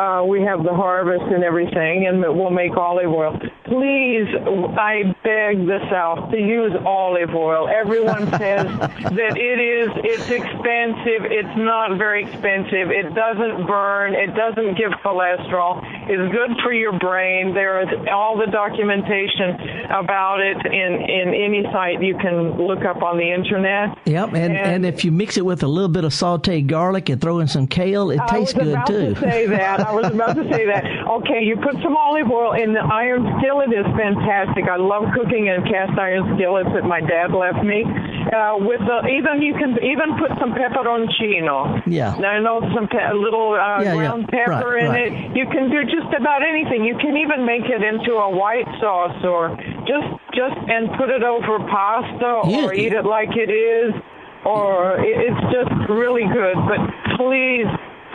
Uh, 0.00 0.24
we 0.24 0.40
have 0.40 0.62
the 0.64 0.72
harvest 0.72 1.24
and 1.28 1.44
everything, 1.44 2.06
and 2.06 2.20
we'll 2.22 2.48
make 2.48 2.74
olive 2.74 3.12
oil. 3.12 3.38
Please, 3.66 4.24
I 4.80 5.12
beg 5.22 5.66
the 5.66 5.78
South 5.90 6.30
to 6.30 6.38
use 6.38 6.72
olive 6.86 7.34
oil. 7.34 7.68
Everyone 7.68 8.24
says 8.40 8.64
that 8.64 9.36
it 9.36 9.60
is, 9.60 9.90
it's 10.00 10.30
expensive. 10.30 11.28
It's 11.28 11.56
not 11.58 11.98
very 11.98 12.24
expensive. 12.24 12.88
It 12.88 13.12
doesn't 13.14 13.66
burn. 13.66 14.14
It 14.14 14.34
doesn't 14.34 14.78
give 14.78 14.92
cholesterol. 15.04 15.84
It's 16.08 16.32
good 16.32 16.56
for 16.62 16.72
your 16.72 16.98
brain. 16.98 17.52
There 17.52 17.82
is 17.82 17.88
all 18.10 18.38
the 18.38 18.50
documentation 18.50 19.60
about 19.90 20.40
it 20.40 20.64
in, 20.64 20.92
in 20.96 21.34
any 21.34 21.62
site 21.72 22.02
you 22.02 22.16
can 22.16 22.56
look 22.56 22.86
up 22.86 23.02
on 23.02 23.18
the 23.18 23.30
internet. 23.30 23.98
Yep, 24.06 24.32
and, 24.32 24.56
and 24.56 24.86
if 24.86 25.04
you 25.04 25.12
mix 25.12 25.36
it 25.36 25.44
with 25.44 25.62
a 25.62 25.68
little 25.68 25.90
bit 25.90 26.04
of 26.04 26.12
sautéed 26.12 26.68
garlic 26.68 27.10
and 27.10 27.20
throw 27.20 27.40
in 27.40 27.48
some 27.48 27.66
kale, 27.66 28.10
it 28.10 28.20
tastes 28.28 28.54
I 28.54 28.58
was 28.62 28.66
good 28.66 28.86
too. 28.86 29.14
to 29.14 29.20
say 29.20 29.46
that. 29.46 29.89
I 29.90 29.92
was 29.92 30.06
about 30.06 30.34
to 30.38 30.44
say 30.52 30.66
that. 30.66 30.84
Okay, 31.20 31.42
you 31.42 31.56
put 31.58 31.74
some 31.82 31.96
olive 31.98 32.30
oil 32.30 32.54
in 32.54 32.72
the 32.72 32.80
iron 32.86 33.26
skillet 33.38 33.74
is 33.74 33.82
fantastic. 33.98 34.70
I 34.70 34.76
love 34.78 35.10
cooking 35.12 35.50
in 35.50 35.58
cast 35.66 35.98
iron 35.98 36.22
skillets 36.38 36.70
that 36.72 36.86
my 36.86 37.00
dad 37.02 37.34
left 37.34 37.66
me. 37.66 37.82
Uh, 37.82 38.54
with 38.62 38.78
the 38.86 38.98
even 39.10 39.42
you 39.42 39.52
can 39.58 39.74
even 39.82 40.14
put 40.22 40.30
some 40.38 40.54
pepperoncino. 40.54 41.82
Yeah. 41.86 42.14
Now, 42.20 42.30
I 42.30 42.40
know 42.40 42.62
some 42.74 42.86
pe- 42.86 43.10
a 43.10 43.14
little 43.14 43.54
uh, 43.58 43.82
Yeah, 43.82 43.90
yeah. 43.90 43.94
ground 43.96 44.28
pepper 44.30 44.70
Right, 44.78 44.84
in 44.84 44.90
right. 44.90 45.12
it. 45.12 45.36
You 45.36 45.46
can 45.50 45.66
do 45.70 45.82
just 45.84 46.14
about 46.14 46.46
anything. 46.46 46.84
You 46.84 46.96
can 46.96 47.16
even 47.18 47.44
make 47.44 47.66
it 47.66 47.82
into 47.82 48.14
a 48.14 48.30
white 48.30 48.68
sauce 48.80 49.18
or 49.24 49.56
just 49.90 50.08
just 50.34 50.56
and 50.70 50.94
put 50.94 51.10
it 51.10 51.22
over 51.26 51.58
pasta 51.66 52.46
or 52.46 52.72
eat 52.74 52.92
it 52.92 53.04
like 53.04 53.34
it 53.34 53.50
is 53.50 53.90
or 54.46 54.96
it's 55.02 55.42
just 55.50 55.72
really 55.90 56.24
good. 56.30 56.54
But 56.70 56.80
please, 57.18 57.66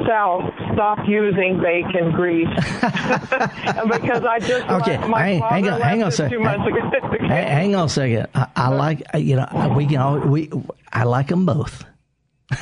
South, 0.07 0.43
stop 0.73 0.99
using 1.07 1.59
bacon 1.61 2.11
grease 2.11 2.47
because 2.55 4.23
I 4.25 4.39
just 4.39 4.67
Okay, 4.69 4.97
my, 4.99 5.07
my 5.07 5.21
hang- 5.21 5.39
father 5.39 5.55
hang 5.55 5.69
on- 5.69 5.81
hang 5.81 5.93
on 5.93 6.01
a 6.01 6.03
left 6.05 6.17
sec. 6.17 6.31
two 6.31 6.39
months 6.39 6.67
ago. 6.67 7.27
Hang, 7.27 7.75
on 7.75 7.85
a 7.85 7.89
second. 7.89 8.27
I, 8.35 8.47
I 8.55 8.69
like 8.69 9.03
uh, 9.13 9.17
you 9.17 9.35
know 9.37 9.73
we 9.75 9.85
can 9.85 9.97
all 9.97 10.19
we 10.19 10.49
I 10.91 11.03
like 11.03 11.27
them 11.27 11.45
both. 11.45 11.83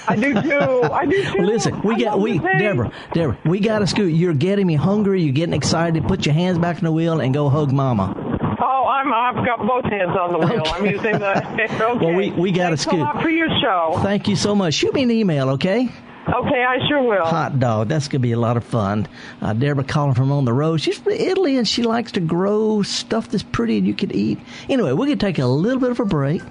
I 0.07 0.15
do 0.15 0.33
too. 0.41 0.83
I 0.83 1.05
do 1.05 1.23
too. 1.33 1.41
Listen, 1.43 1.81
we 1.81 1.95
I 1.95 1.99
got 1.99 2.19
we. 2.19 2.39
Deborah, 2.39 2.91
Deborah, 3.13 3.37
we 3.45 3.59
got 3.59 3.79
to 3.79 3.87
scoot. 3.87 4.13
You're 4.13 4.33
getting 4.33 4.65
me 4.67 4.75
hungry. 4.75 5.21
You're 5.23 5.33
getting 5.33 5.53
excited. 5.53 6.07
Put 6.07 6.25
your 6.25 6.33
hands 6.35 6.57
back 6.57 6.77
on 6.77 6.83
the 6.85 6.91
wheel 6.91 7.19
and 7.19 7.33
go 7.33 7.49
hug 7.49 7.71
mama. 7.73 8.13
Oh, 8.61 8.85
I'm 8.87 9.11
I've 9.13 9.45
got 9.45 9.59
both 9.67 9.83
hands 9.85 10.15
on 10.17 10.31
the 10.31 10.37
wheel. 10.39 10.63
I'm 10.67 10.85
using 10.85 11.19
the. 11.19 11.37
Okay. 11.53 11.67
Well, 12.05 12.13
we 12.15 12.31
we 12.31 12.51
got 12.51 12.69
to 12.69 12.77
scoot. 12.77 13.05
for 13.21 13.29
your 13.29 13.49
show. 13.61 13.99
Thank 14.03 14.27
you 14.29 14.35
so 14.35 14.55
much. 14.55 14.73
Shoot 14.75 14.93
me 14.93 15.03
an 15.03 15.11
email, 15.11 15.49
okay? 15.51 15.89
Okay, 16.27 16.63
I 16.63 16.77
sure 16.87 17.01
will. 17.01 17.25
Hot 17.25 17.59
dog. 17.59 17.89
That's 17.89 18.07
gonna 18.07 18.21
be 18.21 18.31
a 18.31 18.39
lot 18.39 18.55
of 18.55 18.63
fun. 18.63 19.07
Uh, 19.41 19.53
Deborah 19.53 19.83
calling 19.83 20.13
from 20.13 20.31
on 20.31 20.45
the 20.45 20.53
road. 20.53 20.79
She's 20.79 20.97
from 20.97 21.13
Italy 21.13 21.57
and 21.57 21.67
she 21.67 21.83
likes 21.83 22.13
to 22.13 22.21
grow 22.21 22.81
stuff 22.81 23.29
that's 23.29 23.43
pretty 23.43 23.77
and 23.77 23.87
you 23.87 23.93
could 23.93 24.15
eat. 24.15 24.39
Anyway, 24.69 24.93
we're 24.93 25.05
gonna 25.05 25.17
take 25.17 25.39
a 25.39 25.45
little 25.45 25.79
bit 25.79 25.91
of 25.91 25.99
a 25.99 26.05
break. 26.05 26.41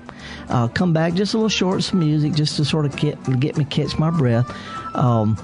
Uh, 0.48 0.68
come 0.68 0.92
back 0.92 1.14
just 1.14 1.32
a 1.32 1.38
little 1.38 1.48
short, 1.48 1.82
some 1.82 2.00
music 2.00 2.34
just 2.34 2.56
to 2.56 2.64
sort 2.64 2.84
of 2.84 2.94
get 2.96 3.18
get 3.40 3.56
me 3.56 3.64
catch 3.64 3.98
my 3.98 4.10
breath. 4.10 4.50
Um, 4.94 5.38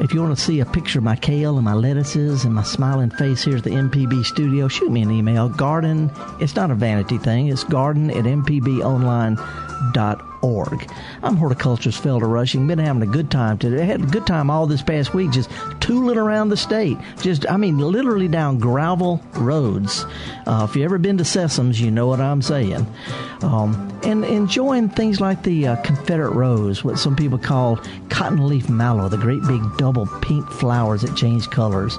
if 0.00 0.12
you 0.12 0.20
want 0.20 0.36
to 0.36 0.42
see 0.42 0.58
a 0.60 0.66
picture 0.66 0.98
of 0.98 1.04
my 1.04 1.14
kale 1.14 1.56
and 1.56 1.64
my 1.64 1.74
lettuces 1.74 2.44
and 2.44 2.54
my 2.54 2.62
smiling 2.64 3.10
face 3.10 3.44
here 3.44 3.58
at 3.58 3.62
the 3.62 3.70
MPB 3.70 4.24
studio, 4.24 4.66
shoot 4.66 4.90
me 4.90 5.02
an 5.02 5.10
email. 5.10 5.48
Garden, 5.48 6.10
it's 6.40 6.56
not 6.56 6.70
a 6.70 6.74
vanity 6.74 7.18
thing. 7.18 7.48
It's 7.48 7.62
garden 7.62 8.10
at 8.10 8.24
mpbonline.org. 9.82 10.90
I'm 11.22 11.36
horticulturist 11.36 12.02
Felder 12.02 12.30
Rushing. 12.30 12.66
Been 12.66 12.78
having 12.78 13.02
a 13.02 13.06
good 13.06 13.30
time 13.30 13.58
today. 13.58 13.82
I 13.82 13.84
had 13.84 14.02
a 14.02 14.06
good 14.06 14.26
time 14.26 14.50
all 14.50 14.66
this 14.66 14.82
past 14.82 15.14
week 15.14 15.30
just 15.30 15.50
tooling 15.80 16.18
around 16.18 16.48
the 16.48 16.56
state. 16.56 16.96
Just, 17.20 17.48
I 17.50 17.56
mean, 17.56 17.78
literally 17.78 18.28
down 18.28 18.58
gravel 18.58 19.22
roads. 19.34 20.04
Uh, 20.46 20.66
if 20.68 20.76
you 20.76 20.84
ever 20.84 20.98
been 20.98 21.18
to 21.18 21.24
Sessums, 21.24 21.78
you 21.78 21.90
know 21.90 22.06
what 22.06 22.20
I'm 22.20 22.42
saying. 22.42 22.86
Um, 23.42 23.88
and 24.04 24.24
enjoying 24.24 24.88
things 24.88 25.20
like 25.20 25.42
the 25.42 25.68
uh, 25.68 25.76
Confederate 25.82 26.32
rose, 26.32 26.82
what 26.84 26.98
some 26.98 27.16
people 27.16 27.38
call 27.38 27.76
cotton 28.08 28.46
leaf 28.46 28.68
mallow, 28.68 29.08
the 29.08 29.16
great 29.16 29.42
big 29.46 29.62
double 29.76 30.06
pink 30.20 30.48
flowers 30.50 31.02
that 31.02 31.16
change 31.16 31.48
colors. 31.50 31.98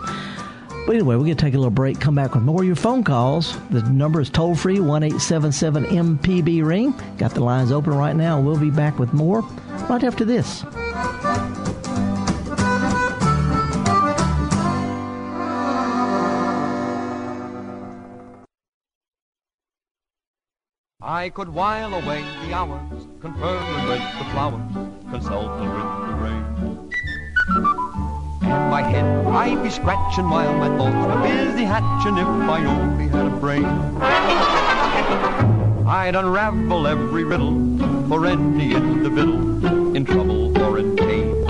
But 0.85 0.95
anyway, 0.95 1.15
we're 1.15 1.23
going 1.23 1.37
to 1.37 1.41
take 1.45 1.53
a 1.53 1.57
little 1.57 1.71
break, 1.71 2.01
come 2.01 2.15
back 2.15 2.33
with 2.35 2.43
more 2.43 2.61
of 2.61 2.67
your 2.67 2.75
phone 2.75 3.05
calls. 3.05 3.57
The 3.69 3.81
number 3.83 4.19
is 4.19 4.29
toll 4.29 4.53
free, 4.53 4.81
1 4.81 5.03
877 5.03 5.85
MPB 5.85 6.63
Ring. 6.63 6.93
Got 7.17 7.33
the 7.33 7.43
lines 7.43 7.71
open 7.71 7.93
right 7.93 8.15
now. 8.15 8.41
We'll 8.41 8.57
be 8.57 8.69
back 8.69 8.99
with 8.99 9.13
more 9.13 9.41
right 9.89 10.03
after 10.03 10.25
this. 10.25 10.65
I 21.01 21.29
could 21.29 21.47
while 21.47 21.93
away 21.93 22.23
the 22.45 22.53
hours, 22.53 23.07
conferring 23.21 23.87
with 23.87 24.01
the 24.17 24.25
flowers, 24.31 24.71
consulting 25.09 25.69
with 25.69 26.07
the 26.07 26.15
rain. 26.19 27.82
My 28.69 28.81
head 28.81 29.05
I'd 29.27 29.61
be 29.63 29.69
scratching 29.69 30.29
while 30.29 30.53
my 30.53 30.69
thoughts 30.77 31.05
were 31.07 31.21
busy 31.21 31.63
hatching 31.63 32.17
if 32.17 32.27
I 32.27 32.65
only 32.65 33.07
had 33.07 33.25
a 33.25 33.29
brain. 33.29 33.65
I'd 35.87 36.15
unravel 36.15 36.87
every 36.87 37.23
riddle 37.23 37.55
for 38.07 38.25
any 38.25 38.73
individual 38.73 39.95
in 39.95 40.05
trouble 40.05 40.57
or 40.61 40.79
in 40.79 40.95
pain. 40.95 41.45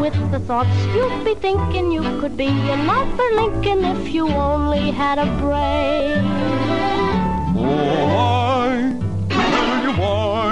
With 0.00 0.30
the 0.30 0.40
thoughts 0.40 0.76
you'd 0.94 1.24
be 1.24 1.34
thinking 1.34 1.90
you 1.92 2.02
could 2.20 2.36
be 2.36 2.48
another 2.48 3.28
Lincoln 3.34 3.84
if 3.84 4.08
you 4.12 4.28
only 4.28 4.90
had 4.90 5.18
a 5.18 5.26
brain. 5.40 6.24
Oh, 7.56 8.96
I 9.30 9.42
tell 9.52 9.82
you 9.84 9.92
why 10.00 10.50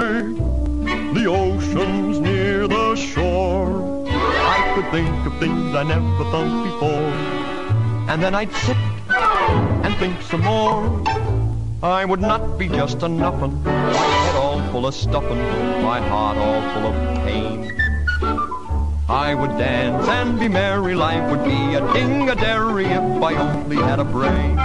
the 1.13 1.25
ocean's 1.27 2.19
near 2.19 2.36
the 2.36 2.36
shore. 2.36 2.36
I 2.36 2.36
could 4.81 4.91
think 4.91 5.25
of 5.25 5.33
things 5.39 5.73
I 5.73 5.81
never 5.81 6.23
thought 6.29 6.63
before, 6.63 7.09
and 8.11 8.21
then 8.21 8.35
I'd 8.35 8.51
sit 8.51 8.77
and 9.83 9.95
think 9.95 10.21
some 10.21 10.41
more. 10.41 11.03
I 11.81 12.05
would 12.05 12.21
not 12.21 12.59
be 12.59 12.67
just 12.67 12.97
a 12.97 13.07
nuffin, 13.07 13.63
my 13.63 13.71
head 13.73 14.35
all 14.35 14.61
full 14.71 14.85
of 14.85 14.93
stuffin', 14.93 15.39
my 15.81 15.99
heart 15.99 16.37
all 16.37 16.61
full 16.73 16.93
of 16.93 17.25
pain. 17.25 17.71
I 19.09 19.33
would 19.33 19.57
dance 19.57 20.07
and 20.07 20.39
be 20.39 20.47
merry, 20.47 20.93
life 20.93 21.27
would 21.31 21.43
be 21.43 21.73
a 21.73 21.93
ding-a-dairy 21.93 22.85
if 22.85 23.23
I 23.23 23.33
only 23.33 23.77
had 23.77 23.99
a 23.99 24.05
brain. 24.05 24.57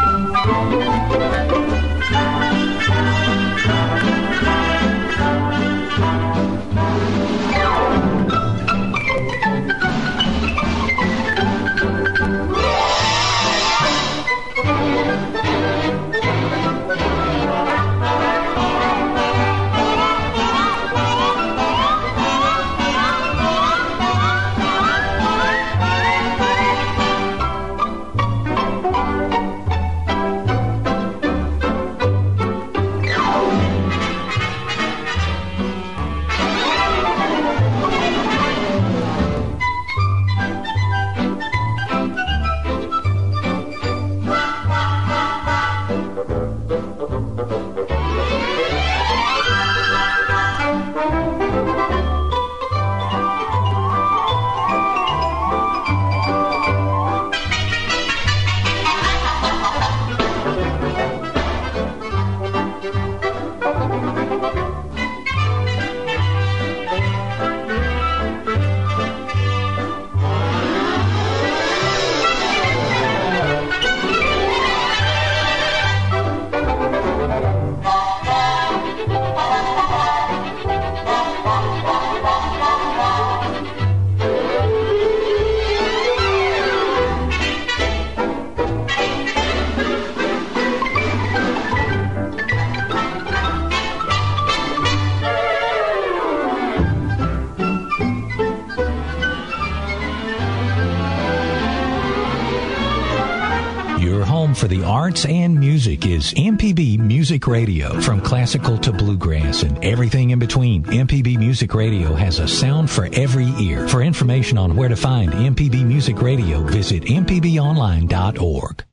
Music 107.43 107.53
Radio. 107.53 108.01
From 108.01 108.21
classical 108.21 108.79
to 108.79 108.93
bluegrass 108.93 109.65
and 109.65 109.85
everything 109.85 110.31
in 110.31 110.39
between, 110.39 110.85
MPB 110.85 111.39
Music 111.39 111.75
Radio 111.75 112.15
has 112.15 112.39
a 112.39 112.47
sound 112.47 112.89
for 112.89 113.09
every 113.15 113.49
ear. 113.59 113.89
For 113.89 114.01
information 114.01 114.57
on 114.59 114.77
where 114.77 114.89
to 114.89 114.95
find 114.95 115.33
MPB 115.33 115.85
Music 115.85 116.23
Radio, 116.23 116.63
visit 116.63 117.03
mpbonline.org. 117.03 118.85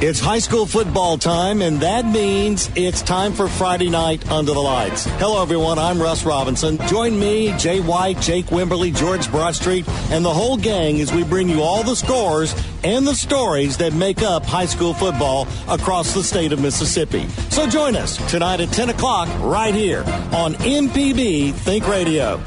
It's 0.00 0.20
high 0.20 0.38
school 0.38 0.64
football 0.64 1.18
time, 1.18 1.60
and 1.60 1.80
that 1.80 2.04
means 2.04 2.70
it's 2.76 3.02
time 3.02 3.32
for 3.32 3.48
Friday 3.48 3.88
night 3.88 4.30
under 4.30 4.52
the 4.52 4.60
lights. 4.60 5.06
Hello, 5.18 5.42
everyone. 5.42 5.76
I'm 5.76 6.00
Russ 6.00 6.24
Robinson. 6.24 6.78
Join 6.86 7.18
me, 7.18 7.52
Jay 7.58 7.80
White, 7.80 8.20
Jake 8.20 8.46
Wimberly, 8.46 8.94
George 8.94 9.26
Broadstreet, 9.26 9.88
and 10.12 10.24
the 10.24 10.32
whole 10.32 10.56
gang 10.56 11.00
as 11.00 11.12
we 11.12 11.24
bring 11.24 11.48
you 11.48 11.62
all 11.62 11.82
the 11.82 11.96
scores 11.96 12.54
and 12.84 13.06
the 13.06 13.14
stories 13.14 13.76
that 13.78 13.92
make 13.92 14.22
up 14.22 14.44
high 14.44 14.66
school 14.66 14.94
football 14.94 15.46
across 15.68 16.14
the 16.14 16.22
state 16.22 16.52
of 16.52 16.60
Mississippi. 16.60 17.28
So 17.50 17.66
join 17.66 17.96
us 17.96 18.16
tonight 18.30 18.60
at 18.60 18.70
10 18.70 18.90
o'clock 18.90 19.28
right 19.40 19.74
here 19.74 20.00
on 20.32 20.54
MPB 20.54 21.54
Think 21.54 21.86
Radio. 21.88 22.42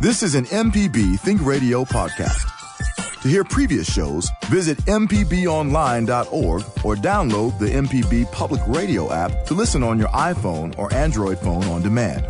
This 0.00 0.22
is 0.22 0.36
an 0.36 0.44
MPB 0.44 1.18
Think 1.18 1.44
Radio 1.44 1.84
podcast. 1.84 2.48
To 3.22 3.28
hear 3.28 3.42
previous 3.42 3.92
shows, 3.92 4.30
visit 4.44 4.78
MPBOnline.org 4.86 6.62
or 6.84 6.94
download 6.94 7.58
the 7.58 7.66
MPB 7.66 8.30
Public 8.30 8.60
Radio 8.68 9.12
app 9.12 9.44
to 9.46 9.54
listen 9.54 9.82
on 9.82 9.98
your 9.98 10.08
iPhone 10.08 10.78
or 10.78 10.94
Android 10.94 11.40
phone 11.40 11.64
on 11.64 11.82
demand. 11.82 12.24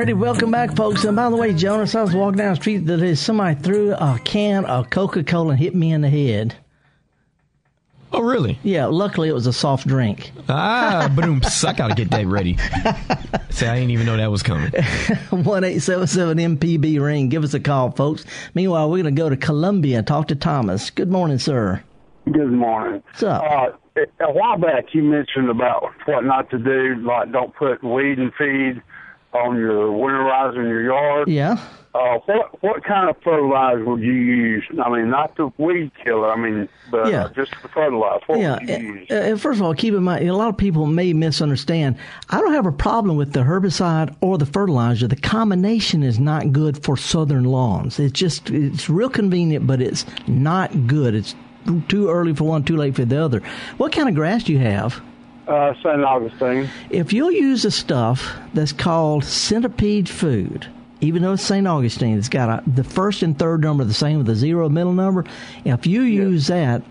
Alrighty, 0.00 0.14
welcome 0.14 0.50
back, 0.50 0.74
folks. 0.74 1.04
And 1.04 1.14
by 1.14 1.28
the 1.28 1.36
way, 1.36 1.52
Jonas, 1.52 1.94
I 1.94 2.00
was 2.00 2.14
walking 2.14 2.38
down 2.38 2.54
the 2.54 2.56
street 2.56 2.86
today. 2.86 3.14
Somebody 3.14 3.60
threw 3.60 3.92
a 3.92 4.18
can 4.24 4.64
of 4.64 4.88
Coca 4.88 5.22
Cola 5.22 5.50
and 5.50 5.58
hit 5.58 5.74
me 5.74 5.92
in 5.92 6.00
the 6.00 6.08
head. 6.08 6.56
Oh, 8.10 8.22
really? 8.22 8.58
Yeah, 8.62 8.86
luckily 8.86 9.28
it 9.28 9.34
was 9.34 9.46
a 9.46 9.52
soft 9.52 9.86
drink. 9.86 10.32
Ah, 10.48 11.12
boom! 11.14 11.42
I 11.44 11.72
gotta 11.74 11.94
get 11.94 12.10
that 12.12 12.26
ready. 12.26 12.56
Say, 13.50 13.68
I 13.68 13.74
didn't 13.74 13.90
even 13.90 14.06
know 14.06 14.16
that 14.16 14.30
was 14.30 14.42
coming. 14.42 14.72
One 15.28 15.64
eight 15.64 15.80
seven 15.80 16.06
seven 16.06 16.38
MPB 16.38 16.98
ring. 16.98 17.28
Give 17.28 17.44
us 17.44 17.52
a 17.52 17.60
call, 17.60 17.90
folks. 17.90 18.24
Meanwhile, 18.54 18.88
we're 18.88 19.02
going 19.02 19.14
to 19.14 19.20
go 19.20 19.28
to 19.28 19.36
Columbia 19.36 19.98
and 19.98 20.06
talk 20.06 20.28
to 20.28 20.34
Thomas. 20.34 20.88
Good 20.88 21.10
morning, 21.10 21.38
sir. 21.38 21.84
Good 22.24 22.52
morning. 22.52 23.02
What's 23.04 23.22
up? 23.22 23.42
Uh, 23.42 24.00
a 24.20 24.32
while 24.32 24.56
back, 24.56 24.94
you 24.94 25.02
mentioned 25.02 25.50
about 25.50 25.90
what 26.06 26.24
not 26.24 26.48
to 26.52 26.58
do, 26.58 26.94
like 27.06 27.30
don't 27.32 27.54
put 27.54 27.84
weed 27.84 28.18
and 28.18 28.32
feed 28.38 28.80
on 29.32 29.56
your 29.56 29.88
winterizer 29.90 30.58
in 30.58 30.68
your 30.68 30.82
yard. 30.82 31.28
Yeah. 31.28 31.56
Uh, 31.92 32.18
what 32.26 32.62
what 32.62 32.84
kind 32.84 33.10
of 33.10 33.16
fertilizer 33.24 33.84
would 33.84 34.00
you 34.00 34.12
use? 34.12 34.64
I 34.84 34.88
mean, 34.90 35.10
not 35.10 35.34
the 35.36 35.50
weed 35.58 35.90
killer. 36.04 36.30
I 36.30 36.36
mean, 36.36 36.68
but 36.88 37.10
Yeah. 37.10 37.24
uh, 37.24 37.28
just 37.32 37.50
the 37.62 37.68
fertilizer. 37.68 38.22
What 38.26 38.38
yeah. 38.38 38.58
would 38.60 38.68
you 38.68 38.76
use? 38.94 39.08
uh, 39.10 39.14
uh, 39.14 39.36
first 39.36 39.58
of 39.58 39.66
all, 39.66 39.74
keep 39.74 39.94
in 39.94 40.04
mind, 40.04 40.28
a 40.28 40.32
lot 40.32 40.50
of 40.50 40.56
people 40.56 40.86
may 40.86 41.12
misunderstand. 41.12 41.96
I 42.28 42.38
don't 42.40 42.52
have 42.54 42.66
a 42.66 42.70
problem 42.72 43.16
with 43.16 43.32
the 43.32 43.40
herbicide 43.40 44.14
or 44.20 44.38
the 44.38 44.46
fertilizer. 44.46 45.08
The 45.08 45.16
combination 45.16 46.04
is 46.04 46.20
not 46.20 46.52
good 46.52 46.80
for 46.84 46.96
southern 46.96 47.42
lawns. 47.42 47.98
It's 47.98 48.12
just, 48.12 48.50
it's 48.50 48.88
real 48.88 49.10
convenient, 49.10 49.66
but 49.66 49.80
it's 49.82 50.06
not 50.28 50.86
good. 50.86 51.16
It's 51.16 51.34
too 51.88 52.08
early 52.08 52.34
for 52.36 52.44
one, 52.44 52.62
too 52.62 52.76
late 52.76 52.94
for 52.94 53.04
the 53.04 53.20
other. 53.20 53.42
What 53.78 53.90
kind 53.90 54.08
of 54.08 54.14
grass 54.14 54.44
do 54.44 54.52
you 54.52 54.60
have? 54.60 55.02
Uh, 55.50 55.74
St. 55.82 56.04
Augustine. 56.04 56.70
If 56.90 57.12
you'll 57.12 57.32
use 57.32 57.64
a 57.64 57.72
stuff 57.72 58.36
that's 58.54 58.72
called 58.72 59.24
centipede 59.24 60.08
food, 60.08 60.68
even 61.00 61.22
though 61.22 61.32
it's 61.32 61.42
St. 61.42 61.66
Augustine, 61.66 62.16
it's 62.16 62.28
got 62.28 62.48
a, 62.48 62.70
the 62.70 62.84
first 62.84 63.24
and 63.24 63.36
third 63.36 63.60
number 63.62 63.82
the 63.82 63.92
same 63.92 64.18
with 64.18 64.28
a 64.28 64.36
zero 64.36 64.68
middle 64.68 64.92
number. 64.92 65.24
If 65.64 65.88
you 65.88 66.02
use 66.02 66.46
that 66.46 66.84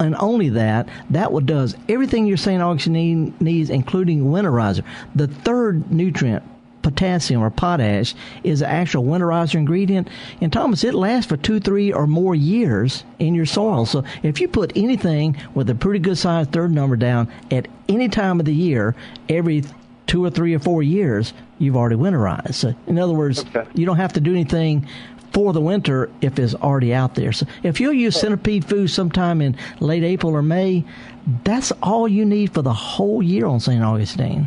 and 0.00 0.16
only 0.16 0.48
that, 0.48 0.88
that 1.10 1.30
what 1.30 1.44
does 1.44 1.76
everything 1.90 2.26
your 2.26 2.38
St. 2.38 2.62
Augustine 2.62 3.34
needs, 3.38 3.68
including 3.68 4.24
winterizer. 4.24 4.82
The 5.14 5.28
third 5.28 5.92
nutrient, 5.92 6.42
potassium 6.86 7.42
or 7.42 7.50
potash, 7.50 8.14
is 8.44 8.62
an 8.62 8.70
actual 8.70 9.02
winterizer 9.02 9.56
ingredient. 9.56 10.08
And 10.40 10.52
Thomas, 10.52 10.84
it 10.84 10.94
lasts 10.94 11.28
for 11.28 11.36
two, 11.36 11.58
three, 11.58 11.92
or 11.92 12.06
more 12.06 12.36
years 12.36 13.02
in 13.18 13.34
your 13.34 13.44
soil. 13.44 13.86
So 13.86 14.04
if 14.22 14.40
you 14.40 14.46
put 14.46 14.70
anything 14.76 15.36
with 15.52 15.68
a 15.68 15.74
pretty 15.74 15.98
good 15.98 16.16
sized 16.16 16.52
third 16.52 16.70
number 16.70 16.94
down 16.94 17.28
at 17.50 17.66
any 17.88 18.08
time 18.08 18.38
of 18.38 18.46
the 18.46 18.54
year, 18.54 18.94
every 19.28 19.64
two 20.06 20.24
or 20.24 20.30
three 20.30 20.54
or 20.54 20.60
four 20.60 20.80
years, 20.80 21.32
you've 21.58 21.76
already 21.76 21.96
winterized. 21.96 22.54
So 22.54 22.72
in 22.86 23.00
other 23.00 23.14
words, 23.14 23.44
you 23.74 23.84
don't 23.84 23.96
have 23.96 24.12
to 24.12 24.20
do 24.20 24.30
anything 24.30 24.86
for 25.32 25.52
the 25.52 25.60
winter 25.60 26.08
if 26.20 26.38
it's 26.38 26.54
already 26.54 26.94
out 26.94 27.16
there. 27.16 27.32
So 27.32 27.46
if 27.64 27.80
you'll 27.80 27.94
use 27.94 28.18
centipede 28.20 28.64
food 28.64 28.90
sometime 28.90 29.42
in 29.42 29.56
late 29.80 30.04
April 30.04 30.36
or 30.36 30.42
May, 30.42 30.84
that's 31.42 31.72
all 31.82 32.06
you 32.06 32.24
need 32.24 32.54
for 32.54 32.62
the 32.62 32.72
whole 32.72 33.24
year 33.24 33.46
on 33.46 33.58
St. 33.58 33.82
Augustine. 33.82 34.46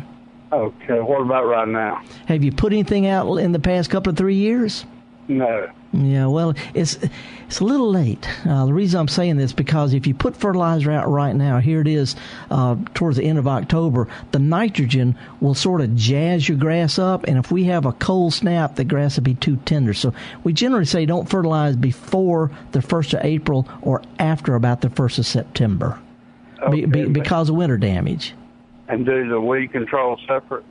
Okay, 0.52 1.00
what 1.00 1.20
about 1.20 1.46
right 1.46 1.68
now? 1.68 2.02
Have 2.26 2.42
you 2.42 2.50
put 2.50 2.72
anything 2.72 3.06
out 3.06 3.36
in 3.36 3.52
the 3.52 3.60
past 3.60 3.90
couple 3.90 4.10
of 4.10 4.16
three 4.16 4.34
years? 4.34 4.84
No. 5.28 5.70
Yeah, 5.92 6.26
well, 6.26 6.54
it's 6.74 6.98
it's 7.46 7.60
a 7.60 7.64
little 7.64 7.90
late. 7.90 8.28
Uh, 8.48 8.66
the 8.66 8.72
reason 8.72 9.00
I'm 9.00 9.08
saying 9.08 9.36
this 9.36 9.52
because 9.52 9.92
if 9.92 10.06
you 10.06 10.14
put 10.14 10.36
fertilizer 10.36 10.90
out 10.90 11.08
right 11.08 11.34
now, 11.34 11.58
here 11.58 11.80
it 11.80 11.88
is, 11.88 12.14
uh, 12.50 12.76
towards 12.94 13.16
the 13.16 13.24
end 13.24 13.38
of 13.38 13.48
October, 13.48 14.08
the 14.30 14.38
nitrogen 14.38 15.16
will 15.40 15.54
sort 15.54 15.80
of 15.80 15.96
jazz 15.96 16.48
your 16.48 16.58
grass 16.58 16.98
up, 16.98 17.24
and 17.24 17.38
if 17.38 17.50
we 17.50 17.64
have 17.64 17.86
a 17.86 17.92
cold 17.92 18.34
snap, 18.34 18.76
the 18.76 18.84
grass 18.84 19.16
will 19.16 19.24
be 19.24 19.34
too 19.34 19.56
tender. 19.64 19.94
So 19.94 20.12
we 20.44 20.52
generally 20.52 20.84
say 20.84 21.06
don't 21.06 21.28
fertilize 21.28 21.76
before 21.76 22.52
the 22.70 22.82
first 22.82 23.14
of 23.14 23.24
April 23.24 23.68
or 23.82 24.02
after 24.20 24.54
about 24.54 24.80
the 24.80 24.90
first 24.90 25.18
of 25.18 25.26
September, 25.26 25.98
Okay, 26.62 26.84
be, 26.84 27.04
be, 27.04 27.06
because 27.06 27.48
of 27.48 27.56
winter 27.56 27.78
damage. 27.78 28.34
And 28.90 29.06
do 29.06 29.28
the 29.28 29.40
weed 29.40 29.72
control 29.72 30.18
separate? 30.26 30.64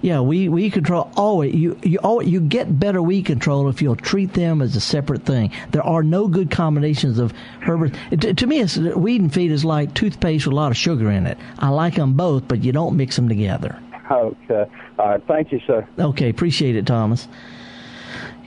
Yeah, 0.00 0.20
we 0.20 0.48
weed 0.48 0.72
control 0.72 1.10
always 1.16 1.54
you 1.54 1.78
you 1.82 1.98
always, 1.98 2.28
you 2.28 2.40
get 2.40 2.78
better 2.78 3.02
weed 3.02 3.24
control 3.24 3.68
if 3.68 3.82
you'll 3.82 3.96
treat 3.96 4.32
them 4.32 4.62
as 4.62 4.76
a 4.76 4.80
separate 4.80 5.24
thing. 5.24 5.50
There 5.70 5.82
are 5.82 6.02
no 6.02 6.28
good 6.28 6.50
combinations 6.50 7.18
of 7.18 7.32
herbicides. 7.60 8.20
To, 8.20 8.34
to 8.34 8.46
me, 8.46 8.60
it's, 8.60 8.76
weed 8.76 9.20
and 9.20 9.32
feed 9.32 9.50
is 9.50 9.64
like 9.64 9.94
toothpaste 9.94 10.46
with 10.46 10.52
a 10.52 10.56
lot 10.56 10.70
of 10.70 10.76
sugar 10.76 11.10
in 11.10 11.26
it. 11.26 11.38
I 11.58 11.68
like 11.68 11.96
them 11.96 12.14
both, 12.14 12.46
but 12.48 12.62
you 12.62 12.72
don't 12.72 12.96
mix 12.96 13.16
them 13.16 13.28
together. 13.28 13.78
Okay. 14.10 14.66
All 14.98 15.08
right. 15.08 15.22
Thank 15.26 15.52
you, 15.52 15.60
sir. 15.66 15.86
Okay, 15.98 16.28
appreciate 16.28 16.76
it, 16.76 16.86
Thomas. 16.86 17.28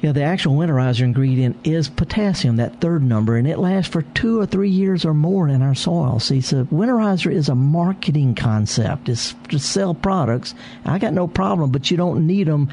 Yeah, 0.06 0.12
the 0.12 0.22
actual 0.22 0.54
winterizer 0.54 1.02
ingredient 1.02 1.58
is 1.64 1.90
potassium, 1.90 2.58
that 2.58 2.80
third 2.80 3.02
number, 3.02 3.38
and 3.38 3.48
it 3.48 3.58
lasts 3.58 3.92
for 3.92 4.04
two 4.04 4.40
or 4.40 4.46
three 4.46 4.70
years 4.70 5.04
or 5.04 5.16
more 5.16 5.48
in 5.48 5.64
our 5.64 5.74
soil. 5.74 6.20
See, 6.20 6.42
so 6.42 6.66
winterizer 6.66 7.32
is 7.32 7.50
a 7.50 7.56
marketing 7.56 8.36
concept. 8.36 9.10
It's 9.10 9.34
to 9.50 9.58
sell 9.58 9.96
products. 9.96 10.54
I 10.86 11.00
got 11.00 11.14
no 11.14 11.28
problem, 11.28 11.72
but 11.72 11.90
you 11.90 11.98
don't 11.98 12.28
need 12.28 12.46
them 12.46 12.70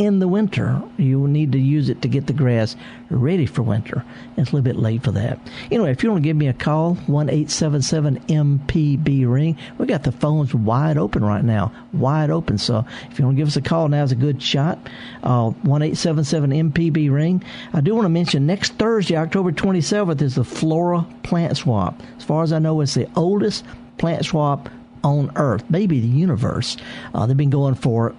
in 0.00 0.18
the 0.18 0.26
winter. 0.26 0.82
You 0.96 1.28
need 1.28 1.52
to 1.52 1.58
use 1.58 1.90
it 1.90 2.00
to 2.02 2.08
get 2.08 2.26
the 2.26 2.32
grass 2.32 2.74
ready 3.10 3.44
for 3.44 3.62
winter. 3.62 4.02
It's 4.38 4.50
a 4.50 4.54
little 4.56 4.62
bit 4.62 4.76
late 4.76 5.04
for 5.04 5.12
that. 5.12 5.38
Anyway, 5.70 5.90
if 5.90 6.02
you 6.02 6.10
want 6.10 6.22
to 6.22 6.26
give 6.26 6.38
me 6.38 6.48
a 6.48 6.54
call, 6.54 6.94
one 7.06 7.28
eight 7.28 7.50
seven 7.50 7.82
seven 7.82 8.18
MPB 8.20 9.30
ring. 9.30 9.58
We 9.76 9.84
got 9.84 10.04
the 10.04 10.12
phones 10.12 10.54
wide 10.54 10.96
open 10.96 11.22
right 11.22 11.44
now, 11.44 11.70
wide 11.92 12.30
open. 12.30 12.56
So 12.56 12.86
if 13.10 13.18
you 13.18 13.26
want 13.26 13.36
to 13.36 13.40
give 13.40 13.48
us 13.48 13.56
a 13.56 13.62
call, 13.62 13.88
now's 13.88 14.10
a 14.10 14.16
good 14.16 14.42
shot. 14.42 14.78
Uh, 15.22 15.50
One 15.50 15.82
eight 15.82 15.98
seven 15.98 16.24
seven 16.24 16.50
MPB 16.50 17.12
ring. 17.12 17.44
I 17.74 17.82
do 17.82 17.94
want 17.94 18.06
to 18.06 18.10
mention 18.10 18.46
next 18.46 18.72
Thursday, 18.74 19.16
October 19.16 19.52
twenty 19.52 19.82
seventh, 19.82 20.22
is 20.22 20.36
the 20.36 20.44
Flora 20.44 21.06
Plant 21.22 21.58
Swap. 21.58 22.02
As 22.16 22.24
far 22.24 22.42
as 22.42 22.54
I 22.54 22.58
know, 22.58 22.80
it's 22.80 22.94
the 22.94 23.06
oldest 23.16 23.66
plant 23.98 24.24
swap 24.24 24.70
on 25.02 25.32
Earth, 25.36 25.64
maybe 25.70 26.00
the 26.00 26.08
universe. 26.08 26.76
Uh, 27.14 27.26
they've 27.26 27.36
been 27.36 27.50
going 27.50 27.74
for, 27.74 28.14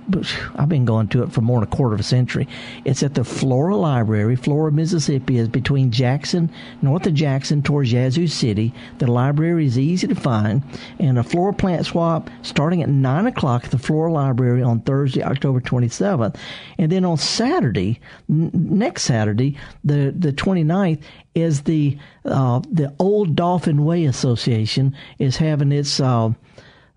I've 0.55 0.69
been 0.69 0.85
going 0.85 1.07
to 1.09 1.23
it 1.23 1.31
for 1.31 1.41
more 1.41 1.59
than 1.59 1.67
a 1.71 1.75
quarter 1.75 1.93
of 1.93 1.99
a 1.99 2.03
century. 2.03 2.47
It's 2.85 3.03
at 3.03 3.15
the 3.15 3.23
Flora 3.23 3.75
Library. 3.75 4.35
Flora, 4.35 4.71
Mississippi 4.71 5.37
is 5.37 5.47
between 5.47 5.91
Jackson, 5.91 6.51
north 6.81 7.05
of 7.05 7.13
Jackson, 7.13 7.61
towards 7.61 7.91
Yazoo 7.91 8.27
City. 8.27 8.73
The 8.99 9.07
library 9.07 9.65
is 9.65 9.77
easy 9.77 10.07
to 10.07 10.15
find, 10.15 10.63
and 10.99 11.17
a 11.17 11.23
Flora 11.23 11.53
plant 11.53 11.85
swap 11.85 12.29
starting 12.41 12.81
at 12.81 12.89
9 12.89 13.27
o'clock 13.27 13.65
at 13.65 13.71
the 13.71 13.77
Flora 13.77 14.11
Library 14.11 14.63
on 14.63 14.81
Thursday, 14.81 15.23
October 15.23 15.61
27th. 15.61 16.35
And 16.77 16.91
then 16.91 17.05
on 17.05 17.17
Saturday, 17.17 17.99
n- 18.29 18.51
next 18.53 19.03
Saturday, 19.03 19.57
the, 19.83 20.13
the 20.17 20.33
29th, 20.33 21.01
is 21.33 21.61
the 21.61 21.97
uh, 22.25 22.61
the 22.69 22.93
Old 22.99 23.35
Dauphin 23.35 23.85
Way 23.85 24.05
Association 24.05 24.95
is 25.17 25.37
having 25.37 25.71
its 25.71 25.99
uh, 25.99 26.31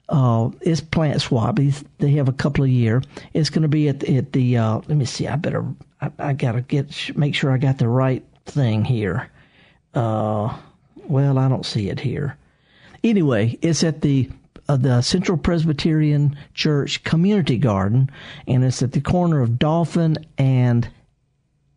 uh, 0.09 0.51
its 0.61 0.81
plant 0.81 1.21
swap. 1.21 1.59
They 1.99 2.11
have 2.13 2.29
a 2.29 2.33
couple 2.33 2.65
a 2.65 2.69
year. 2.69 3.03
It's 3.33 3.51
going 3.51 3.63
to 3.63 3.69
be 3.69 3.89
at 3.89 4.05
at 4.05 4.33
the. 4.33 4.57
Uh, 4.57 4.75
let 4.87 4.97
me 4.97 5.05
see. 5.05 5.27
I 5.27 5.37
better. 5.37 5.65
I, 6.01 6.11
I 6.19 6.33
gotta 6.33 6.61
get 6.61 7.17
make 7.17 7.35
sure 7.35 7.53
I 7.53 7.59
got 7.59 7.79
the 7.79 7.89
right 7.89 8.25
thing 8.47 8.85
here. 8.85 9.31
Uh, 9.95 10.57
well, 11.09 11.39
I 11.39 11.49
don't 11.49 11.67
see 11.67 11.89
it 11.89 12.01
here. 12.01 12.37
Anyway, 13.03 13.59
it's 13.63 13.85
at 13.85 14.01
the 14.01 14.31
uh, 14.69 14.77
the 14.77 15.03
Central 15.03 15.39
Presbyterian 15.39 16.37
Church 16.55 17.03
Community 17.05 17.59
Garden, 17.59 18.11
and 18.47 18.65
it's 18.65 18.83
at 18.83 18.93
the 18.93 19.01
corner 19.01 19.41
of 19.41 19.59
Dauphin 19.59 20.17
and 20.39 20.89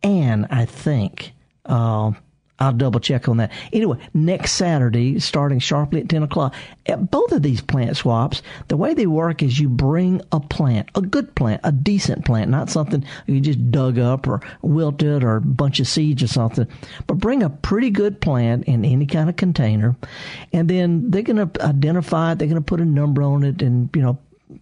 Ann, 0.02 0.46
I 0.50 0.64
think. 0.64 1.32
Uh, 1.64 2.12
I'll 2.60 2.72
double 2.72 2.98
check 2.98 3.28
on 3.28 3.36
that. 3.36 3.52
Anyway, 3.72 3.98
next 4.14 4.52
Saturday, 4.52 5.20
starting 5.20 5.60
sharply 5.60 6.00
at 6.00 6.08
10 6.08 6.24
o'clock, 6.24 6.54
at 6.86 7.10
both 7.10 7.30
of 7.30 7.42
these 7.42 7.60
plant 7.60 7.96
swaps, 7.96 8.42
the 8.66 8.76
way 8.76 8.94
they 8.94 9.06
work 9.06 9.42
is 9.42 9.60
you 9.60 9.68
bring 9.68 10.20
a 10.32 10.40
plant, 10.40 10.88
a 10.96 11.00
good 11.00 11.34
plant, 11.36 11.60
a 11.62 11.70
decent 11.70 12.24
plant, 12.24 12.50
not 12.50 12.68
something 12.68 13.04
you 13.26 13.40
just 13.40 13.70
dug 13.70 13.98
up 13.98 14.26
or 14.26 14.40
wilted 14.62 15.22
or 15.22 15.36
a 15.36 15.40
bunch 15.40 15.78
of 15.78 15.86
seeds 15.86 16.22
or 16.22 16.26
something, 16.26 16.66
but 17.06 17.18
bring 17.18 17.42
a 17.42 17.50
pretty 17.50 17.90
good 17.90 18.20
plant 18.20 18.64
in 18.64 18.84
any 18.84 19.06
kind 19.06 19.28
of 19.28 19.36
container. 19.36 19.94
And 20.52 20.68
then 20.68 21.10
they're 21.10 21.22
going 21.22 21.48
to 21.48 21.64
identify 21.64 22.32
it, 22.32 22.38
they're 22.38 22.48
going 22.48 22.60
to 22.60 22.66
put 22.66 22.80
a 22.80 22.84
number 22.84 23.22
on 23.22 23.44
it 23.44 23.62
and, 23.62 23.88
you 23.94 24.02
know, 24.02 24.18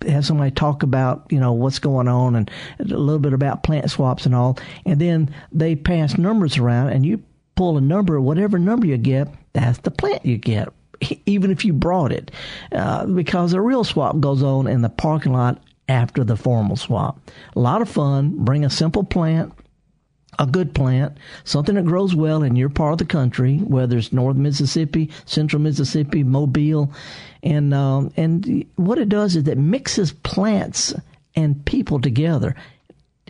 have 0.06 0.26
somebody 0.26 0.50
talk 0.50 0.82
about 0.82 1.24
you 1.30 1.38
know 1.38 1.52
what's 1.52 1.78
going 1.78 2.08
on 2.08 2.34
and 2.34 2.50
a 2.80 2.84
little 2.84 3.20
bit 3.20 3.32
about 3.32 3.62
plant 3.62 3.88
swaps 3.88 4.26
and 4.26 4.34
all, 4.34 4.58
and 4.84 5.00
then 5.00 5.32
they 5.52 5.76
pass 5.76 6.18
numbers 6.18 6.58
around, 6.58 6.88
and 6.88 7.06
you 7.06 7.22
pull 7.56 7.76
a 7.76 7.80
number, 7.80 8.20
whatever 8.20 8.58
number 8.58 8.86
you 8.86 8.96
get, 8.96 9.28
that's 9.52 9.78
the 9.78 9.90
plant 9.90 10.24
you 10.24 10.36
get, 10.36 10.68
even 11.26 11.50
if 11.50 11.64
you 11.64 11.72
brought 11.72 12.12
it, 12.12 12.30
uh, 12.72 13.06
because 13.06 13.50
the 13.50 13.60
real 13.60 13.84
swap 13.84 14.20
goes 14.20 14.42
on 14.42 14.66
in 14.66 14.82
the 14.82 14.88
parking 14.88 15.32
lot 15.32 15.60
after 15.88 16.22
the 16.22 16.36
formal 16.36 16.76
swap. 16.76 17.18
A 17.54 17.58
lot 17.58 17.82
of 17.82 17.88
fun. 17.88 18.44
Bring 18.44 18.64
a 18.64 18.70
simple 18.70 19.04
plant 19.04 19.52
a 20.38 20.46
good 20.46 20.74
plant, 20.74 21.16
something 21.44 21.76
that 21.76 21.84
grows 21.84 22.14
well 22.14 22.42
in 22.42 22.56
your 22.56 22.68
part 22.68 22.92
of 22.92 22.98
the 22.98 23.04
country, 23.04 23.58
whether 23.58 23.96
it's 23.96 24.12
North 24.12 24.36
Mississippi, 24.36 25.10
Central 25.24 25.62
Mississippi, 25.62 26.22
Mobile, 26.22 26.92
and 27.42 27.72
um, 27.72 28.12
and 28.16 28.64
what 28.76 28.98
it 28.98 29.08
does 29.08 29.36
is 29.36 29.48
it 29.48 29.58
mixes 29.58 30.12
plants 30.12 30.94
and 31.34 31.64
people 31.64 32.00
together. 32.00 32.54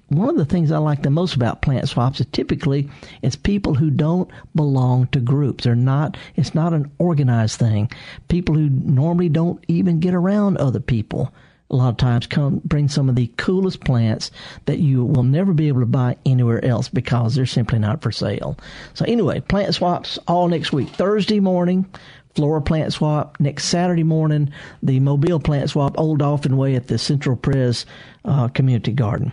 One 0.09 0.29
of 0.29 0.37
the 0.37 0.45
things 0.45 0.71
I 0.71 0.79
like 0.79 1.03
the 1.03 1.11
most 1.11 1.35
about 1.35 1.63
plant 1.63 1.89
swaps 1.89 2.21
is 2.21 2.27
typically 2.31 2.89
it's 3.23 3.35
people 3.35 3.75
who 3.75 3.91
don't 3.91 4.31
belong 4.55 5.09
to 5.09 5.21
groups. 5.21 5.65
They're 5.65 5.75
not. 5.75 6.17
It's 6.37 6.55
not 6.55 6.73
an 6.73 6.93
organized 6.99 7.59
thing. 7.59 7.91
People 8.29 8.55
who 8.55 8.69
normally 8.69 9.29
don't 9.29 9.63
even 9.67 9.99
get 9.99 10.15
around 10.15 10.59
other 10.59 10.81
people 10.81 11.33
a 11.71 11.77
lot 11.77 11.89
of 11.89 11.97
times 11.97 12.27
come 12.27 12.61
bring 12.65 12.89
some 12.89 13.09
of 13.09 13.17
the 13.17 13.31
coolest 13.37 13.81
plants 13.81 14.31
that 14.67 14.79
you 14.79 15.05
will 15.05 15.25
never 15.25 15.53
be 15.53 15.69
able 15.69 15.81
to 15.81 15.87
buy 15.87 16.17
anywhere 16.25 16.65
else 16.65 16.89
because 16.89 17.35
they're 17.35 17.47
simply 17.47 17.79
not 17.79 18.03
for 18.03 18.13
sale. 18.13 18.57
So 18.95 19.05
anyway, 19.05 19.41
plant 19.41 19.75
swaps 19.75 20.19
all 20.29 20.49
next 20.49 20.73
week. 20.73 20.89
Thursday 20.91 21.41
morning, 21.41 21.87
Flora 22.35 22.61
plant 22.61 22.93
swap. 22.93 23.41
Next 23.41 23.65
Saturday 23.65 24.05
morning, 24.05 24.53
the 24.83 25.01
Mobile 25.01 25.41
plant 25.41 25.71
swap, 25.71 25.99
Old 25.99 26.19
Dauphin 26.21 26.57
Way 26.57 26.77
at 26.77 26.87
the 26.87 26.99
Central 26.99 27.35
Pres 27.35 27.87
uh, 28.25 28.49
Community 28.49 28.93
Garden. 28.93 29.33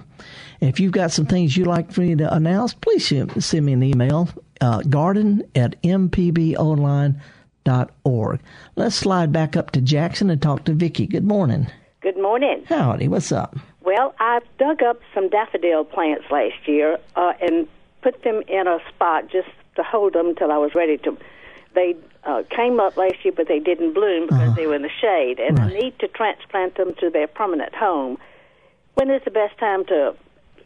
If 0.64 0.80
you've 0.80 0.93
got 0.93 1.11
some 1.11 1.26
things 1.26 1.57
you'd 1.57 1.68
like 1.68 1.91
for 1.91 1.99
me 1.99 2.16
to 2.16 2.34
announce, 2.34 2.74
please 2.74 3.05
send 3.05 3.43
send 3.43 3.66
me 3.66 3.74
an 3.74 3.84
email, 3.84 4.30
uh, 4.61 4.82
garden 4.84 5.43
at 5.55 5.76
mpbonline.org. 5.82 7.20
Let's 8.78 8.95
slide 8.95 9.34
back 9.34 9.57
up 9.57 9.72
to 9.72 9.82
Jackson 9.82 10.30
and 10.30 10.41
talk 10.41 10.64
to 10.64 10.72
Vicki. 10.74 11.05
Good 11.05 11.26
morning. 11.26 11.68
Good 11.99 12.16
morning. 12.16 12.64
Howdy, 12.70 13.09
what's 13.09 13.34
up? 13.34 13.57
Well, 13.82 14.16
I 14.20 14.39
dug 14.57 14.82
up 14.84 15.01
some 15.14 15.28
daffodil 15.28 15.84
plants 15.84 16.24
last 16.32 16.66
year 16.66 16.97
uh, 17.18 17.34
and 17.41 17.68
put 18.01 18.24
them 18.24 18.41
in 18.47 18.66
a 18.66 18.80
spot 18.88 19.30
just 19.30 19.49
to 19.76 19.84
hold 19.84 20.14
them 20.14 20.34
till 20.34 20.49
I 20.49 20.57
was 20.59 20.74
ready 20.74 20.97
to. 20.99 21.18
They 21.76 21.97
uh, 22.24 22.43
came 22.49 22.80
up 22.80 22.95
last 22.95 23.16
year, 23.26 23.34
but 23.36 23.49
they 23.49 23.59
didn't 23.59 23.93
bloom 23.93 24.28
because 24.28 24.55
they 24.55 24.66
were 24.66 24.76
in 24.76 24.84
the 24.84 24.89
shade, 25.01 25.39
and 25.39 25.59
I 25.59 25.68
need 25.74 25.99
to 25.99 26.07
transplant 26.07 26.78
them 26.78 26.95
to 27.01 27.09
their 27.09 27.28
permanent 27.28 27.76
home. 27.76 28.18
When 28.93 29.09
is 29.09 29.22
the 29.26 29.32
best 29.32 29.57
time 29.57 29.84
to? 29.88 30.16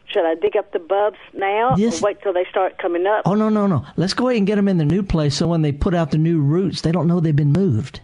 Should 0.09 0.25
I 0.25 0.35
dig 0.35 0.55
up 0.55 0.71
the 0.71 0.79
bulbs 0.79 1.17
now, 1.33 1.75
Yes. 1.77 2.01
or 2.01 2.05
wait 2.05 2.21
till 2.21 2.33
they 2.33 2.45
start 2.49 2.77
coming 2.77 3.05
up? 3.05 3.23
Oh 3.25 3.35
no 3.35 3.49
no 3.49 3.67
no! 3.67 3.85
Let's 3.97 4.13
go 4.13 4.29
ahead 4.29 4.37
and 4.37 4.47
get 4.47 4.55
them 4.55 4.67
in 4.69 4.77
the 4.77 4.85
new 4.85 5.03
place 5.03 5.35
so 5.35 5.47
when 5.47 5.61
they 5.61 5.71
put 5.71 5.93
out 5.93 6.11
the 6.11 6.17
new 6.17 6.39
roots, 6.39 6.81
they 6.81 6.91
don't 6.91 7.07
know 7.07 7.19
they've 7.19 7.35
been 7.35 7.51
moved. 7.51 7.99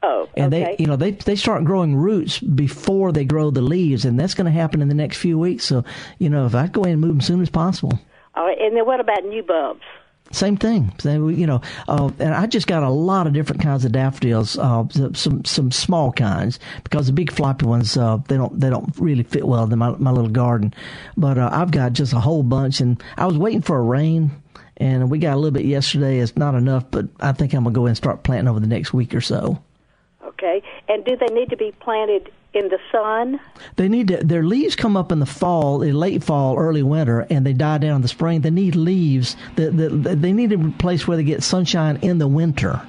Oh, 0.00 0.28
And 0.36 0.54
okay. 0.54 0.76
they, 0.76 0.76
you 0.82 0.86
know, 0.86 0.94
they 0.94 1.10
they 1.10 1.34
start 1.34 1.64
growing 1.64 1.96
roots 1.96 2.38
before 2.38 3.10
they 3.10 3.24
grow 3.24 3.50
the 3.50 3.60
leaves, 3.62 4.04
and 4.04 4.18
that's 4.18 4.34
going 4.34 4.44
to 4.44 4.52
happen 4.52 4.80
in 4.80 4.86
the 4.86 4.94
next 4.94 5.16
few 5.18 5.36
weeks. 5.38 5.64
So, 5.64 5.82
you 6.20 6.30
know, 6.30 6.46
if 6.46 6.54
I 6.54 6.68
go 6.68 6.82
ahead 6.82 6.92
and 6.92 7.00
move 7.00 7.08
them 7.10 7.18
as 7.18 7.26
soon 7.26 7.42
as 7.42 7.50
possible. 7.50 7.98
All 8.36 8.46
right, 8.46 8.56
and 8.60 8.76
then 8.76 8.86
what 8.86 9.00
about 9.00 9.24
new 9.24 9.42
bulbs? 9.42 9.80
Same 10.30 10.56
thing. 10.58 10.92
You 11.04 11.46
know, 11.46 11.62
uh, 11.88 12.10
and 12.18 12.34
I 12.34 12.46
just 12.46 12.66
got 12.66 12.82
a 12.82 12.90
lot 12.90 13.26
of 13.26 13.32
different 13.32 13.62
kinds 13.62 13.84
of 13.86 13.92
daffodils, 13.92 14.58
uh, 14.58 14.84
some 15.14 15.44
some 15.44 15.70
small 15.72 16.12
kinds 16.12 16.58
because 16.84 17.06
the 17.06 17.14
big 17.14 17.32
floppy 17.32 17.64
ones 17.64 17.96
uh, 17.96 18.18
they 18.28 18.36
don't 18.36 18.60
they 18.60 18.68
don't 18.68 18.94
really 18.98 19.22
fit 19.22 19.46
well 19.46 19.70
in 19.70 19.78
my 19.78 19.90
my 19.92 20.10
little 20.10 20.30
garden. 20.30 20.74
But 21.16 21.38
uh, 21.38 21.48
I've 21.50 21.70
got 21.70 21.94
just 21.94 22.12
a 22.12 22.20
whole 22.20 22.42
bunch, 22.42 22.80
and 22.80 23.02
I 23.16 23.24
was 23.26 23.38
waiting 23.38 23.62
for 23.62 23.78
a 23.78 23.82
rain. 23.82 24.30
and 24.76 25.10
we 25.10 25.18
got 25.18 25.34
a 25.34 25.36
little 25.36 25.50
bit 25.50 25.64
yesterday. 25.64 26.18
It's 26.18 26.36
not 26.36 26.54
enough, 26.54 26.84
but 26.90 27.06
I 27.20 27.32
think 27.32 27.52
I'm 27.54 27.64
gonna 27.64 27.74
go 27.74 27.86
and 27.86 27.96
start 27.96 28.22
planting 28.22 28.48
over 28.48 28.60
the 28.60 28.66
next 28.66 28.92
week 28.92 29.14
or 29.14 29.20
so. 29.20 29.60
Okay. 30.24 30.62
And 30.88 31.04
do 31.04 31.16
they 31.16 31.34
need 31.34 31.50
to 31.50 31.56
be 31.56 31.72
planted 31.80 32.30
in 32.58 32.68
the 32.68 32.78
sun? 32.90 33.40
They 33.76 33.88
need 33.88 34.08
to. 34.08 34.16
Their 34.18 34.42
leaves 34.42 34.76
come 34.76 34.96
up 34.96 35.12
in 35.12 35.20
the 35.20 35.26
fall, 35.26 35.82
in 35.82 35.94
late 35.94 36.22
fall, 36.22 36.56
early 36.56 36.82
winter, 36.82 37.26
and 37.30 37.46
they 37.46 37.52
die 37.52 37.78
down 37.78 37.96
in 37.96 38.02
the 38.02 38.08
spring. 38.08 38.40
They 38.40 38.50
need 38.50 38.74
leaves. 38.74 39.36
That 39.56 39.76
the, 39.76 39.88
they 39.88 40.32
need 40.32 40.52
a 40.52 40.70
place 40.78 41.06
where 41.06 41.16
they 41.16 41.24
get 41.24 41.42
sunshine 41.42 41.98
in 42.02 42.18
the 42.18 42.28
winter. 42.28 42.82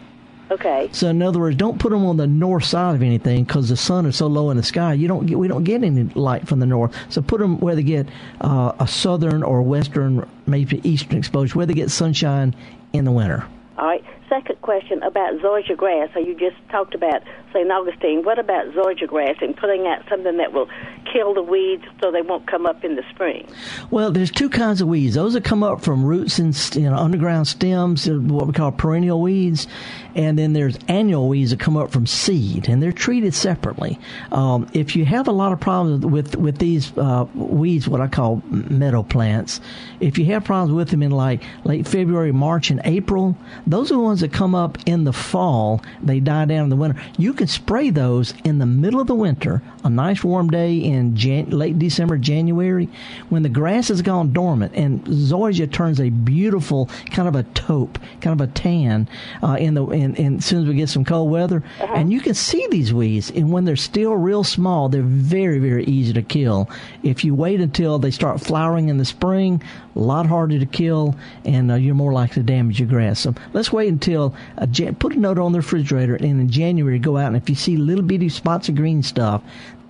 Okay. 0.52 0.90
So 0.92 1.08
in 1.08 1.22
other 1.22 1.40
words, 1.40 1.56
don't 1.56 1.80
put 1.80 1.92
them 1.92 2.06
on 2.06 2.18
the 2.18 2.26
north 2.26 2.64
side 2.64 2.96
of 2.96 3.04
anything 3.04 3.44
because 3.44 3.70
the 3.70 3.78
sun 3.78 4.08
is 4.08 4.16
so 4.16 4.26
low 4.26 4.50
in 4.50 4.58
the 4.58 4.64
sky. 4.64 4.94
You 4.94 5.08
don't 5.08 5.28
get 5.28 5.38
we 5.38 5.48
don't 5.48 5.64
get 5.64 5.84
any 5.84 6.04
light 6.16 6.48
from 6.48 6.60
the 6.60 6.66
north. 6.66 6.96
So 7.10 7.22
put 7.22 7.40
them 7.40 7.60
where 7.60 7.76
they 7.76 7.84
get 7.84 8.08
uh, 8.42 8.74
a 8.80 8.88
southern 8.88 9.44
or 9.44 9.62
western, 9.62 10.28
maybe 10.48 10.82
eastern 10.88 11.20
exposure, 11.20 11.56
where 11.56 11.68
they 11.68 11.76
get 11.76 11.92
sunshine 11.92 12.56
in 12.94 13.06
the 13.06 13.12
winter. 13.12 13.46
All 13.78 13.86
right. 13.86 14.04
Second 14.30 14.62
question 14.62 15.02
about 15.02 15.34
zoysia 15.40 15.76
grass. 15.76 16.10
So 16.14 16.20
you 16.20 16.36
just 16.36 16.56
talked 16.70 16.94
about 16.94 17.24
St. 17.52 17.70
Augustine. 17.72 18.24
What 18.24 18.38
about 18.38 18.68
zoysia 18.68 19.08
grass 19.08 19.36
and 19.42 19.58
putting 19.58 19.88
out 19.88 20.04
something 20.08 20.38
that 20.38 20.54
will 20.54 20.70
kill 21.12 21.34
the 21.34 21.42
weeds 21.42 21.84
so 22.00 22.12
they 22.12 22.22
won't 22.22 22.46
come 22.46 22.68
up 22.68 22.84
in 22.84 22.96
the 22.96 23.04
spring? 23.10 23.48
Well, 23.90 24.12
there's 24.12 24.30
two 24.30 24.50
kinds 24.50 24.82
of 24.82 24.88
weeds. 24.88 25.16
Those 25.16 25.34
that 25.34 25.44
come 25.44 25.64
up 25.64 25.82
from 25.82 26.06
roots 26.06 26.38
and 26.38 26.56
you 26.76 26.90
know, 26.90 26.96
underground 26.96 27.48
stems, 27.48 28.08
what 28.08 28.46
we 28.46 28.54
call 28.54 28.72
perennial 28.72 29.20
weeds, 29.20 29.68
and 30.16 30.38
then 30.38 30.54
there's 30.54 30.78
annual 30.88 31.28
weeds 31.28 31.52
that 31.52 31.60
come 31.60 31.78
up 31.78 31.92
from 31.92 32.06
seed, 32.06 32.68
and 32.68 32.82
they're 32.82 32.92
treated 32.92 33.34
separately. 33.34 34.00
Um, 34.32 34.68
if 34.74 34.96
you 34.96 35.06
have 35.06 35.28
a 35.28 35.32
lot 35.32 35.52
of 35.52 35.60
problems 35.60 36.06
with 36.06 36.36
with 36.36 36.58
these 36.58 36.96
uh, 36.98 37.26
weeds, 37.36 37.88
what 37.88 38.02
I 38.02 38.08
call 38.08 38.42
meadow 38.50 39.04
plants, 39.04 39.62
if 40.00 40.18
you 40.18 40.26
have 40.26 40.44
problems 40.44 40.74
with 40.74 40.90
them 40.90 41.04
in 41.04 41.12
like 41.12 41.44
late 41.64 41.88
February, 41.88 42.32
March, 42.32 42.70
and 42.72 42.82
April, 42.84 43.36
those 43.68 43.92
are 43.92 43.96
the 43.96 44.00
ones 44.00 44.22
that 44.22 44.34
come 44.34 44.56
up 44.56 44.78
in 44.86 45.04
the 45.04 45.14
fall. 45.14 45.82
They 46.02 46.20
die 46.20 46.46
down 46.46 46.64
in 46.66 46.70
the 46.70 46.76
winter. 46.76 47.02
You 47.18 47.34
can 47.34 47.48
spray 47.48 47.90
those 47.90 48.34
in 48.44 48.60
the 48.60 48.66
middle 48.66 49.00
of 49.00 49.08
the 49.08 49.16
winter, 49.16 49.62
a 49.84 49.90
nice 49.90 50.24
warm 50.24 50.50
day 50.50 50.78
in 50.78 51.16
Jan- 51.16 51.50
late 51.50 51.80
December, 51.80 52.18
January, 52.18 52.90
when 53.30 53.44
the 53.44 53.50
grass 53.50 53.90
has 53.90 54.02
gone 54.02 54.34
dormant 54.34 54.74
and 54.76 55.04
zoysia 55.06 55.72
turns 55.72 56.00
a 56.00 56.10
beautiful 56.10 56.88
kind 57.12 57.28
of 57.28 57.36
a 57.36 57.44
taupe, 57.44 58.00
kind 58.22 58.40
of 58.40 58.50
a 58.50 58.52
tan 58.52 59.08
uh, 59.44 59.58
in 59.60 59.74
the 59.74 59.86
in, 60.00 60.16
in, 60.16 60.38
as 60.38 60.46
soon 60.46 60.64
as 60.64 60.68
we 60.68 60.76
get 60.76 60.90
some 60.90 61.06
cold 61.06 61.30
weather. 61.30 61.64
And 61.80 62.12
you 62.12 62.22
can 62.22 62.34
see 62.34 62.66
these 62.72 62.94
weeds, 62.94 63.30
and 63.32 63.52
when 63.52 63.66
they're 63.66 63.76
still 63.76 64.16
real 64.16 64.44
small, 64.44 64.90
they're 64.90 65.02
very 65.02 65.60
very 65.60 65.84
easy 65.86 66.14
to 66.14 66.22
kill. 66.22 66.70
If 67.04 67.24
you 67.24 67.36
wait 67.36 67.62
until 67.62 68.00
they 68.00 68.12
start 68.12 68.42
flowering 68.42 68.90
in 68.90 68.98
the 68.98 69.06
spring, 69.06 69.62
a 69.96 70.00
lot 70.00 70.26
harder 70.26 70.60
to 70.60 70.66
kill, 70.66 71.16
and 71.46 71.72
uh, 71.72 71.76
you're 71.76 71.96
more 71.96 72.14
likely 72.14 72.42
to 72.42 72.44
damage 72.44 72.80
your 72.80 72.90
grass. 72.90 73.20
So 73.20 73.34
let's 73.54 73.72
wait 73.72 73.90
until 73.90 74.36
uh, 74.58 74.66
Jan- 74.68 74.96
put 74.96 75.14
a 75.14 75.20
note 75.20 75.38
on 75.38 75.52
the 75.52 75.60
refrigerator, 75.60 76.16
and 76.16 76.26
in 76.26 76.50
January 76.50 77.00
go 77.00 77.18
out, 77.18 77.28
and 77.28 77.36
if 77.36 77.50
you 77.50 77.56
see 77.56 77.78
little 77.78 78.06
bitty 78.06 78.30
spots 78.30 78.70
of 78.70 78.76
green 78.76 79.04
stuff, 79.04 79.44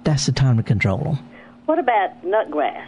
that's 0.04 0.26
the 0.26 0.32
time 0.32 0.58
to 0.58 0.64
control 0.64 0.98
them. 1.00 1.20
What 1.66 1.78
about 1.78 2.26
nutgrass? 2.26 2.88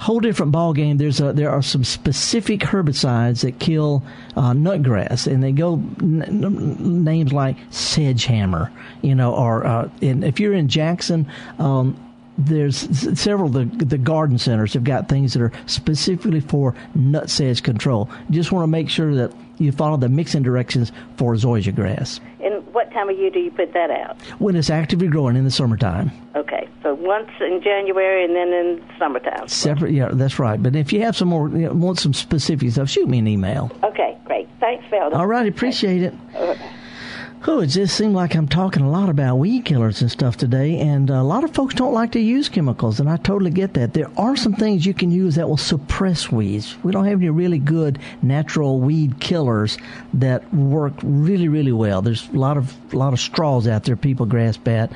Whole 0.00 0.20
different 0.20 0.52
ball 0.52 0.72
game. 0.72 0.98
There's 0.98 1.20
a, 1.20 1.32
there 1.32 1.50
are 1.50 1.62
some 1.62 1.84
specific 1.84 2.60
herbicides 2.60 3.42
that 3.42 3.58
kill 3.58 4.02
uh, 4.36 4.52
nutgrass, 4.52 5.26
and 5.26 5.42
they 5.42 5.52
go 5.52 5.74
n- 6.00 6.22
n- 6.22 7.04
names 7.04 7.32
like 7.32 7.56
sedgehammer, 7.70 8.70
you 9.02 9.14
know, 9.14 9.34
or 9.34 9.66
uh, 9.66 9.90
and 10.00 10.24
if 10.24 10.40
you're 10.40 10.54
in 10.54 10.68
Jackson. 10.68 11.26
Um, 11.58 12.04
there's 12.40 12.76
several 13.18 13.48
the 13.48 13.64
the 13.64 13.98
garden 13.98 14.38
centers 14.38 14.72
have 14.74 14.84
got 14.84 15.08
things 15.08 15.32
that 15.32 15.42
are 15.42 15.50
specifically 15.66 16.38
for 16.38 16.72
nut 16.94 17.28
sedge 17.28 17.64
control. 17.64 18.08
Just 18.30 18.52
want 18.52 18.62
to 18.62 18.68
make 18.68 18.88
sure 18.88 19.12
that 19.16 19.32
you 19.58 19.72
follow 19.72 19.96
the 19.96 20.08
mixing 20.08 20.42
directions 20.42 20.92
for 21.16 21.34
zoysia 21.34 21.74
grass 21.74 22.20
And 22.40 22.64
what 22.74 22.90
time 22.92 23.08
of 23.10 23.18
year 23.18 23.30
do 23.30 23.40
you 23.40 23.50
put 23.50 23.72
that 23.74 23.90
out? 23.90 24.20
when 24.38 24.56
it's 24.56 24.70
actively 24.70 25.08
growing 25.08 25.36
in 25.36 25.44
the 25.44 25.50
summertime. 25.50 26.10
Okay, 26.36 26.68
so 26.82 26.94
once 26.94 27.28
in 27.40 27.60
January 27.62 28.24
and 28.24 28.34
then 28.36 28.48
in 28.48 28.84
summertime. 28.98 29.48
Separate, 29.48 29.92
yeah, 29.92 30.08
that's 30.12 30.38
right. 30.38 30.62
But 30.62 30.76
if 30.76 30.92
you 30.92 31.00
have 31.02 31.16
some 31.16 31.28
more, 31.28 31.48
you 31.48 31.66
know, 31.66 31.72
want 31.72 31.98
some 31.98 32.14
specific 32.14 32.70
stuff, 32.70 32.88
shoot 32.88 33.08
me 33.08 33.18
an 33.18 33.26
email. 33.26 33.70
Okay, 33.82 34.16
great. 34.24 34.48
Thanks, 34.60 34.84
Felder. 34.86 35.14
All 35.14 35.26
right, 35.26 35.46
appreciate 35.48 36.02
it. 36.02 36.14
Oh, 37.46 37.60
it 37.60 37.68
just 37.68 37.96
seemed 37.96 38.14
like 38.14 38.34
I'm 38.34 38.48
talking 38.48 38.82
a 38.82 38.90
lot 38.90 39.08
about 39.08 39.36
weed 39.36 39.64
killers 39.64 40.02
and 40.02 40.10
stuff 40.10 40.36
today, 40.36 40.78
and 40.80 41.08
a 41.08 41.22
lot 41.22 41.44
of 41.44 41.54
folks 41.54 41.72
don't 41.72 41.94
like 41.94 42.10
to 42.12 42.20
use 42.20 42.48
chemicals, 42.48 42.98
and 42.98 43.08
I 43.08 43.16
totally 43.16 43.52
get 43.52 43.74
that. 43.74 43.94
There 43.94 44.10
are 44.16 44.34
some 44.34 44.54
things 44.54 44.84
you 44.84 44.92
can 44.92 45.12
use 45.12 45.36
that 45.36 45.48
will 45.48 45.56
suppress 45.56 46.32
weeds. 46.32 46.76
We 46.82 46.90
don't 46.90 47.04
have 47.04 47.20
any 47.20 47.30
really 47.30 47.60
good 47.60 48.00
natural 48.22 48.80
weed 48.80 49.20
killers 49.20 49.78
that 50.14 50.52
work 50.52 50.94
really, 51.02 51.48
really 51.48 51.72
well. 51.72 52.02
There's 52.02 52.28
a 52.28 52.32
lot 52.32 52.56
of 52.56 52.74
a 52.92 52.96
lot 52.96 53.12
of 53.12 53.20
straws 53.20 53.68
out 53.68 53.84
there 53.84 53.96
people 53.96 54.26
grasp 54.26 54.66
at. 54.66 54.90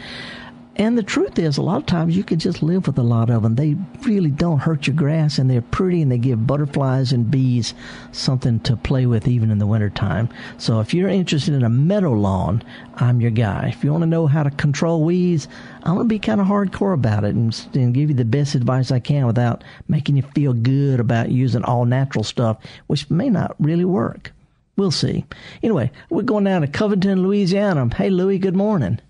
And 0.76 0.96
the 0.96 1.02
truth 1.02 1.38
is, 1.38 1.58
a 1.58 1.62
lot 1.62 1.76
of 1.76 1.86
times 1.86 2.16
you 2.16 2.24
can 2.24 2.38
just 2.38 2.62
live 2.62 2.86
with 2.86 2.96
a 2.96 3.02
lot 3.02 3.28
of 3.28 3.42
them. 3.42 3.56
They 3.56 3.76
really 4.06 4.30
don't 4.30 4.60
hurt 4.60 4.86
your 4.86 4.96
grass, 4.96 5.38
and 5.38 5.50
they're 5.50 5.60
pretty, 5.60 6.00
and 6.00 6.10
they 6.10 6.16
give 6.16 6.46
butterflies 6.46 7.12
and 7.12 7.30
bees 7.30 7.74
something 8.12 8.58
to 8.60 8.76
play 8.76 9.04
with 9.04 9.28
even 9.28 9.50
in 9.50 9.58
the 9.58 9.66
wintertime. 9.66 10.30
So 10.56 10.80
if 10.80 10.94
you're 10.94 11.10
interested 11.10 11.52
in 11.52 11.62
a 11.62 11.68
meadow 11.68 12.12
lawn, 12.12 12.62
I'm 12.96 13.20
your 13.20 13.30
guy. 13.30 13.68
If 13.68 13.84
you 13.84 13.92
want 13.92 14.02
to 14.02 14.06
know 14.06 14.26
how 14.26 14.42
to 14.42 14.50
control 14.50 15.04
weeds, 15.04 15.46
I'm 15.82 15.96
going 15.96 16.08
to 16.08 16.14
be 16.14 16.18
kind 16.18 16.40
of 16.40 16.46
hardcore 16.46 16.94
about 16.94 17.24
it 17.24 17.34
and, 17.34 17.54
and 17.74 17.92
give 17.92 18.08
you 18.08 18.16
the 18.16 18.24
best 18.24 18.54
advice 18.54 18.90
I 18.90 18.98
can 18.98 19.26
without 19.26 19.62
making 19.88 20.16
you 20.16 20.22
feel 20.34 20.54
good 20.54 21.00
about 21.00 21.30
using 21.30 21.64
all 21.64 21.84
natural 21.84 22.24
stuff, 22.24 22.56
which 22.86 23.10
may 23.10 23.28
not 23.28 23.56
really 23.58 23.84
work. 23.84 24.32
We'll 24.76 24.90
see. 24.90 25.26
Anyway, 25.62 25.92
we're 26.08 26.22
going 26.22 26.44
down 26.44 26.62
to 26.62 26.66
Covington, 26.66 27.22
Louisiana. 27.22 27.94
Hey, 27.94 28.08
Louis, 28.08 28.38
good 28.38 28.56
morning. 28.56 29.00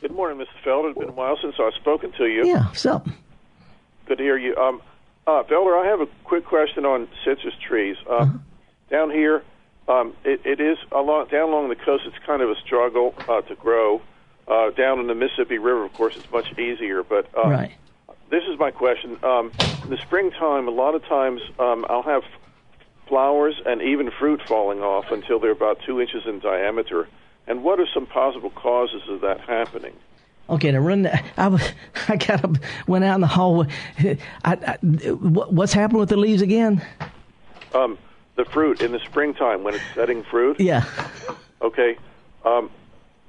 Good 0.00 0.12
morning, 0.12 0.38
Mr. 0.38 0.48
Felder. 0.64 0.90
It's 0.90 0.98
been 0.98 1.10
a 1.10 1.12
while 1.12 1.36
since 1.40 1.56
I've 1.60 1.74
spoken 1.74 2.12
to 2.12 2.26
you. 2.26 2.46
Yeah, 2.46 2.72
up? 2.90 3.06
Good 4.06 4.18
to 4.18 4.24
hear 4.24 4.38
you. 4.38 4.56
Um, 4.56 4.80
uh, 5.26 5.42
Felder, 5.42 5.78
I 5.78 5.86
have 5.88 6.00
a 6.00 6.06
quick 6.24 6.46
question 6.46 6.86
on 6.86 7.06
citrus 7.24 7.54
trees. 7.60 7.96
Um, 8.08 8.42
Down 8.90 9.10
here, 9.10 9.42
um, 9.88 10.14
it, 10.24 10.40
it 10.46 10.58
is 10.60 10.78
along 10.90 11.28
down 11.28 11.50
along 11.50 11.68
the 11.68 11.76
coast. 11.76 12.04
It's 12.06 12.16
kind 12.24 12.40
of 12.42 12.50
a 12.50 12.56
struggle 12.56 13.14
uh, 13.28 13.42
to 13.42 13.54
grow. 13.54 14.00
Uh, 14.48 14.70
down 14.70 14.98
in 14.98 15.06
the 15.06 15.14
Mississippi 15.14 15.58
River, 15.58 15.84
of 15.84 15.92
course, 15.92 16.16
it's 16.16 16.30
much 16.32 16.58
easier. 16.58 17.02
But 17.04 17.28
uh, 17.36 17.48
Right. 17.50 17.72
this 18.30 18.42
is 18.48 18.58
my 18.58 18.70
question. 18.70 19.18
Um, 19.22 19.52
in 19.84 19.90
the 19.90 19.98
springtime, 19.98 20.66
a 20.66 20.72
lot 20.72 20.94
of 20.94 21.04
times 21.04 21.40
um, 21.58 21.84
I'll 21.88 22.02
have 22.02 22.22
flowers 23.06 23.60
and 23.66 23.82
even 23.82 24.10
fruit 24.10 24.40
falling 24.46 24.80
off 24.80 25.12
until 25.12 25.38
they're 25.38 25.50
about 25.52 25.80
two 25.86 26.00
inches 26.00 26.22
in 26.26 26.38
diameter. 26.40 27.06
And 27.46 27.64
what 27.64 27.80
are 27.80 27.86
some 27.92 28.06
possible 28.06 28.50
causes 28.50 29.02
of 29.08 29.20
that 29.22 29.40
happening? 29.40 29.94
Okay, 30.48 30.70
to 30.72 30.80
run. 30.80 31.02
the- 31.02 31.20
I 31.36 31.48
was, 31.48 31.62
I 32.08 32.16
got 32.16 32.44
up, 32.44 32.56
went 32.86 33.04
out 33.04 33.14
in 33.16 33.20
the 33.20 33.26
hallway. 33.26 33.68
I, 34.44 34.52
I, 34.54 34.76
what's 35.12 35.72
happened 35.72 36.00
with 36.00 36.08
the 36.08 36.16
leaves 36.16 36.42
again? 36.42 36.84
Um, 37.74 37.98
the 38.36 38.44
fruit 38.44 38.80
in 38.82 38.92
the 38.92 38.98
springtime 39.00 39.62
when 39.62 39.74
it's 39.74 39.84
setting 39.94 40.22
fruit. 40.24 40.58
Yeah. 40.60 40.84
Okay. 41.62 41.96
Um, 42.44 42.70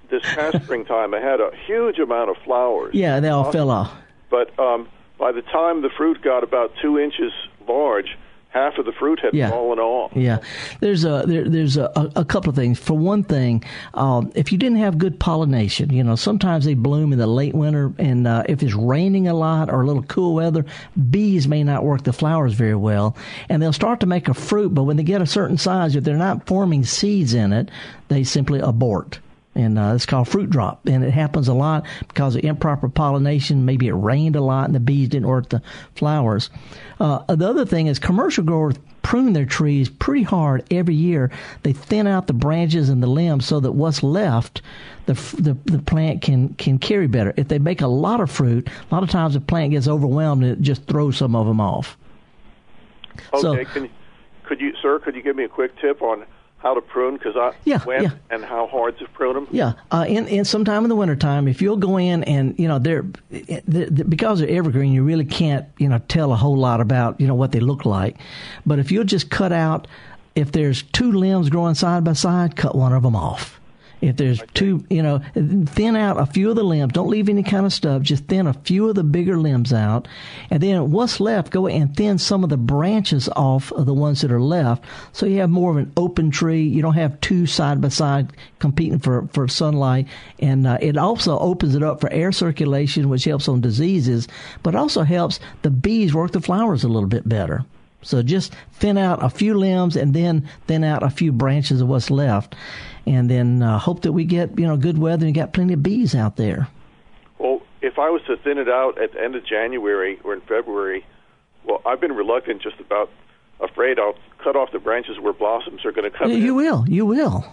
this 0.10 0.24
past 0.24 0.62
springtime, 0.64 1.14
I 1.14 1.20
had 1.20 1.40
a 1.40 1.52
huge 1.66 2.00
amount 2.00 2.30
of 2.30 2.38
flowers. 2.44 2.94
Yeah, 2.96 3.20
they 3.20 3.30
all 3.30 3.52
fell 3.52 3.70
off. 3.70 3.92
But 4.30 4.58
um, 4.60 4.88
by 5.18 5.32
the 5.32 5.42
time 5.42 5.82
the 5.82 5.90
fruit 5.90 6.22
got 6.22 6.44
about 6.44 6.74
two 6.82 6.98
inches 6.98 7.32
large, 7.68 8.18
half 8.52 8.78
of 8.78 8.86
the 8.86 8.92
fruit 8.92 9.20
had 9.22 9.34
Yeah. 9.34 9.50
fallen 9.50 9.80
off. 9.80 10.12
Yeah, 10.16 10.40
there's 10.80 11.06
a 11.06 11.24
there, 11.26 11.48
there's 11.48 11.78
a, 11.78 12.12
a, 12.16 12.26
couple 12.26 12.50
of 12.50 12.56
things. 12.56 12.78
For 12.80 12.94
one 12.94 13.24
thing, 13.24 13.64
um, 13.94 14.32
if 14.36 14.52
you 14.52 14.58
didn't 14.58 14.78
have 14.78 14.98
good 14.98 15.20
pollination, 15.20 15.92
you 15.92 16.04
know 16.04 16.16
sometimes 16.16 16.66
they 16.66 16.74
bloom 16.74 17.14
in 17.14 17.20
the 17.20 17.28
late 17.28 17.56
winter, 17.56 17.94
and 17.98 18.28
uh, 18.28 18.44
if 18.48 18.62
it's 18.62 18.74
raining 18.74 19.28
a 19.28 19.34
lot 19.34 19.70
or 19.70 19.82
a 19.82 19.86
little 19.86 20.04
cool 20.04 20.36
weather, 20.36 20.66
bees 21.10 21.48
may 21.48 21.64
not 21.64 21.84
work 21.84 22.04
the 22.04 22.14
flowers 22.14 22.54
very 22.54 22.76
well, 22.76 23.16
and 23.50 23.62
they'll 23.62 23.74
start 23.74 24.00
to 24.02 24.06
make 24.06 24.28
a 24.28 24.34
fruit. 24.34 24.74
But 24.74 24.84
when 24.84 24.98
they 24.98 25.04
get 25.04 25.22
a 25.22 25.26
certain 25.26 25.58
size, 25.58 25.96
if 25.96 26.04
they're 26.04 26.18
not 26.18 26.46
forming 26.46 26.84
seeds 26.84 27.34
in 27.34 27.54
it, 27.54 27.70
they 28.10 28.24
simply 28.24 28.60
abort. 28.60 29.20
And 29.54 29.78
uh, 29.78 29.92
it's 29.96 30.06
called 30.06 30.30
fruit 30.30 30.50
drop, 30.50 30.86
and 30.88 31.04
it 31.04 31.12
happens 31.12 31.50
a 31.50 31.54
lot 31.54 31.86
because 32.08 32.36
of 32.38 32.44
improper 32.46 32.88
pollination. 32.88 33.66
Maybe 33.66 33.88
it 33.88 33.94
rained 33.94 34.38
a 34.38 34.42
lot, 34.42 34.66
and 34.66 34.74
the 34.74 34.80
bees 34.80 35.10
didn't 35.10 35.28
work 35.28 35.50
the 35.50 35.62
flowers. 35.96 36.50
Uh, 37.02 37.36
the 37.36 37.50
other 37.50 37.66
thing 37.66 37.88
is 37.88 38.00
commercial 38.00 38.46
growers 38.46 38.76
prune 39.02 39.34
their 39.34 39.46
trees 39.46 39.90
pretty 39.90 40.24
hard 40.24 40.64
every 40.72 40.96
year. 40.96 41.32
They 41.64 41.74
thin 41.74 42.08
out 42.08 42.28
the 42.28 42.34
branches 42.34 42.88
and 42.88 43.04
the 43.04 43.08
limbs 43.08 43.46
so 43.46 43.60
that 43.60 43.74
what's 43.74 44.04
left, 44.04 44.62
the 45.08 45.16
the, 45.38 45.58
the 45.70 45.80
plant 45.80 46.22
can 46.22 46.54
can 46.54 46.78
carry 46.78 47.08
better. 47.08 47.34
If 47.36 47.50
they 47.50 47.60
make 47.60 47.82
a 47.82 47.88
lot 47.88 48.22
of 48.22 48.32
fruit, 48.32 48.70
a 48.70 48.94
lot 48.96 49.04
of 49.04 49.10
times 49.10 49.34
the 49.34 49.42
plant 49.42 49.72
gets 49.72 49.88
overwhelmed 49.88 50.44
and 50.46 50.54
it 50.54 50.62
just 50.62 50.86
throws 50.86 51.18
some 51.18 51.36
of 51.36 51.46
them 51.46 51.60
off. 51.60 51.98
So- 53.40 53.54
Okay. 53.54 53.66
can, 53.66 53.90
could 54.44 54.62
you, 54.62 54.74
sir? 54.82 55.00
Could 55.00 55.16
you 55.16 55.22
give 55.22 55.36
me 55.36 55.44
a 55.44 55.50
quick 55.50 55.78
tip 55.80 56.02
on 56.02 56.24
how 56.62 56.74
to 56.74 56.82
prune? 56.82 57.14
Because 57.16 57.36
I 57.36 57.52
Yeah, 57.66 57.84
went 57.86 58.04
yeah. 58.04 58.12
and 58.30 58.44
how 58.44 58.68
hard 58.68 58.98
to 59.00 59.08
prune 59.10 59.36
them. 59.36 59.48
Yeah, 59.52 59.74
uh, 59.92 60.06
in 60.08 60.28
in 60.28 60.46
sometime 60.46 60.84
in 60.84 60.90
the 60.90 60.96
wintertime, 60.96 61.48
if 61.48 61.62
you'll 61.62 61.78
go 61.78 61.98
in 61.98 62.24
and 62.26 62.58
you 62.60 62.68
know 62.68 62.80
they're, 62.80 63.06
they 63.30 63.86
because 63.90 64.40
they're 64.40 64.50
evergreen, 64.50 64.92
you 64.92 65.04
really 65.04 65.26
can't 65.26 65.66
you 65.78 65.88
know 65.88 66.00
tell 66.08 66.32
a 66.34 66.36
whole 66.36 66.58
lot 66.58 66.82
about 66.82 67.20
you 67.22 67.28
know 67.28 67.36
what 67.36 67.52
they 67.52 67.60
look 67.60 67.86
like. 67.86 68.18
But 68.66 68.80
if 68.80 68.92
you'll 68.92 69.04
just 69.06 69.30
cut 69.30 69.52
out 69.52 69.88
if 70.36 70.52
there's 70.52 70.82
two 70.84 71.12
limbs 71.12 71.50
growing 71.50 71.76
side 71.76 72.04
by 72.04 72.14
side, 72.14 72.56
cut 72.56 72.76
one 72.76 72.94
of 72.94 73.04
them 73.04 73.16
off. 73.16 73.60
If 74.02 74.18
there's 74.18 74.42
two, 74.56 74.84
you 74.90 75.04
know, 75.04 75.22
thin 75.66 75.96
out 75.96 76.20
a 76.20 76.26
few 76.26 76.50
of 76.50 76.56
the 76.56 76.64
limbs. 76.64 76.94
Don't 76.94 77.10
leave 77.10 77.30
any 77.30 77.44
kind 77.44 77.66
of 77.66 77.74
stub. 77.74 78.04
Just 78.04 78.26
thin 78.26 78.48
a 78.48 78.54
few 78.54 78.90
of 78.90 78.96
the 78.96 79.04
bigger 79.04 79.38
limbs 79.38 79.72
out. 79.72 80.08
And 80.50 80.62
then 80.62 80.92
what's 80.92 81.20
left, 81.20 81.52
go 81.52 81.68
and 81.68 81.96
thin 81.96 82.18
some 82.18 82.44
of 82.44 82.50
the 82.50 82.58
branches 82.58 83.30
off 83.30 83.72
of 83.72 83.86
the 83.86 83.94
ones 83.94 84.22
that 84.22 84.32
are 84.32 84.42
left. 84.42 84.84
So 85.12 85.28
you 85.28 85.40
have 85.40 85.52
more 85.52 85.72
of 85.72 85.78
an 85.78 85.94
open 85.98 86.32
tree. 86.32 86.64
You 86.64 86.82
don't 86.82 86.96
have 86.96 87.22
two 87.22 87.46
side 87.46 87.80
by 87.80 87.90
side 87.90 88.34
competing 88.60 89.00
for, 89.00 89.28
for 89.34 89.48
sunlight. 89.48 90.08
And 90.40 90.66
uh, 90.66 90.80
it 90.82 90.98
also 90.98 91.38
opens 91.38 91.76
it 91.76 91.84
up 91.84 92.02
for 92.02 92.12
air 92.12 92.32
circulation, 92.32 93.08
which 93.08 93.26
helps 93.26 93.48
on 93.48 93.62
diseases, 93.62 94.28
but 94.64 94.76
also 94.76 95.04
helps 95.04 95.40
the 95.62 95.70
bees 95.70 96.14
work 96.14 96.32
the 96.32 96.42
flowers 96.42 96.84
a 96.84 96.88
little 96.88 97.10
bit 97.10 97.30
better. 97.30 97.66
So 98.02 98.22
just 98.24 98.54
thin 98.74 98.98
out 98.98 99.24
a 99.24 99.30
few 99.30 99.58
limbs 99.58 99.96
and 99.96 100.14
then 100.14 100.48
thin 100.68 100.84
out 100.84 101.04
a 101.04 101.10
few 101.10 101.32
branches 101.32 101.82
of 101.82 101.88
what's 101.88 102.10
left, 102.10 102.56
and 103.06 103.30
then 103.30 103.62
uh, 103.62 103.78
hope 103.78 104.02
that 104.02 104.12
we 104.12 104.26
get 104.26 104.58
you 104.58 104.68
know 104.68 104.78
good 104.78 104.98
weather 104.98 105.26
and 105.26 105.36
got 105.36 105.54
plenty 105.54 105.74
of 105.74 105.84
bees 105.84 106.16
out 106.16 106.36
there. 106.38 106.68
Well, 107.38 107.62
if 107.82 108.00
I 108.00 108.10
was 108.10 108.22
to 108.28 108.38
thin 108.38 108.58
it 108.58 108.70
out 108.70 109.02
at 109.02 109.14
the 109.14 109.22
end 109.22 109.36
of 109.36 109.46
January 109.46 110.20
or 110.24 110.34
in 110.34 110.42
February, 110.42 111.06
well, 111.64 111.82
I've 111.86 112.00
been 112.02 112.14
reluctant, 112.14 112.62
just 112.62 112.80
about 112.80 113.10
afraid 113.60 114.00
I'll 114.00 114.16
cut 114.44 114.56
off 114.56 114.72
the 114.72 114.80
branches 114.80 115.20
where 115.20 115.34
blossoms 115.34 115.86
are 115.86 115.92
going 115.92 116.12
to 116.12 116.18
come. 116.18 116.32
You, 116.32 116.38
you 116.38 116.56
will, 116.56 116.86
you 116.88 117.06
will. 117.06 117.46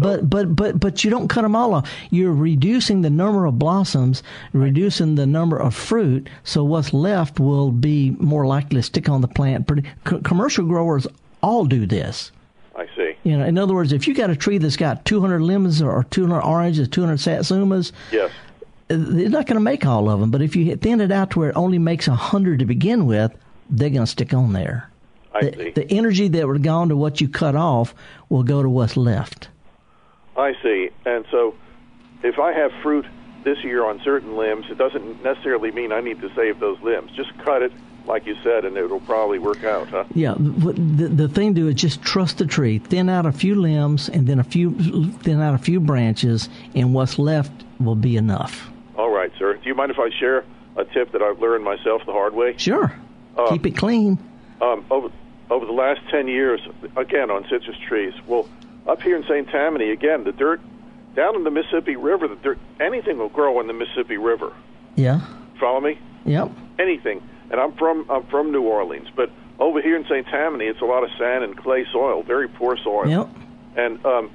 But 0.00 0.28
but 0.28 0.56
but 0.56 0.80
but 0.80 1.04
you 1.04 1.10
don't 1.10 1.28
cut 1.28 1.42
them 1.42 1.54
all 1.54 1.74
off. 1.74 1.90
You're 2.10 2.32
reducing 2.32 3.02
the 3.02 3.10
number 3.10 3.46
of 3.46 3.58
blossoms, 3.58 4.22
reducing 4.52 5.14
the 5.14 5.26
number 5.26 5.56
of 5.56 5.74
fruit. 5.74 6.28
So 6.44 6.64
what's 6.64 6.92
left 6.92 7.38
will 7.38 7.70
be 7.70 8.10
more 8.18 8.46
likely 8.46 8.76
to 8.76 8.82
stick 8.82 9.08
on 9.08 9.20
the 9.20 9.28
plant. 9.28 9.70
Commercial 10.24 10.64
growers 10.66 11.06
all 11.42 11.64
do 11.64 11.86
this. 11.86 12.32
I 12.76 12.86
see. 12.96 13.14
You 13.24 13.36
know, 13.36 13.44
in 13.44 13.58
other 13.58 13.74
words, 13.74 13.92
if 13.92 14.08
you 14.08 14.14
got 14.14 14.30
a 14.30 14.36
tree 14.36 14.58
that's 14.58 14.76
got 14.76 15.04
200 15.04 15.40
lemons 15.40 15.82
or 15.82 16.04
200 16.10 16.40
oranges, 16.40 16.88
200 16.88 17.18
satsumas, 17.18 17.92
yes, 18.10 18.30
they're 18.88 19.28
not 19.28 19.46
going 19.46 19.56
to 19.56 19.60
make 19.60 19.84
all 19.84 20.08
of 20.08 20.20
them. 20.20 20.30
But 20.30 20.42
if 20.42 20.56
you 20.56 20.74
thin 20.76 21.00
it 21.00 21.12
out 21.12 21.30
to 21.32 21.40
where 21.40 21.50
it 21.50 21.56
only 21.56 21.78
makes 21.78 22.08
100 22.08 22.58
to 22.60 22.64
begin 22.64 23.06
with, 23.06 23.32
they're 23.68 23.90
going 23.90 24.02
to 24.02 24.06
stick 24.06 24.32
on 24.32 24.52
there. 24.52 24.90
I 25.32 25.44
the, 25.44 25.56
see. 25.56 25.70
the 25.70 25.90
energy 25.92 26.28
that 26.28 26.46
would 26.46 26.56
have 26.56 26.62
gone 26.62 26.88
to 26.88 26.96
what 26.96 27.20
you 27.20 27.28
cut 27.28 27.54
off 27.54 27.94
will 28.28 28.42
go 28.42 28.62
to 28.62 28.68
what's 28.68 28.96
left. 28.96 29.48
I 30.36 30.54
see. 30.62 30.90
And 31.04 31.24
so, 31.30 31.54
if 32.22 32.38
I 32.38 32.52
have 32.52 32.72
fruit 32.82 33.06
this 33.44 33.62
year 33.64 33.84
on 33.84 34.00
certain 34.04 34.36
limbs, 34.36 34.66
it 34.70 34.78
doesn't 34.78 35.22
necessarily 35.22 35.70
mean 35.70 35.92
I 35.92 36.00
need 36.00 36.20
to 36.20 36.32
save 36.34 36.60
those 36.60 36.80
limbs. 36.82 37.10
Just 37.12 37.36
cut 37.38 37.62
it, 37.62 37.72
like 38.06 38.26
you 38.26 38.36
said, 38.42 38.64
and 38.64 38.76
it'll 38.76 39.00
probably 39.00 39.38
work 39.38 39.64
out, 39.64 39.88
huh? 39.88 40.04
Yeah. 40.14 40.34
The, 40.38 41.08
the 41.08 41.28
thing 41.28 41.54
to 41.54 41.60
do 41.62 41.68
is 41.68 41.74
just 41.74 42.02
trust 42.02 42.38
the 42.38 42.46
tree. 42.46 42.78
Thin 42.78 43.08
out 43.08 43.26
a 43.26 43.32
few 43.32 43.54
limbs, 43.54 44.08
and 44.08 44.26
then 44.26 44.38
a 44.38 44.44
few 44.44 45.10
thin 45.20 45.40
out 45.40 45.54
a 45.54 45.58
few 45.58 45.80
branches, 45.80 46.48
and 46.74 46.94
what's 46.94 47.18
left 47.18 47.52
will 47.78 47.94
be 47.96 48.16
enough. 48.16 48.70
All 48.96 49.10
right, 49.10 49.32
sir. 49.38 49.54
Do 49.54 49.68
you 49.68 49.74
mind 49.74 49.90
if 49.90 49.98
I 49.98 50.10
share 50.10 50.44
a 50.76 50.84
tip 50.84 51.12
that 51.12 51.22
I've 51.22 51.40
learned 51.40 51.64
myself 51.64 52.02
the 52.04 52.12
hard 52.12 52.34
way? 52.34 52.56
Sure. 52.58 52.92
Uh, 53.36 53.48
Keep 53.48 53.66
it 53.66 53.76
clean. 53.76 54.18
Um, 54.60 54.84
over 54.90 55.08
over 55.48 55.64
the 55.64 55.72
last 55.72 56.00
ten 56.10 56.28
years, 56.28 56.60
again 56.96 57.30
on 57.30 57.44
citrus 57.48 57.76
trees. 57.88 58.12
Well, 58.26 58.48
up 58.86 59.02
here 59.02 59.16
in 59.16 59.22
St. 59.24 59.48
Tammany, 59.48 59.90
again, 59.90 60.24
the 60.24 60.32
dirt 60.32 60.60
down 61.14 61.36
in 61.36 61.44
the 61.44 61.50
Mississippi 61.50 61.96
River, 61.96 62.28
the 62.28 62.36
dirt, 62.36 62.58
anything 62.80 63.18
will 63.18 63.28
grow 63.28 63.60
in 63.60 63.66
the 63.66 63.72
Mississippi 63.72 64.16
River. 64.16 64.52
Yeah. 64.96 65.20
Follow 65.58 65.80
me? 65.80 65.98
Yep. 66.24 66.50
Anything. 66.78 67.22
And 67.50 67.60
I'm 67.60 67.72
from 67.76 68.08
I'm 68.10 68.26
from 68.26 68.52
New 68.52 68.62
Orleans, 68.62 69.08
but 69.14 69.30
over 69.58 69.82
here 69.82 69.96
in 69.96 70.04
St. 70.04 70.26
Tammany, 70.26 70.66
it's 70.66 70.80
a 70.80 70.84
lot 70.84 71.04
of 71.04 71.10
sand 71.18 71.44
and 71.44 71.56
clay 71.56 71.84
soil, 71.92 72.22
very 72.22 72.48
poor 72.48 72.76
soil. 72.78 73.08
Yep. 73.08 73.28
And 73.76 74.06
um, 74.06 74.30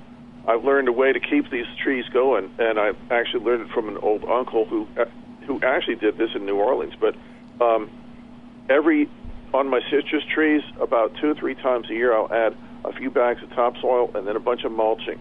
I've 0.48 0.64
learned 0.64 0.88
a 0.88 0.92
way 0.92 1.14
to 1.14 1.20
keep 1.20 1.50
these 1.50 1.66
trees 1.82 2.06
going, 2.10 2.54
and 2.60 2.80
I 2.80 2.92
actually 3.10 3.44
learned 3.44 3.64
it 3.64 3.72
from 3.74 3.90
an 3.90 3.98
old 3.98 4.24
uncle 4.26 4.66
who 4.66 4.88
uh, 4.98 5.06
who 5.48 5.60
actually 5.62 5.96
did 5.96 6.18
this 6.18 6.30
in 6.36 6.46
New 6.46 6.58
Orleans. 6.58 6.94
But 7.00 7.16
um, 7.64 7.90
every 8.70 9.10
on 9.54 9.70
my 9.70 9.80
citrus 9.90 10.24
trees, 10.34 10.62
about 10.80 11.16
two 11.22 11.32
or 11.32 11.36
three 11.36 11.56
times 11.56 11.90
a 11.90 11.94
year, 11.94 12.14
I'll 12.14 12.32
add 12.32 12.56
a 12.90 12.94
few 12.94 13.10
bags 13.10 13.42
of 13.44 13.50
topsoil 13.52 14.12
and 14.16 14.28
then 14.28 14.36
a 14.36 14.40
bunch 14.40 14.64
of 14.64 14.72
mulching 14.72 15.20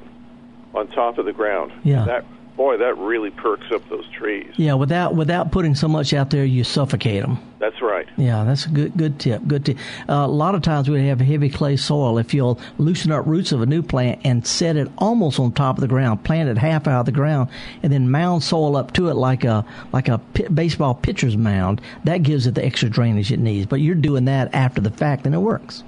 on 0.75 0.89
top 0.89 1.19
of 1.19 1.25
the 1.25 1.33
ground. 1.33 1.73
Yeah. 1.85 2.05
That 2.05 2.25
boy, 2.57 2.77
that 2.79 2.97
really 2.99 3.31
perks 3.31 3.67
up 3.73 3.89
those 3.89 4.09
trees. 4.11 4.53
Yeah, 4.57 4.75
without 4.75 5.15
without 5.15 5.51
putting 5.53 5.75
so 5.75 5.89
much 5.89 6.13
out 6.13 6.31
there, 6.31 6.45
you 6.45 6.65
suffocate 6.65 7.23
them. 7.23 7.39
That's 7.59 7.81
right. 7.81 8.07
Yeah, 8.17 8.45
that's 8.45 8.67
a 8.67 8.69
good 8.69 8.97
good 8.97 9.19
tip. 9.19 9.47
Good 9.47 9.65
tip. 9.65 9.79
Uh, 10.09 10.13
a 10.13 10.29
lot 10.29 10.55
of 10.55 10.63
times 10.63 10.89
we 10.89 11.07
have 11.09 11.21
heavy 11.21 11.49
clay 11.49 11.77
soil. 11.77 12.19
If 12.19 12.35
you'll 12.35 12.61
loosen 12.79 13.11
up 13.11 13.27
roots 13.27 13.53
of 13.53 13.63
a 13.63 13.67
new 13.67 13.83
plant 13.83 14.21
and 14.25 14.47
set 14.47 14.77
it 14.77 14.89
almost 14.99 15.41
on 15.41 15.53
top 15.53 15.77
of 15.77 15.81
the 15.81 15.89
ground, 15.89 16.25
plant 16.25 16.49
it 16.49 16.59
half 16.59 16.87
out 16.87 17.01
of 17.01 17.07
the 17.07 17.13
ground, 17.13 17.49
and 17.83 17.93
then 17.93 18.11
mound 18.11 18.43
soil 18.43 18.77
up 18.77 18.93
to 18.95 19.09
it 19.09 19.15
like 19.15 19.45
a 19.45 19.65
like 19.93 20.09
a 20.09 20.19
baseball 20.53 20.95
pitcher's 20.95 21.37
mound, 21.37 21.81
that 22.05 22.19
gives 22.23 22.47
it 22.47 22.55
the 22.55 22.65
extra 22.65 22.89
drainage 22.89 23.33
it 23.33 23.41
needs. 23.41 23.67
But 23.67 23.81
you're 23.81 23.95
doing 23.95 24.27
that 24.27 24.55
after 24.55 24.81
the 24.81 24.91
fact, 24.91 25.27
and 25.27 25.35
it 25.35 25.39
works. 25.39 25.83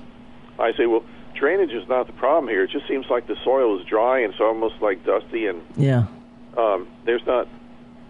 I 0.59 0.73
say, 0.73 0.87
well, 0.87 1.05
drainage 1.37 1.71
is 1.71 1.87
not 1.89 2.07
the 2.07 2.13
problem 2.15 2.49
here. 2.49 2.65
It 2.65 2.71
just 2.71 2.89
seems 2.89 3.07
like 3.09 3.27
the 3.27 3.37
soil 3.45 3.79
is 3.79 3.87
dry 3.87 4.21
and 4.21 4.33
it's 4.33 4.41
almost 4.41 4.77
like 4.81 5.05
dusty, 5.05 5.47
and 5.47 5.63
yeah, 5.77 6.07
um, 6.57 6.89
there's 7.05 7.25
not. 7.27 7.49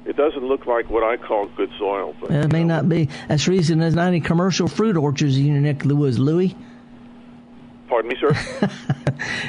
It 0.05 0.17
doesn't 0.17 0.45
look 0.45 0.67
like 0.67 0.89
what 0.89 1.03
I 1.03 1.17
call 1.17 1.49
good 1.49 1.71
soil. 1.79 2.15
But 2.21 2.31
it 2.31 2.53
may 2.53 2.63
not 2.63 2.89
be. 2.89 3.09
That's 3.29 3.45
the 3.45 3.51
reason 3.51 3.81
there's 3.81 3.97
not 3.97 4.07
any 4.07 4.21
commercial 4.21 4.69
fruit 4.69 4.97
orchards 4.97 5.37
in 5.37 5.47
your 5.47 5.61
neck 5.61 5.83
of 5.83 5.89
the 5.89 5.97
woods, 5.97 6.19
Louis. 6.19 6.55
Pardon 7.89 8.11
me, 8.11 8.17
sir. 8.21 8.69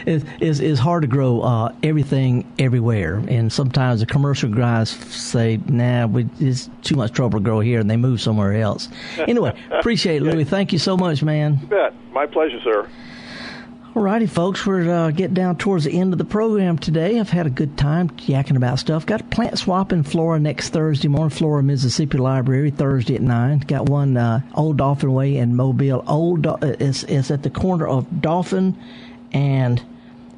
it 0.06 0.24
is 0.40 0.60
is 0.60 0.80
hard 0.80 1.02
to 1.02 1.08
grow 1.08 1.42
uh, 1.42 1.74
everything 1.84 2.52
everywhere, 2.60 3.22
and 3.28 3.52
sometimes 3.52 4.00
the 4.00 4.06
commercial 4.06 4.50
guys 4.50 4.90
say, 4.90 5.60
"Nah, 5.68 6.08
we, 6.08 6.28
it's 6.40 6.70
too 6.82 6.96
much 6.96 7.14
trouble 7.14 7.40
to 7.40 7.44
grow 7.44 7.60
here," 7.60 7.80
and 7.80 7.90
they 7.90 7.98
move 7.98 8.22
somewhere 8.22 8.54
else. 8.54 8.90
Anyway, 9.18 9.54
appreciate 9.72 10.22
it, 10.22 10.26
Louis. 10.26 10.44
Thank 10.44 10.72
you 10.72 10.80
so 10.80 10.98
much, 10.98 11.24
man. 11.24 11.60
You 11.62 11.68
bet. 11.68 11.94
My 12.12 12.26
pleasure, 12.26 12.60
sir. 12.64 12.88
Alrighty, 13.98 14.30
folks, 14.30 14.64
we're 14.64 14.92
uh, 14.92 15.10
getting 15.10 15.34
down 15.34 15.58
towards 15.58 15.86
the 15.86 16.00
end 16.00 16.14
of 16.14 16.20
the 16.20 16.24
program 16.24 16.78
today. 16.78 17.20
I've 17.20 17.32
had 17.32 17.48
a 17.48 17.50
good 17.50 17.80
time 17.80 18.12
yakking 18.12 18.56
about 18.56 18.78
stuff. 18.78 19.08
Got 19.08 19.22
a 19.22 19.24
plant 19.24 19.58
swap 19.58 19.92
in 19.92 20.04
Flora 20.04 20.40
next 20.40 20.70
Thursday 20.70 21.08
morning, 21.08 21.36
Flora, 21.36 21.64
Mississippi 21.64 22.20
Library, 22.20 22.70
Thursday 22.70 23.16
at 23.16 23.24
9. 23.24 23.58
Got 23.62 23.90
one 23.90 24.16
uh, 24.16 24.42
Old 24.54 24.78
Dauphin 24.78 25.14
Way 25.14 25.38
in 25.38 25.56
Mobile. 25.56 26.04
Old 26.06 26.46
uh, 26.46 26.58
it's, 26.62 27.06
it's 27.06 27.32
at 27.32 27.42
the 27.42 27.50
corner 27.50 27.88
of 27.88 28.22
Dauphin 28.22 28.78
and 29.32 29.84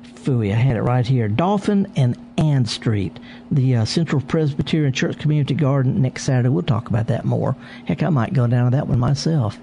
Fooey. 0.06 0.54
I 0.54 0.56
had 0.56 0.78
it 0.78 0.84
right 0.84 1.06
here. 1.06 1.28
Dauphin 1.28 1.92
and 1.98 2.18
Ann 2.38 2.64
Street, 2.64 3.20
the 3.52 3.76
uh, 3.76 3.84
Central 3.84 4.22
Presbyterian 4.22 4.94
Church 4.94 5.20
Community 5.20 5.54
Garden 5.54 6.02
next 6.02 6.24
Saturday. 6.24 6.48
We'll 6.48 6.64
talk 6.64 6.88
about 6.88 7.08
that 7.08 7.26
more. 7.26 7.58
Heck, 7.84 8.04
I 8.04 8.10
might 8.10 8.32
go 8.32 8.48
down 8.48 8.72
to 8.72 8.78
that 8.78 8.88
one 8.88 9.00
myself. 9.00 9.60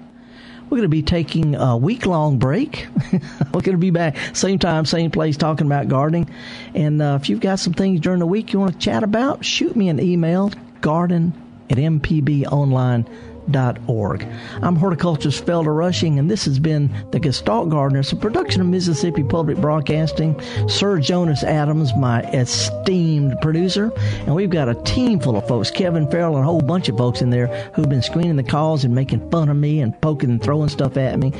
We're 0.69 0.77
going 0.77 0.83
to 0.83 0.89
be 0.89 1.01
taking 1.01 1.55
a 1.55 1.77
week 1.77 2.05
long 2.05 2.37
break. 2.37 2.87
We're 3.11 3.61
going 3.61 3.71
to 3.71 3.77
be 3.77 3.89
back 3.89 4.17
same 4.33 4.59
time, 4.59 4.85
same 4.85 5.11
place, 5.11 5.37
talking 5.37 5.65
about 5.65 5.87
gardening. 5.87 6.29
And 6.75 7.01
uh, 7.01 7.17
if 7.21 7.29
you've 7.29 7.39
got 7.39 7.59
some 7.59 7.73
things 7.73 8.01
during 8.01 8.19
the 8.19 8.27
week 8.27 8.53
you 8.53 8.59
want 8.59 8.73
to 8.73 8.79
chat 8.79 9.03
about, 9.03 9.45
shoot 9.45 9.75
me 9.75 9.89
an 9.89 9.99
email, 9.99 10.51
garden 10.81 11.33
at 11.69 11.77
mpbonline.com 11.77 13.26
horticulturist.org. 13.47 14.27
I'm 14.61 14.75
horticulturist 14.75 15.45
Felder 15.45 15.75
Rushing, 15.75 16.19
and 16.19 16.29
this 16.29 16.45
has 16.45 16.59
been 16.59 16.93
The 17.11 17.19
Gestalt 17.19 17.69
Gardener. 17.69 17.99
It's 17.99 18.11
a 18.11 18.15
production 18.15 18.61
of 18.61 18.67
Mississippi 18.67 19.23
Public 19.23 19.57
Broadcasting. 19.57 20.39
Sir 20.67 20.99
Jonas 20.99 21.43
Adams, 21.43 21.95
my 21.95 22.21
esteemed 22.31 23.35
producer, 23.41 23.91
and 24.25 24.35
we've 24.35 24.49
got 24.49 24.69
a 24.69 24.75
team 24.83 25.19
full 25.19 25.37
of 25.37 25.47
folks, 25.47 25.71
Kevin 25.71 26.09
Farrell 26.09 26.35
and 26.35 26.43
a 26.43 26.47
whole 26.47 26.61
bunch 26.61 26.89
of 26.89 26.97
folks 26.97 27.21
in 27.21 27.29
there 27.29 27.47
who've 27.73 27.89
been 27.89 28.01
screening 28.01 28.35
the 28.35 28.43
calls 28.43 28.83
and 28.83 28.93
making 28.93 29.29
fun 29.31 29.49
of 29.49 29.57
me 29.57 29.81
and 29.81 29.99
poking 30.01 30.29
and 30.29 30.41
throwing 30.41 30.69
stuff 30.69 30.97
at 30.97 31.19
me. 31.19 31.33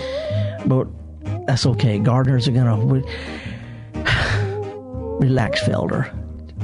But 0.65 0.87
that's 1.45 1.65
okay. 1.65 1.99
Gardeners 1.99 2.47
are 2.47 2.51
going 2.51 2.65
to 3.93 4.07
relax, 5.19 5.61
Felder. 5.63 6.13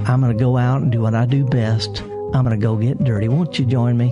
I'm 0.07 0.19
going 0.21 0.35
to 0.35 0.39
go 0.41 0.57
out 0.57 0.81
and 0.81 0.91
do 0.91 1.01
what 1.01 1.15
I 1.15 1.25
do 1.25 1.45
best. 1.45 2.01
I'm 2.01 2.43
going 2.43 2.49
to 2.49 2.57
go 2.57 2.75
get 2.75 3.03
dirty. 3.03 3.27
Won't 3.27 3.59
you 3.59 3.65
join 3.65 3.97
me? 3.97 4.11